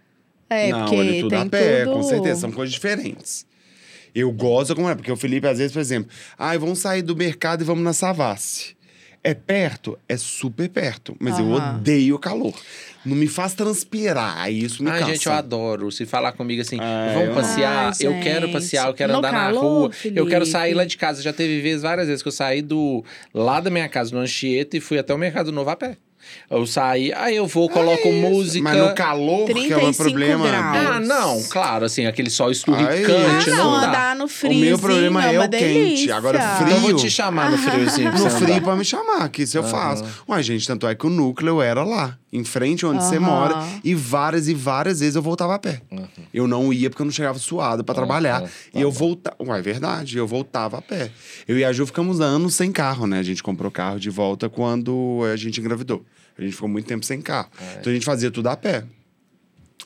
[0.50, 1.94] É, não, porque tudo tem a pé, tudo...
[1.96, 2.40] com certeza.
[2.40, 3.46] São coisas diferentes.
[4.14, 7.14] Eu gosto como é, porque o Felipe, às vezes, por exemplo, ai, vamos sair do
[7.16, 8.76] mercado e vamos na Savassi.
[9.22, 9.98] É perto?
[10.08, 11.14] É super perto.
[11.20, 11.76] Mas eu Aham.
[11.76, 12.54] odeio o calor.
[13.04, 15.12] Não me faz transpirar, aí isso me Ai, cansa.
[15.12, 15.90] gente, eu adoro.
[15.90, 19.18] Se falar comigo assim, Ai, vamos eu passear, Ai, eu quero passear, eu quero No
[19.18, 19.86] andar na calor, rua.
[19.86, 20.26] Eu Felipe.
[20.28, 21.22] quero sair lá de casa.
[21.22, 24.76] Já teve vezes, várias vezes, que eu saí do lá da minha casa, no Anchieta,
[24.76, 25.96] e fui até o Mercado Novo a pé.
[26.50, 28.62] Eu saí, aí eu vou, coloco É música.
[28.62, 30.46] Mas no calor, que é o meu 35 problema.
[30.46, 30.76] graus.
[30.76, 33.88] Ah, não, claro, assim, aquele sol esturricante, Ah, não, não, dá.
[33.88, 35.64] andar no O friozinho meu problema é uma o quente.
[35.64, 36.14] delícia.
[36.16, 36.96] Agora, Então eu vou frio.
[36.98, 38.60] te chamar no friozinho pra No você frio andar.
[38.64, 40.04] pra me chamar, que isso eu faço.
[40.28, 43.24] Ué, gente, tanto é que o núcleo era lá, em frente onde você Aham.
[43.26, 43.58] mora.
[43.82, 45.82] E várias e várias vezes eu voltava a pé.
[46.32, 48.42] Eu não ia porque eu não chegava suado pra trabalhar.
[48.42, 49.36] Aham, E eu voltava.
[49.40, 51.10] Ué, é verdade, eu voltava a pé.
[51.48, 53.18] Eu e a Ju ficamos anos sem carro, né?
[53.18, 56.04] A gente comprou carro de volta quando a gente engravidou.
[56.38, 57.50] A gente ficou muito tempo sem carro.
[57.80, 58.84] Então a gente fazia tudo a pé.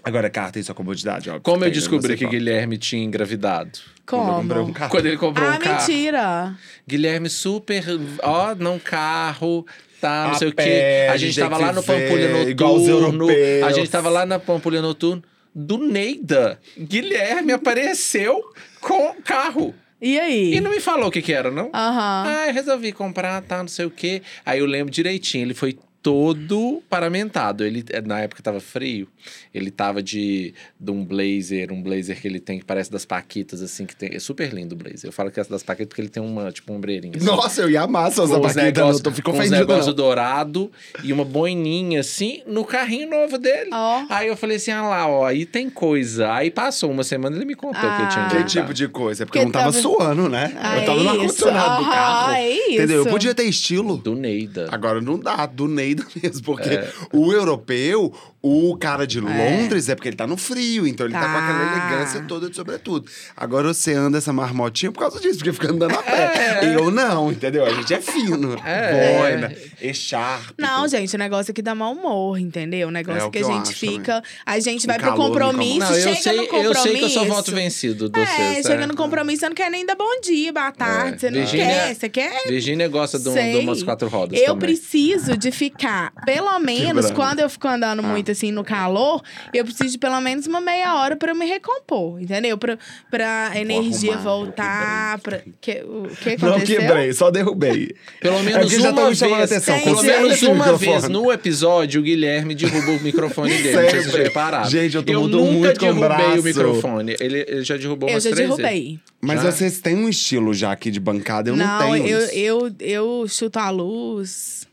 [0.02, 1.42] Agora, carro tem sua comodidade, óbvio.
[1.42, 1.74] Como eu né?
[1.74, 2.36] descobri Você que fala.
[2.36, 3.78] Guilherme tinha engravidado?
[4.06, 4.74] Quando eu comprei um Como?
[4.74, 4.90] carro.
[4.90, 5.88] Quando ele comprou Ah, um carro.
[5.88, 6.58] mentira.
[6.86, 7.84] Guilherme super,
[8.22, 9.64] ó, não carro,
[10.04, 11.08] tá, não A sei o quê.
[11.10, 13.26] A gente tava lá no Pampulha Noturno.
[13.64, 15.22] A gente tava lá na Pampulha Noturno.
[15.54, 18.42] Do Neida, Guilherme apareceu
[18.80, 19.72] com o carro.
[20.02, 20.54] E aí?
[20.54, 21.70] E não me falou o que que era, não?
[21.72, 22.24] Aham.
[22.26, 24.20] Ah, eu resolvi comprar, tá, não sei o quê.
[24.44, 27.64] Aí eu lembro direitinho, ele foi todo paramentado.
[27.64, 29.08] Ele, na época tava frio,
[29.54, 33.62] ele tava de, de um blazer, um blazer que ele tem que parece das Paquitas,
[33.62, 34.10] assim, que tem.
[34.14, 35.08] É super lindo o blazer.
[35.08, 37.14] Eu falo que é das Paquitas porque ele tem uma, tipo, um ombreirinho.
[37.16, 37.24] assim.
[37.24, 39.94] Nossa, eu ia amar abaquitas, negócios não tô ficou com ofendido, negócios não.
[39.94, 40.70] dourado
[41.02, 43.70] e uma boininha assim no carrinho novo dele.
[43.72, 44.04] Ó.
[44.10, 46.30] Aí eu falei assim: ah lá, ó, aí tem coisa.
[46.34, 48.28] Aí passou uma semana ele me contou que eu tinha Ah.
[48.28, 49.22] Que tipo de coisa?
[49.22, 50.52] É porque, Porque eu não tava tava- suando, né?
[50.60, 51.20] Ah, eu tava no é isso.
[51.46, 52.32] ar-condicionado do carro.
[52.34, 52.96] é Entendeu?
[52.96, 53.10] Eu isso.
[53.10, 53.96] podia ter estilo.
[53.98, 54.68] Do Neida.
[54.70, 56.92] Agora não dá, do Neida mesmo, porque É.
[57.12, 58.12] o europeu,
[58.46, 59.94] o cara de Londres, é.
[59.94, 61.38] porque ele tá no frio, então ele tá, com Tá.
[61.38, 63.10] aquela elegância toda de sobretudo.
[63.34, 66.60] Agora você anda essa marmotinha por causa disso, porque fica andando a pé.
[66.74, 67.64] Eu não, entendeu?
[67.64, 68.54] A gente é fino.
[68.64, 69.18] É.
[69.18, 70.54] Boina, echarpe.
[70.58, 72.88] Não, gente, o negócio aqui dá mau humor, entendeu?
[72.88, 74.22] O negócio É o que, que a gente acho fica.
[74.44, 76.76] A gente O vai pro compromisso, Não, eu chega sei, no compromisso.
[76.78, 78.86] eu sei que eu sou voto vencido do É, vocês, chega é.
[78.86, 81.20] no compromisso, você não quer nem dar bom dia, boa tarde.
[81.20, 84.48] Você não Virgínia- quer, você quer Virgínia gosta de, um, de umas quatro rodas Eu
[84.48, 84.58] também.
[84.60, 89.22] preciso de ficar, pelo menos, quando eu fico andando muito assim no calor,
[89.52, 92.58] eu preciso de pelo menos uma meia hora pra eu me recompor, entendeu?
[92.58, 92.78] Pra,
[93.10, 95.18] pra energia arrumar, voltar.
[95.20, 95.40] Pra...
[95.60, 96.80] Que, o que Não aconteceu?
[96.80, 97.94] quebrei, só derrubei.
[98.20, 99.74] Pelo É menos já uma tão me chamando a vez, atenção.
[99.76, 100.90] Tem pelo gente- menos uma microfone.
[100.90, 103.72] vez no episódio, o Guilherme derruba o microfone dele.
[103.72, 104.22] Não sei se vocês já Sempre.
[104.24, 104.68] repararam.
[104.70, 106.40] Gente, eu tô eu mudando nunca muito com o derrubei braço.
[106.40, 107.16] o microfone.
[107.20, 108.56] Ele, ele já derrubou Eu umas já três vezes.
[108.62, 108.98] derrubei.
[109.20, 109.50] Mas Já?
[109.52, 112.34] vocês têm um estilo já aqui de bancada, eu não, não, tenho eu, isso.
[112.34, 114.66] eu, eu chuto a luz.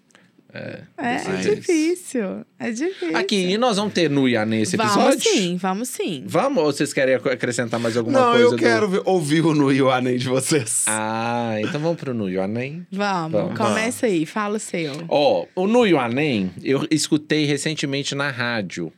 [0.54, 2.46] É, é, Mas- difícil.
[2.60, 3.16] É difícil.
[3.16, 5.22] Aqui, e nós vamos ter Nuia nesse vamos episódio?
[5.32, 6.24] sim, vamos sim.
[6.28, 6.62] Vamos?
[6.64, 8.44] Ou vocês querem ac- acrescentar mais alguma Não, coisa?
[8.44, 10.84] eu do- quero ver- ouvir o no Ioanei de vocês.
[10.88, 12.86] Ah, então vamos pro Nuio Anem.
[12.92, 13.58] Vamos, Vamos.
[13.58, 14.92] começa aí, fala o seu.
[15.08, 18.92] Ó, o Nuio Anem, eu escutei recentemente na rádio.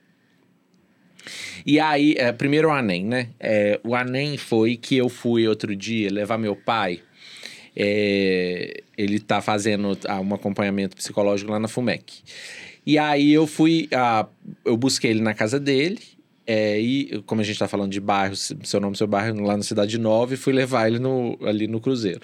[1.65, 3.27] E aí, é, primeiro o Anem, né?
[3.39, 6.99] É, o Anem foi que eu fui outro dia levar meu pai.
[7.75, 12.21] É, ele tá fazendo um acompanhamento psicológico lá na FUMEC.
[12.85, 14.27] E aí eu fui, ah,
[14.65, 15.99] eu busquei ele na casa dele.
[16.45, 19.55] É, e como a gente tá falando de bairro, se- seu nome, seu bairro, lá
[19.55, 22.21] na Cidade Nova, e fui levar ele no, ali no Cruzeiro.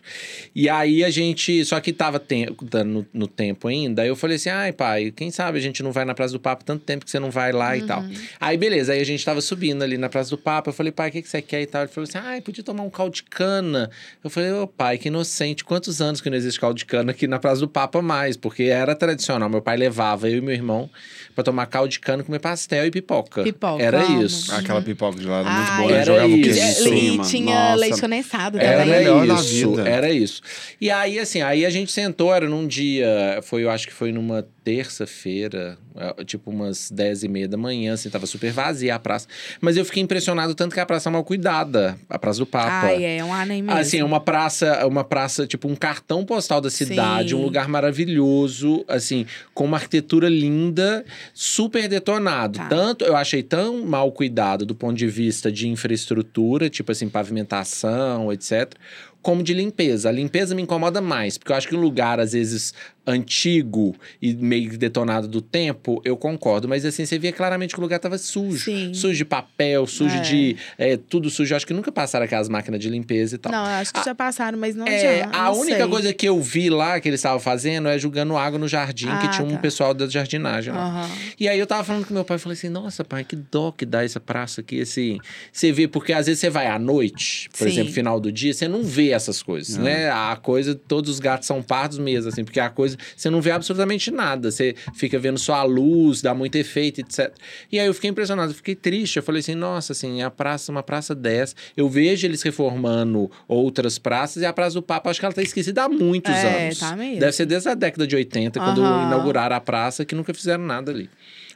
[0.55, 2.21] E aí a gente, só que tava
[2.61, 5.81] dando no, no tempo ainda, aí eu falei assim, ai pai, quem sabe a gente
[5.81, 8.03] não vai na Praça do Papo tanto tempo que você não vai lá e tal.
[8.39, 11.09] Aí beleza, aí a gente tava subindo ali na Praça do Papo, eu falei, pai,
[11.09, 11.83] o que, que você quer e tal?
[11.83, 13.89] Ele falou assim, ai, podia tomar um caldo de cana.
[14.23, 17.27] Eu falei, ô pai, que inocente, quantos anos que não existe caldo de cana aqui
[17.27, 18.35] na Praça do Papo a mais?
[18.35, 20.89] Porque era tradicional, meu pai levava eu e meu irmão
[21.35, 23.43] pra tomar caldo de cana, comer pastel e pipoca.
[23.43, 24.08] Pipoca, Era.
[24.15, 24.53] Isso.
[24.55, 25.87] Aquela pipoca de lá era muito boa.
[25.91, 25.95] né?
[25.97, 26.83] era Jogava o isso.
[26.83, 27.75] queijo em E tinha Nossa.
[27.75, 28.99] leite condensado Era também.
[28.99, 29.89] melhor da isso, vida.
[29.89, 30.41] era isso.
[30.79, 34.11] E aí, assim, aí a gente sentou, era num dia, foi, eu acho que foi
[34.11, 35.77] numa terça-feira,
[36.25, 39.27] tipo umas 10 e meia da manhã, assim, tava super vazia a praça.
[39.59, 42.87] Mas eu fiquei impressionado tanto que a praça é mal cuidada, a Praça do Papa.
[42.87, 43.79] Ai, é um anime mesmo.
[43.79, 47.35] Assim, é uma praça, uma praça, tipo um cartão postal da cidade, Sim.
[47.35, 52.59] um lugar maravilhoso, assim, com uma arquitetura linda, super detonado.
[52.59, 52.67] Tá.
[52.67, 58.31] Tanto, eu achei tão mal cuidado do ponto de vista de infraestrutura, tipo assim, pavimentação,
[58.31, 58.73] etc.,
[59.21, 60.09] como de limpeza.
[60.09, 62.73] A limpeza me incomoda mais, porque eu acho que um lugar, às vezes,
[63.11, 66.67] antigo e meio detonado do tempo, eu concordo.
[66.67, 68.63] Mas assim, você via claramente que o lugar tava sujo.
[68.65, 68.93] Sim.
[68.93, 70.21] Sujo de papel, sujo É.
[70.21, 70.57] de.
[70.77, 71.53] é, tudo sujo.
[71.53, 73.51] Eu acho que nunca passaram aquelas máquinas de limpeza e tal.
[73.51, 75.29] Não, acho que Ah, já passaram, mas não É, já.
[75.31, 75.87] a única sei.
[75.87, 79.27] coisa que eu vi lá que eles estavam fazendo é jogando água no jardim, que
[79.27, 79.57] Ah, tinha um tá.
[79.57, 80.85] pessoal da jardinagem lá.
[80.85, 81.09] Aham.
[81.39, 83.71] E aí eu tava falando com meu pai, eu falei assim, nossa, pai, que dó
[83.71, 85.19] que dá essa praça aqui, assim.
[85.51, 87.73] Você vê, porque às vezes você vai à noite, por Sim.
[87.73, 89.85] exemplo, final do dia, você não vê essas coisas, Não.
[89.85, 90.09] né?
[90.09, 93.51] A coisa, todos os gatos são pardos mesmo, assim, porque a coisa, você não vê
[93.51, 94.51] absolutamente nada.
[94.51, 97.33] Você fica vendo só a luz, dá muito efeito, etc.
[97.71, 99.17] E aí eu fiquei impressionado, eu fiquei triste.
[99.17, 101.55] Eu falei assim, nossa, assim, a praça, uma praça dessa.
[101.75, 105.41] Eu vejo eles reformando outras praças e a Praça do Papa, acho que ela tá
[105.41, 106.79] esquecida há muitos É, anos.
[106.79, 107.19] tá mesmo.
[107.19, 109.03] Deve ser desde a década de 80, quando Aham.
[109.07, 111.09] inauguraram a praça, que nunca fizeram nada ali.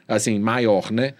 [0.06, 1.14] Assim, maior, né?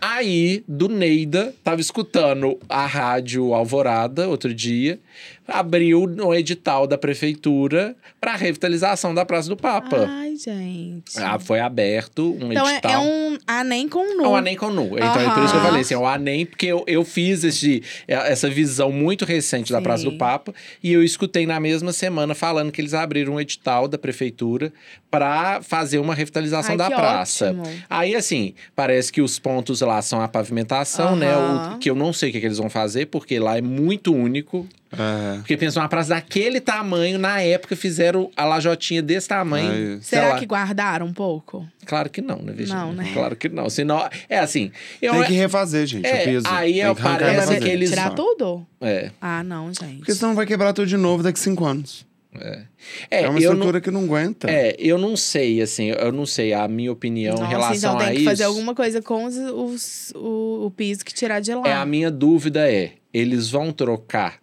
[0.00, 4.98] Aí, do Neida, tava escutando a rádio Alvorada outro dia,
[5.46, 10.06] abriu no edital da prefeitura para revitalização da Praça do Papa.
[10.08, 11.18] Ai, gente.
[11.18, 12.92] Ah, foi aberto um então é, edital.
[12.92, 14.24] é um Anem com nu.
[14.24, 14.96] É o Anem com nu.
[14.96, 17.44] Então é por isso que eu falei assim, é o Anem, porque eu, eu fiz
[17.44, 19.84] esse, essa visão muito recente da Sim.
[19.84, 23.88] Praça do Papa e eu escutei na mesma semana falando que eles abriram um edital
[23.88, 24.72] da prefeitura
[25.10, 27.50] para fazer uma revitalização Ai, da que praça.
[27.50, 27.62] ótimo.
[27.90, 31.34] Aí, assim, parece que os pontos lá são a pavimentação, né?
[31.34, 31.74] Aham.
[31.74, 34.14] O, que eu não sei o que, que eles vão fazer, porque lá é muito
[34.14, 34.66] único.
[35.34, 35.36] É.
[35.38, 39.94] Porque pensa uma praça daquele tamanho, na época fizeram a lajotinha desse tamanho.
[39.94, 39.98] Ai.
[40.02, 40.38] Será lá.
[40.38, 41.66] que guardaram um pouco?
[41.86, 42.82] Claro que não, né, Virginia?
[42.82, 43.10] Não, né?
[43.12, 43.68] Claro que não.
[43.70, 44.70] Senão, é assim.
[45.00, 46.46] Eu, Tem que refazer, gente, É, o piso.
[46.48, 47.62] aí Tem é, que arrancar e parece refazer.
[47.62, 48.66] que eles- Tirar tudo?
[48.80, 49.98] É, Ah, não, gente.
[49.98, 52.06] Porque senão vai quebrar tudo de novo daqui a cinco anos.
[52.34, 52.62] é.
[53.10, 54.50] É, É, uma eu não, estrutura que não aguenta.
[54.50, 57.98] é, eu não sei, assim, eu não sei a minha opinião Nossa, em relação então
[57.98, 58.24] tem a que isso.
[58.24, 61.62] fazer alguma coisa com os, os- o, o piso que tirar de lá.
[61.68, 64.41] É, a minha dúvida é, eles vão trocar?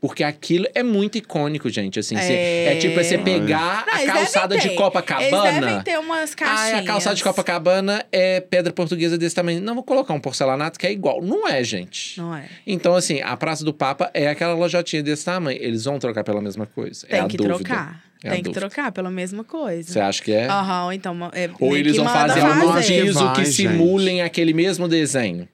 [0.00, 2.16] Porque aquilo é muito icônico, gente, assim.
[2.16, 2.72] cê- É.
[2.72, 4.70] é tipo, é você pegar Não, a eles calçada de.
[4.70, 5.48] Copacabana...
[5.48, 6.80] Eles devem ter umas Ah, caixinhas.
[6.80, 9.60] a calçada de Copacabana é pedra portuguesa desse tamanho.
[9.60, 11.20] Não, vou colocar um porcelanato que é igual.
[11.20, 12.18] Não é, gente.
[12.18, 12.46] Não é?
[12.66, 15.58] Então, assim, a Praça do Papa é aquela lojotinha desse tamanho.
[15.62, 17.04] Eles vão trocar pela mesma coisa.
[17.06, 17.56] é Tem a que dúvida.
[17.58, 18.02] trocar.
[18.24, 18.60] É a Tem que dúvida.
[18.68, 19.92] trocar pela mesma coisa.
[19.92, 20.46] Você acha que é?
[20.46, 21.14] Aham, então.
[21.34, 22.86] É, Ou eles que vão fazer um acho
[23.34, 23.50] que gente.
[23.50, 25.46] simulem aquele mesmo desenho.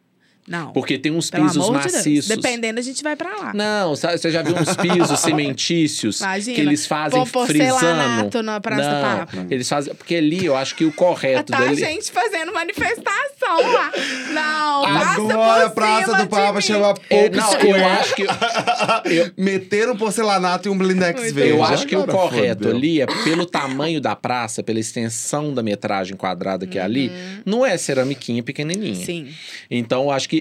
[0.47, 0.73] Não.
[0.73, 1.95] Porque tem uns Pelo pisos amor de Deus.
[1.97, 2.29] maciços.
[2.37, 3.53] Dependendo, a gente vai pra lá.
[3.55, 8.43] Não, sabe, você já viu uns pisos cimentícios Imagina, que eles fazem porcelanato frisando?
[8.45, 9.47] na Praça do não, Papa.
[9.51, 9.95] eles fazem...
[9.95, 11.77] Porque ali, eu acho que o correto Tá, dali...
[11.77, 13.93] gente fazendo manifestação lá.
[14.33, 18.23] Não, Agora a Praça do Papa chama É, Pouco não, eu acho que...
[18.23, 21.51] eu- Meteram porcelanato e um blindex Muito verde.
[21.51, 22.77] Eu acho que o correto fodeu.
[22.77, 27.43] ali é pelo tamanho da praça, pela extensão da metragem quadrada que é ali, Uhum.
[27.45, 29.05] não é ceramiquinha pequenininha.
[29.05, 29.29] Sim.
[29.71, 30.36] Então, eu acho que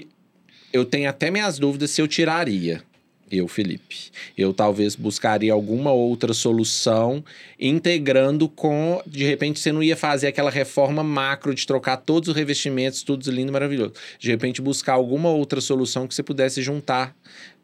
[0.72, 2.82] eu tenho até minhas dúvidas se eu tiraria.
[3.30, 4.12] Eu, Felipe.
[4.38, 7.24] Eu talvez buscaria alguma outra solução,
[7.58, 9.02] integrando com.
[9.04, 13.28] De repente, você não ia fazer aquela reforma macro de trocar todos os revestimentos, tudo
[13.28, 13.94] lindo, maravilhoso.
[14.20, 17.16] De repente, buscar alguma outra solução que você pudesse juntar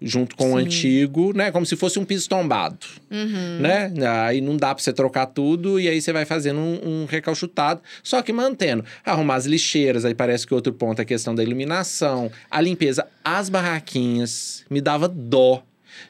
[0.04, 0.64] junto com o Sim.
[0.66, 1.50] antigo, né?
[1.50, 2.78] Como se fosse um piso tombado
[3.10, 3.58] Uhum.
[3.60, 3.92] né?
[4.26, 7.80] Aí não dá pra você trocar tudo e aí você vai fazendo um, um recalchutado,
[8.02, 8.84] só que mantendo.
[9.04, 13.06] Arrumar as lixeiras, aí parece que outro ponto é a questão da iluminação, a limpeza,
[13.24, 14.64] as barraquinhas.
[14.70, 15.62] Me dava dó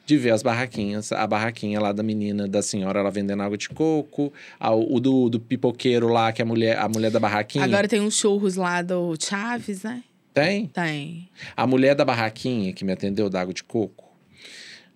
[0.06, 1.10] de ver as barraquinhas.
[1.12, 4.32] A barraquinha lá da menina, da senhora, ela vendendo água de coco.
[4.58, 7.64] a- o do, do pipoqueiro lá, que é a mulher, a mulher da barraquinha.
[7.64, 10.02] Agora tem uns churros lá do Chaves, né?
[10.32, 10.66] Tem?
[10.66, 11.28] Tem.
[11.56, 14.10] A mulher da barraquinha que me atendeu da água de coco.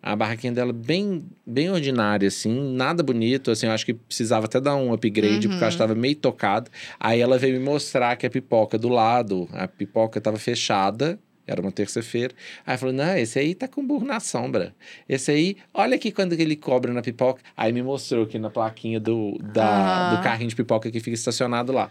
[0.03, 4.61] A barraquinha dela bem, bem ordinária, assim, nada bonito, assim, eu acho que precisava até
[4.61, 6.71] dar um upgrade, porque eu acho que tava meio tocado.
[7.01, 11.61] Aí ela veio me mostrar que a pipoca do lado, a pipoca tava fechada, era
[11.61, 12.35] uma terça-feira.
[12.67, 14.75] Aí falou: não, esse aí tá com burro na sombra.
[15.09, 17.41] Esse aí, olha aqui quando ele cobra na pipoca.
[17.57, 21.73] Aí me mostrou aqui na plaquinha do, da, do carrinho de pipoca que fica estacionado
[21.73, 21.91] lá.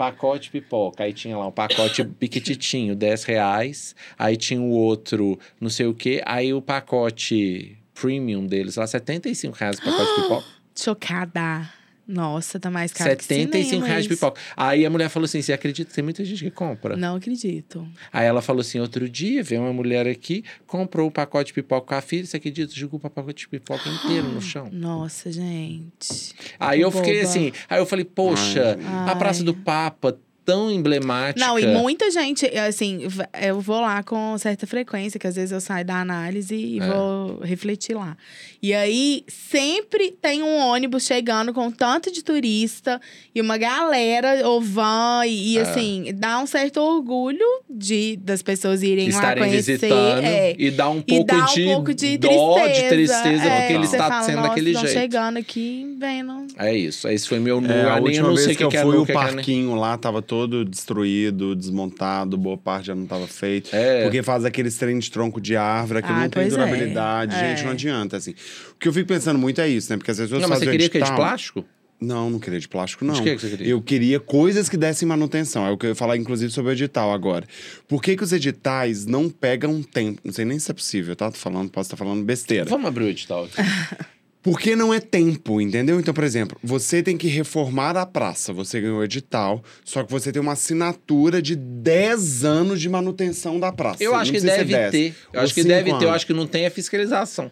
[0.00, 1.04] Pacote pipoca.
[1.04, 3.94] Aí tinha lá um pacote piquititinho, 10 reais.
[4.18, 6.22] Aí tinha o outro, não sei o quê.
[6.24, 10.46] Aí o pacote premium deles lá, 75 reais o pacote pipoca.
[10.74, 11.79] Chocada.
[12.06, 14.40] Nossa, tá mais caro que 75 cinema, reais de pipoca.
[14.56, 16.96] Aí a mulher falou assim: você acredita que tem muita gente que compra?
[16.96, 17.86] Não acredito.
[18.12, 21.86] Aí ela falou assim: outro dia veio uma mulher aqui, comprou um pacote de pipoca
[21.86, 22.72] com a filha, você acredita?
[22.74, 24.68] Jogou o pacote de pipoca inteiro no chão.
[24.72, 26.32] Nossa, gente.
[26.58, 27.28] Aí eu Que fiquei boba.
[27.28, 29.18] assim, aí eu falei, poxa, a Ai.
[29.18, 31.44] Praça do Papa, tão emblemática.
[31.46, 33.00] Não, e muita gente, assim,
[33.40, 36.86] eu vou lá com certa frequência, que às vezes eu saio da análise e É.
[36.88, 38.16] vou refletir lá.
[38.62, 43.00] E aí, sempre tem um ônibus chegando com tanto de turista
[43.34, 45.62] e uma galera, ou van, e, e, É.
[45.62, 49.72] assim, dá um certo orgulho de, das pessoas irem lá estarem conhecer.
[49.78, 50.54] visitando é.
[50.58, 52.82] e dá um E pouco, dá um de, pouco de dó, tristeza.
[52.82, 54.88] de tristeza, é, porque ele está fala, sendo daquele jeito.
[54.88, 56.46] chegando aqui, vendo.
[56.58, 57.70] É isso, esse foi meu nu.
[57.70, 59.14] É, a última vez que, que, eu é fui, o é nem.
[59.14, 63.74] parquinho lá tava todo destruído, desmontado, boa parte já não tava feito.
[63.74, 64.02] É.
[64.04, 66.48] Porque faz aqueles trem de tronco de árvore, que Ah, não tem é.
[66.48, 67.34] durabilidade.
[67.38, 67.64] Gente, É.
[67.64, 68.32] não adianta, assim.
[68.72, 69.96] O que eu fico pensando muito é isso, né?
[69.96, 71.64] Porque as pessoas Não, mas você queria que é de plástico?
[72.00, 73.12] Não, não queria de plástico, não.
[73.12, 73.66] De que que você queria?
[73.68, 75.66] Eu queria coisas que dessem manutenção.
[75.66, 77.46] É o que eu ia falar, inclusive, sobre o edital agora.
[77.86, 80.18] Por que, que os editais não pegam tempo?
[80.24, 81.30] Não sei nem se é possível, tá?
[81.30, 82.64] Tô falando, posso estar falando besteira.
[82.64, 83.56] Vamos abrir o edital aqui.
[84.42, 86.00] Porque não é tempo, entendeu?
[86.00, 88.52] Então, por exemplo, você tem que reformar a praça.
[88.52, 93.60] Você ganhou o edital, só que você tem uma assinatura de 10 anos de manutenção
[93.60, 94.02] da praça.
[94.02, 95.14] Eu acho que deve 10, ter.
[95.32, 95.90] Eu acho que deve ter.
[95.90, 96.14] Eu anos.
[96.14, 97.50] acho que não tem a fiscalização.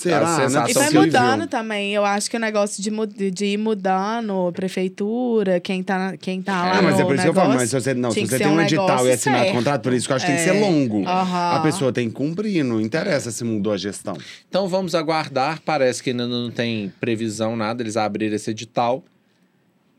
[0.00, 0.18] Será?
[0.18, 1.92] a Não é sensação E vai mudando também.
[1.94, 6.78] Eu acho que o negócio de, de ir mudando, prefeitura, quem tá, quem tá lá
[6.78, 8.38] É, mas no é por isso que eu falo, mas se você, não, se você
[8.38, 9.54] tem um, um edital e assinar certo.
[9.54, 10.60] contrato, por isso que eu acho que tem que ser É.
[10.60, 11.06] longo.
[11.06, 11.56] Aham.
[11.56, 14.16] A pessoa tem que cumprir, não interessa se mudou a gestão.
[14.48, 15.60] Então vamos aguardar.
[15.64, 17.82] Parece que ainda não tem previsão, nada.
[17.82, 19.04] Eles abriram esse edital.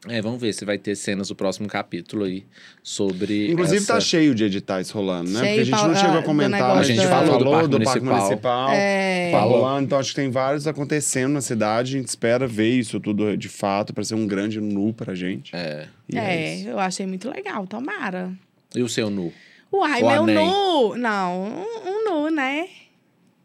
[0.07, 2.43] É, vamos ver se vai ter cenas do próximo capítulo aí
[2.81, 3.51] sobre.
[3.51, 3.93] Inclusive, essa...
[3.93, 5.39] tá cheio de editais rolando, né?
[5.41, 6.77] Cheio, Porque a gente não chegou a do comentar.
[6.77, 8.15] A gente falou do Parque Municipal.
[8.23, 8.69] Municipal.
[8.71, 9.31] É.
[9.31, 9.59] Tá Falou.
[9.61, 11.95] rolando, então acho que tem vários acontecendo na cidade.
[11.95, 15.55] A gente espera ver isso tudo de fato, para ser um grande nu pra gente.
[15.55, 15.85] É.
[16.09, 16.69] E É, isso.
[16.69, 18.31] eu achei muito legal, tomara.
[18.75, 19.31] E o seu nu?
[19.71, 20.35] Uai, O meu Anem.
[20.35, 20.97] nu.
[20.97, 22.67] Não, um, um nu, né?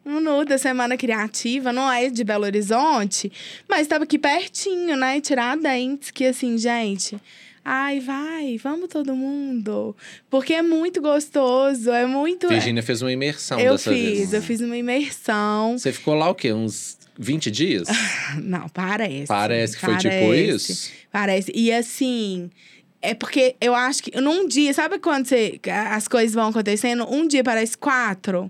[0.07, 3.29] Um nu da Semana Criativa, não é de Belo Horizonte,
[3.67, 5.19] mas estava aqui pertinho, né?
[5.19, 7.19] Tiradentes, que assim, gente.
[7.69, 9.93] Ai, vai, vamos todo mundo.
[10.29, 12.47] Porque é muito gostoso, é muito.
[12.47, 14.33] Virgínia fez uma imersão eu dessa fiz, vez.
[14.33, 15.77] eu fiz uma imersão.
[15.77, 16.53] Você ficou lá o quê?
[16.53, 17.89] Uns 20 dias?
[18.41, 19.27] Não, parece.
[19.27, 20.71] Parece que foi tipo parece.
[20.71, 20.91] isso.
[21.11, 21.51] Parece.
[21.53, 22.49] E assim.
[23.01, 25.59] É porque eu acho que num dia, sabe quando você,
[25.91, 27.05] as coisas vão acontecendo?
[27.13, 28.49] Um dia parece quatro.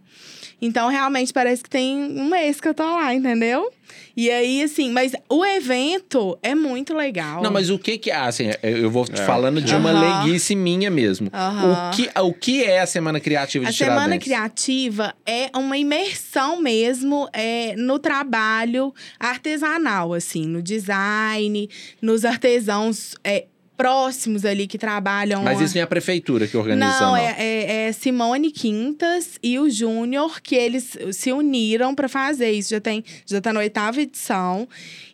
[0.62, 3.72] Então, realmente, parece que tem um mês que eu tô lá, entendeu?
[4.16, 7.42] E aí, assim, mas o evento é muito legal.
[7.44, 8.10] Não, mas o que que...
[8.10, 9.26] Ah, assim, eu vou te É.
[9.26, 10.24] falando de uma Aham.
[10.24, 11.30] leguice minha mesmo.
[11.32, 11.92] Aham.
[11.92, 14.28] O, que, o que é a Semana Criativa de A Semana Tiradentes?
[14.28, 21.70] Criativa é uma imersão mesmo é, no trabalho artesanal, assim, no design,
[22.02, 23.46] nos artesãos é,
[23.78, 25.44] próximos ali que trabalham.
[25.44, 27.18] Mas a- isso não é a prefeitura que organiza, não, não.
[27.18, 32.72] É, é- é Simone Quintas e o Júnior que eles se uniram para fazer isso.
[32.72, 34.68] Já tem, já tá na oitava edição.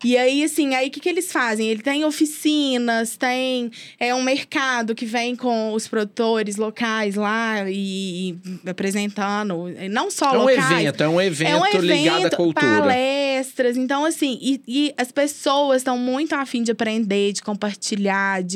[0.03, 1.67] E aí, assim, aí o que, que eles fazem?
[1.69, 8.31] Ele tem oficinas, tem é um mercado que vem com os produtores locais lá e,
[8.65, 10.71] e apresentando, não só É um locais.
[10.71, 12.79] evento, é um evento, É um evento, ligado à cultura.
[12.79, 13.77] palestras.
[13.77, 18.52] Então, assim, e, e as pessoas estão muito afim de aprender, de compartilhar, de,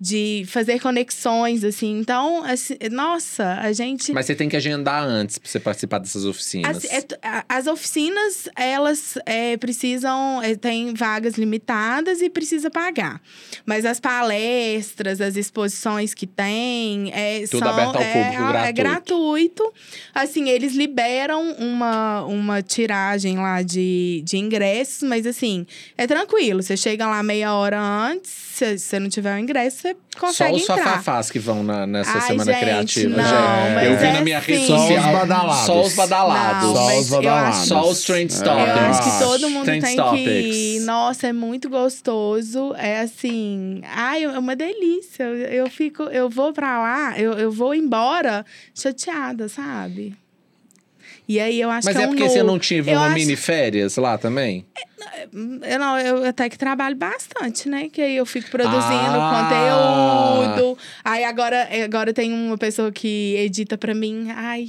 [0.00, 1.98] de fazer conexões, assim.
[1.98, 4.12] Então, assim, nossa, a gente.
[4.12, 6.76] Mas você tem que agendar antes pra você participar dessas oficinas.
[6.76, 13.20] As, é as oficinas, elas é, precisam, é, tem vagas limitadas e precisa pagar.
[13.64, 18.72] Mas as palestras, as exposições que tem, é, Tudo são, aberto ao é, público, é
[18.72, 19.72] gratuito.
[20.14, 25.66] Assim, eles liberam uma, uma tiragem lá de, de ingressos, mas assim,
[25.96, 26.62] é tranquilo.
[26.62, 30.56] Você chega lá meia hora antes, se você não tiver o ingresso, você Só consegue
[30.56, 30.76] os entrar.
[30.84, 33.16] fafafás que vão na- nessa Ai, semana gente, criativa.
[33.16, 33.74] não, gente.
[33.74, 34.66] mas eu vi é na minha rede sim.
[34.66, 35.02] social.
[35.02, 35.66] Só os badalados.
[35.66, 36.68] Só os badalados.
[36.68, 37.68] Não, Só os eu acho- badalados.
[37.68, 38.46] Só os trend topics.
[38.76, 40.24] Eu acho que todo mundo Trend tem topics.
[40.24, 40.80] que ir.
[40.80, 42.74] Nossa, é muito gostoso.
[42.76, 43.80] É assim.
[43.84, 45.22] Ai, é uma delícia.
[45.24, 50.14] Eu, eu fico, eu vou pra lá, eu, eu vou embora chateada, sabe?
[51.28, 52.96] E aí eu acho Mas que é, é um porque você no- não tive eu
[52.98, 54.66] uma acho- mini férias lá também?
[55.32, 57.88] Eu não, eu até que trabalho bastante, né?
[57.90, 60.44] Que aí eu fico produzindo Ah.
[60.54, 60.78] conteúdo.
[61.04, 64.26] Aí agora, agora tem uma pessoa que edita pra mim.
[64.30, 64.68] Ai.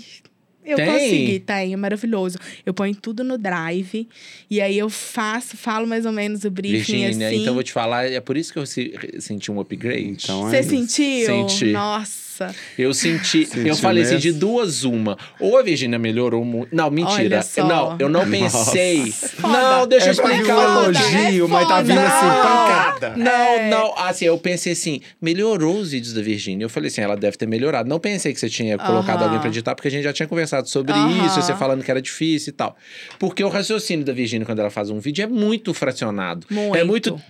[0.66, 0.86] Eu Tem?
[0.86, 2.38] consegui, tem, é maravilhoso.
[2.66, 4.08] Eu ponho tudo no drive
[4.50, 6.78] e aí eu faço, falo mais ou menos o briefing
[7.10, 7.36] Virgínia, assim.
[7.42, 10.08] então eu vou te falar, é por isso que eu se- senti um upgrade.
[10.24, 10.70] Então é Você isso.
[10.70, 11.26] sentiu?
[11.26, 11.66] Senti.
[11.74, 12.33] Nossa.
[12.40, 12.56] Nossa.
[12.78, 15.18] Eu senti, Sentiu eu falei assim, de duas uma.
[15.40, 16.76] Ou a Virgínia melhorou muito.
[16.76, 17.36] Não, mentira.
[17.38, 17.64] Olha só.
[17.68, 19.12] Não, eu não pensei.
[19.12, 19.48] Foda.
[19.54, 20.56] Não, deixa eu É um explicar.
[20.56, 22.44] foda, elogio, é mas tá vindo assim, Não.
[22.44, 23.14] pancada.
[23.16, 23.70] Não, É.
[23.70, 23.94] não.
[23.98, 26.66] Assim, eu pensei assim, melhorou os vídeos da Virgínia.
[26.66, 27.88] Eu falei assim, ela deve ter melhorado.
[27.88, 29.26] Não pensei que você tinha colocado Aham.
[29.26, 31.26] alguém pra editar, porque a gente já tinha conversado sobre Aham.
[31.28, 32.76] isso, você falando que era difícil e tal.
[33.20, 36.48] Porque o raciocínio da Virgínia, quando ela faz um vídeo, é muito fracionado.
[36.50, 36.76] Muito.
[36.76, 37.22] É muito.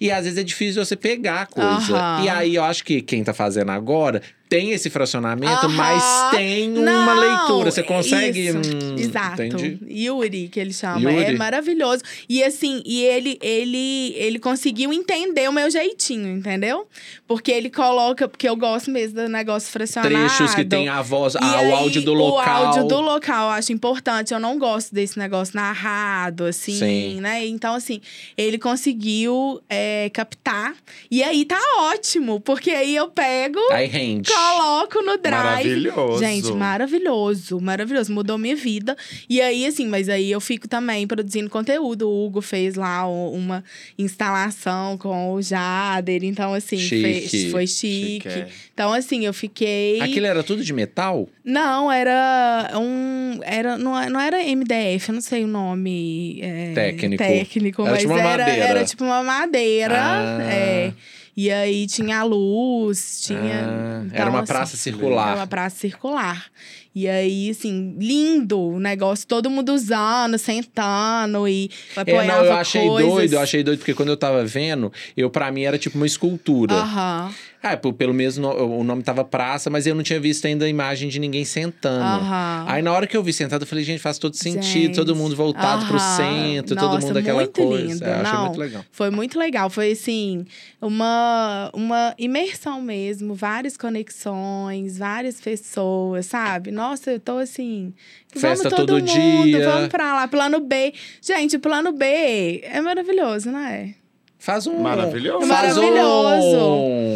[0.00, 1.96] E às vezes é difícil você pegar a coisa.
[1.96, 2.24] Aham.
[2.24, 5.68] E aí eu acho que quem tá fazendo agora agora tem esse fracionamento, Aham.
[5.68, 7.70] mas tem uma Não, leitura.
[7.70, 8.52] Você consegue.
[8.52, 9.42] hum, Exato.
[9.42, 9.78] Entendi.
[9.88, 11.00] Yuri, que ele chama.
[11.00, 11.24] Yuri.
[11.24, 12.02] É maravilhoso.
[12.28, 16.86] E assim, e ele, ele, ele conseguiu entender o meu jeitinho, entendeu?
[17.26, 20.14] Porque ele coloca, porque eu gosto mesmo do negócio fracionado.
[20.14, 22.62] Trechos que tem a voz, ah, aí, o áudio do local.
[22.62, 24.34] O áudio do local eu acho importante.
[24.34, 27.20] Eu não gosto desse negócio narrado, assim, Sim.
[27.22, 27.46] né?
[27.46, 28.02] Então, assim,
[28.36, 30.74] ele conseguiu é, captar.
[31.10, 33.58] E aí tá ótimo, porque aí eu pego.
[33.70, 34.30] Aí rende.
[34.42, 35.32] Coloco no drive.
[35.92, 36.18] Maravilhoso.
[36.18, 38.12] Gente, maravilhoso, maravilhoso.
[38.12, 38.96] Mudou minha vida.
[39.28, 42.08] E aí, assim, mas aí eu fico também produzindo conteúdo.
[42.08, 43.62] O Hugo fez lá uma
[43.98, 46.24] instalação com o Jader.
[46.24, 47.28] Então, assim, Chique.
[47.28, 48.28] fez- foi chique.
[48.28, 48.48] Chique, é.
[48.74, 50.00] Então, assim, eu fiquei.
[50.00, 51.28] Aquilo era tudo de metal?
[51.44, 53.40] Não, era um.
[53.42, 56.38] Era, não, não era MDF, eu não sei o nome.
[56.42, 57.22] é, Técnico.
[57.22, 58.64] Técnico, Era mas tipo uma era, madeira.
[58.68, 59.98] era tipo uma madeira.
[59.98, 60.42] Ah.
[60.42, 60.92] É.
[61.34, 63.64] E aí tinha a luz, tinha.
[63.66, 65.28] Ah, então, era uma assim, praça circular.
[65.28, 66.46] Era uma praça circular.
[66.94, 72.52] E aí, assim, lindo o negócio, todo mundo usando, sentando e É, apoiava não, eu
[72.52, 73.10] achei coisas.
[73.14, 76.06] doido, eu achei doido, porque quando eu tava vendo, eu para mim era tipo uma
[76.06, 76.74] escultura.
[76.74, 77.32] Aham,
[77.62, 80.68] Ah, p- pelo mesmo o nome tava praça, mas eu não tinha visto ainda a
[80.68, 82.02] imagem de ninguém sentando.
[82.24, 82.64] aham.
[82.66, 85.14] Aí na hora que eu vi sentado, eu falei, gente, faz todo sentido, Gente, todo
[85.14, 86.16] mundo voltado pro aham.
[86.16, 87.86] centro, todo Nossa, mundo aquela coisa.
[87.86, 88.44] lindo, É, eu achei não.
[88.46, 88.84] muito legal.
[88.90, 89.70] Foi muito legal.
[89.70, 90.44] Foi, assim,
[90.80, 93.34] uma, uma imersão mesmo.
[93.34, 96.70] Várias conexões, várias pessoas, sabe?
[96.72, 97.92] Nossa, eu tô assim.
[98.34, 99.68] Festa vamos todo todo mundo, dia.
[99.70, 100.26] vamos pra lá.
[100.26, 100.92] Plano B.
[101.20, 103.94] Gente, plano B é maravilhoso, não é?
[104.42, 104.80] Faz um.
[104.80, 105.46] Maravilhoso.
[105.46, 106.58] Faz Maravilhoso.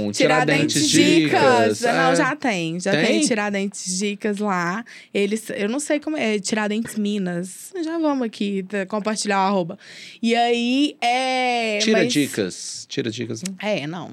[0.06, 0.12] um.
[0.12, 1.80] Tiradentes Dicas.
[1.80, 2.16] Não, É.
[2.16, 2.78] já tem.
[2.78, 3.04] Já Tem?
[3.04, 4.84] tem, Tiradentes Dicas lá.
[5.12, 6.38] Eles, eu não sei como é.
[6.38, 7.72] Tiradentes Minas.
[7.84, 9.76] Já vamos aqui tá, compartilhar o arroba.
[10.22, 11.78] E aí, é...
[11.78, 12.86] Tira mas- dicas.
[12.88, 13.56] Tira dicas, não?
[13.68, 14.12] É, não.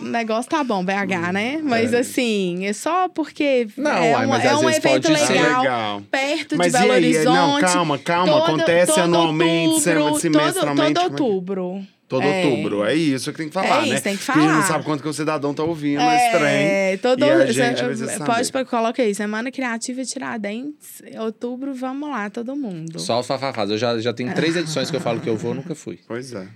[0.00, 1.60] O negócio tá bom, BH, né?
[1.62, 1.98] Mas é.
[2.00, 5.62] assim, é só porque Não, é uai, um, mas é um evento pode ser legal,
[5.62, 6.02] legal.
[6.10, 7.04] perto Mas de e Belo aí?
[7.04, 7.24] Horizonte.
[7.36, 8.32] Não, calma, calma.
[8.32, 10.54] Todo- Acontece todo anualmente, outubro, semestralmente.
[10.54, 11.86] Todo, como é todo outubro.
[12.08, 12.44] Todo É.
[12.46, 12.84] outubro.
[12.84, 13.94] É isso que tem que falar, É né?
[13.94, 14.72] isso, tem que Porque a gente não falar.
[14.74, 16.44] sabe quanto que o cidadão tá ouvindo esse trem.
[16.66, 18.24] É, todo, e a cê- gente precisa saber.
[18.26, 22.98] pode pra- coloca aí, Semana Criativa Tiradentes, outubro, vamos lá, todo mundo.
[22.98, 23.70] Só os fafafás.
[23.70, 25.98] Eu já, já tenho três edições que eu falo que eu vou, nunca fui.
[26.06, 26.46] Pois é.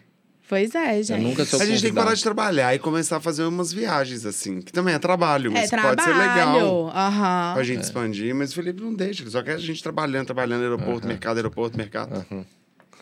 [0.49, 1.23] Pois é, gente.
[1.23, 4.25] nunca sou a gente tem que parar de trabalhar e começar a fazer umas viagens,
[4.25, 4.63] assim.
[4.63, 5.97] Que também é trabalho, É mas trabalho.
[5.97, 7.53] pode ser legal Aham.
[7.55, 8.35] pra gente expandir.
[8.35, 11.77] Mas o Felipe não deixa, ele só quer a gente trabalhando, trabalhando, aeroporto, mercado, aeroporto,
[11.77, 12.25] mercado.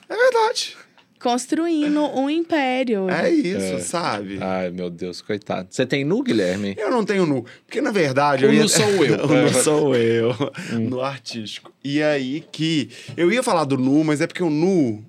[0.09, 0.77] É verdade.
[1.21, 3.09] Construindo um império.
[3.09, 4.39] É isso, sabe?
[4.41, 5.69] Ai, meu Deus, coitado.
[5.71, 6.75] Você tem nu, Guilherme?
[6.77, 7.45] Eu não tenho nu.
[7.65, 8.45] Porque, na verdade...
[8.45, 8.63] O eu ia...
[8.63, 9.25] nu sou eu.
[9.25, 10.35] o nu sou eu.
[10.79, 11.73] No artístico.
[11.83, 12.91] E aí que...
[13.17, 15.03] Eu ia falar do nu, mas é porque o nu...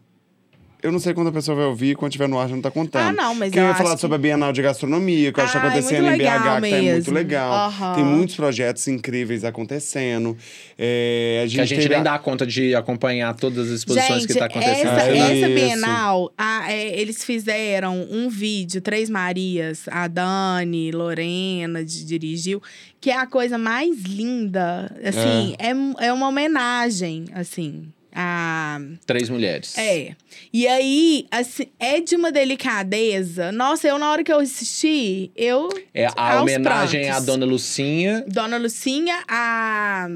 [0.88, 2.72] Eu não sei quando a pessoa vai ouvir, quando tiver no ar já não tá
[2.72, 3.09] contando.
[3.09, 5.43] Ah, não, mas Porque eu ia falar que- sobre a Bienal de Gastronomia, que eu
[5.43, 7.14] acho que tá acontecendo muito em BH, legal que tá muito mesmo.
[7.14, 7.53] legal.
[7.53, 7.93] Aham.
[7.95, 10.38] Tem muitos projetos incríveis acontecendo.
[10.77, 14.22] É, a gente Que a gente teve nem dá conta de acompanhar todas as exposições
[14.22, 14.88] Gente, que tá acontecendo.
[14.88, 15.47] essa, É essa.
[15.49, 22.61] Bienal, a- é, eles fizeram um vídeo, Três Marias, a Dani, Lorena de- dirigiu,
[23.01, 24.89] que é a coisa mais linda.
[25.03, 27.88] Assim, é, é uma homenagem, assim.
[28.19, 28.80] A...
[29.06, 29.77] Três mulheres.
[29.77, 30.15] É.
[30.52, 33.52] E aí, assim, é de uma delicadeza.
[33.52, 35.69] Nossa, eu na hora que eu assisti, eu.
[35.94, 37.26] É a homenagem à prantos.
[37.27, 38.26] Dona Lucinha.
[38.27, 40.07] Dona Lucinha, a.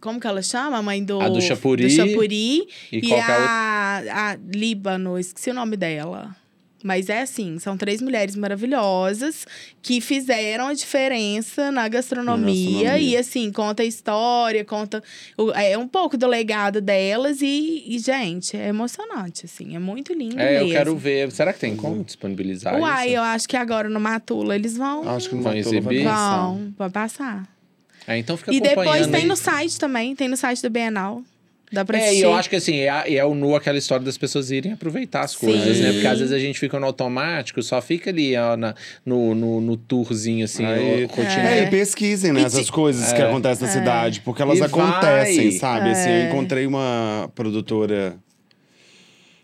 [0.00, 0.78] Como que ela chama?
[0.78, 1.20] A mãe do.
[1.20, 1.82] A do Chapuri.
[1.82, 2.66] Do Chapuri.
[2.90, 6.34] E E, é a a, a Líbano, esqueci o nome dela.
[6.82, 9.46] Mas é assim, são três mulheres maravilhosas
[9.82, 12.64] que fizeram a diferença na gastronomia.
[12.84, 12.98] gastronomia.
[12.98, 15.02] E assim, conta a história, conta
[15.36, 17.42] o- é um pouco do legado delas.
[17.42, 19.76] E, e, gente, é emocionante, assim.
[19.76, 20.72] É muito lindo É, eu mesmo.
[20.72, 21.30] quero ver.
[21.32, 23.16] Será que tem como disponibilizar Uai, isso?
[23.16, 25.08] eu acho que agora no Matula eles vão.
[25.08, 26.04] Acho que no Vão Matula exibir?
[26.04, 27.46] Vão, vai passar.
[28.06, 29.26] É, então fica E depois tem aí.
[29.26, 31.22] no site também, tem no site da Bienal.
[31.72, 32.18] Dá pra É, assistir.
[32.18, 35.20] e eu acho que assim, é, é o nu aquela história das pessoas irem aproveitar
[35.22, 35.82] as coisas, Sim.
[35.84, 35.92] né?
[35.92, 38.74] Porque às vezes a gente fica no automático, só fica ali ó, na-
[39.06, 41.08] no, no, no tourzinho, assim, Aí-.
[41.36, 43.26] É, e pesquisem né, E essas coisas que É.
[43.26, 45.58] acontecem na cidade, porque elas E acontecem, vai.
[45.58, 45.90] sabe?
[45.90, 46.28] Assim, eu É.
[46.28, 48.16] encontrei uma produtora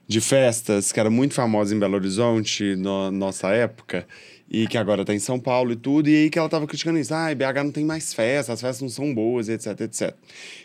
[0.08, 4.06] de festas que era muito famosa em Belo Horizonte, na nossa época,
[4.48, 6.98] e que agora tá em São Paulo e tudo, e aí que ela tava criticando
[6.98, 7.12] isso.
[7.12, 10.14] Ah, BH não tem mais festas, as festas não são boas, etc, etc.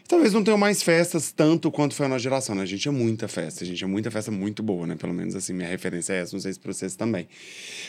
[0.03, 2.61] E talvez não tenham mais festas tanto quanto foi a nossa geração, né?
[2.61, 4.95] A gente é muita festa, a gente é muita festa muito boa, né?
[4.95, 7.27] Pelo menos assim, minha referência é essa, não sei se pra vocês também.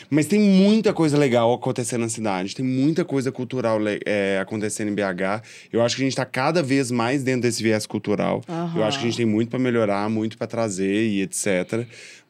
[0.09, 4.95] Mas tem muita coisa legal acontecendo na cidade, tem muita coisa cultural é, acontecendo em
[4.95, 5.43] BH.
[5.71, 8.43] Eu acho que a gente tá cada vez mais dentro desse viés cultural.
[8.49, 8.79] Aham.
[8.79, 11.85] Eu acho que a gente tem muito para melhorar, muito para trazer e etc.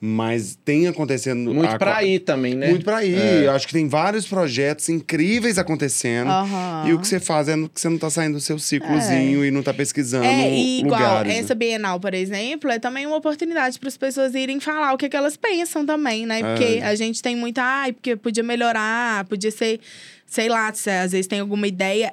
[0.06, 1.54] Mas tem acontecendo.
[1.54, 2.68] Muito a- pra ir também, né?
[2.70, 3.44] Muito pra ir.
[3.46, 6.30] Eu acho que tem vários projetos incríveis acontecendo.
[6.30, 6.84] Aham.
[6.90, 9.50] E o que você faz é que você não tá saindo do seu ciclozinho e
[9.50, 11.32] não tá pesquisando É, e igual lugares.
[11.34, 11.40] né?
[11.40, 15.08] essa Bienal, por exemplo, é também uma oportunidade para as pessoas irem falar o que,
[15.08, 16.42] que elas pensam também, né?
[16.44, 16.84] Porque É.
[16.86, 19.80] a gente tem muita, ai, porque podia melhorar, podia ser,
[20.34, 22.12] sei lá, se às vezes tem alguma ideia.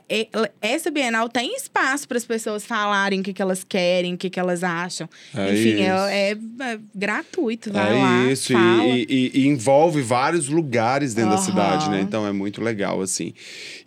[0.60, 4.28] Essa Bienal tem espaço para as pessoas falarem o que, que elas querem, o que,
[4.28, 5.08] que elas acham.
[5.34, 6.38] É Enfim, é, é-
[6.72, 11.44] é gratuito, vai é lá, isso, e, e- e envolve vários lugares dentro da Aham.
[11.46, 12.02] cidade, né?
[12.02, 13.32] Então é muito legal, assim.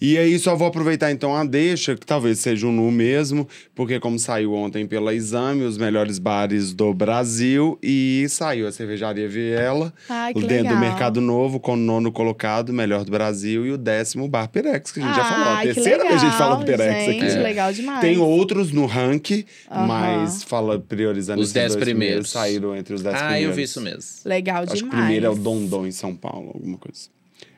[0.02, 4.00] E aí, só vou aproveitar então a deixa, que talvez seja um nu mesmo, porque
[4.00, 9.94] como saiu ontem pela Exame, os melhores bares do Brasil, e saiu a cervejaria Viela,
[10.10, 10.74] Ai, dentro legal.
[10.74, 14.92] do Mercado Novo, com o nono colocado, melhor do Brasil, e o décimo Bar Pirex,
[14.92, 15.54] que a gente já falou.
[15.54, 17.20] A terceira vez a gente fala do legal, Pirex aqui.
[17.20, 17.44] gente, né?
[17.44, 18.02] legal demais.
[18.02, 19.88] Tem outros no ranking, Aham.
[19.88, 22.30] mas fala priorizando Os esses dez dois primeiros.
[22.32, 23.50] Saíram entre os dez Ah, primeiros.
[23.50, 24.02] eu vi isso mesmo.
[24.26, 25.00] Legal Acho que o demais.
[25.00, 27.10] primeiro é o Dondon em São Paulo, alguma coisa.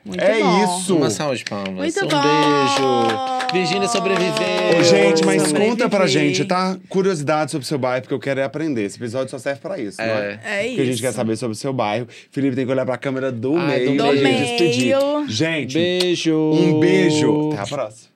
[0.06, 0.64] Muito é bom.
[0.78, 0.96] isso!
[0.96, 1.74] Uma salva de palmas.
[1.74, 2.20] Muito um bom!
[2.22, 3.36] beijo.
[3.52, 4.78] Virgínia sobreviveu.
[4.78, 5.70] Ô, gente, mas Sobreviver.
[5.70, 6.76] conta pra gente, tá?
[6.88, 8.84] Curiosidade sobre o seu bairro, porque eu quero é aprender.
[8.84, 10.40] Esse episódio só serve pra isso, não é?
[10.44, 11.02] É Porque a gente isso.
[11.02, 12.06] quer saber sobre o seu bairro.
[12.30, 14.38] Felipe tem que olhar pra câmera do Ai, meio do pra gente meio.
[14.38, 14.96] despedir.
[15.28, 16.34] Gente, Beijo.
[16.52, 17.50] um beijo.
[17.52, 18.08] Até a próxima.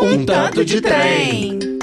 [0.00, 1.58] Um tanto de trem.
[1.58, 1.78] Trem.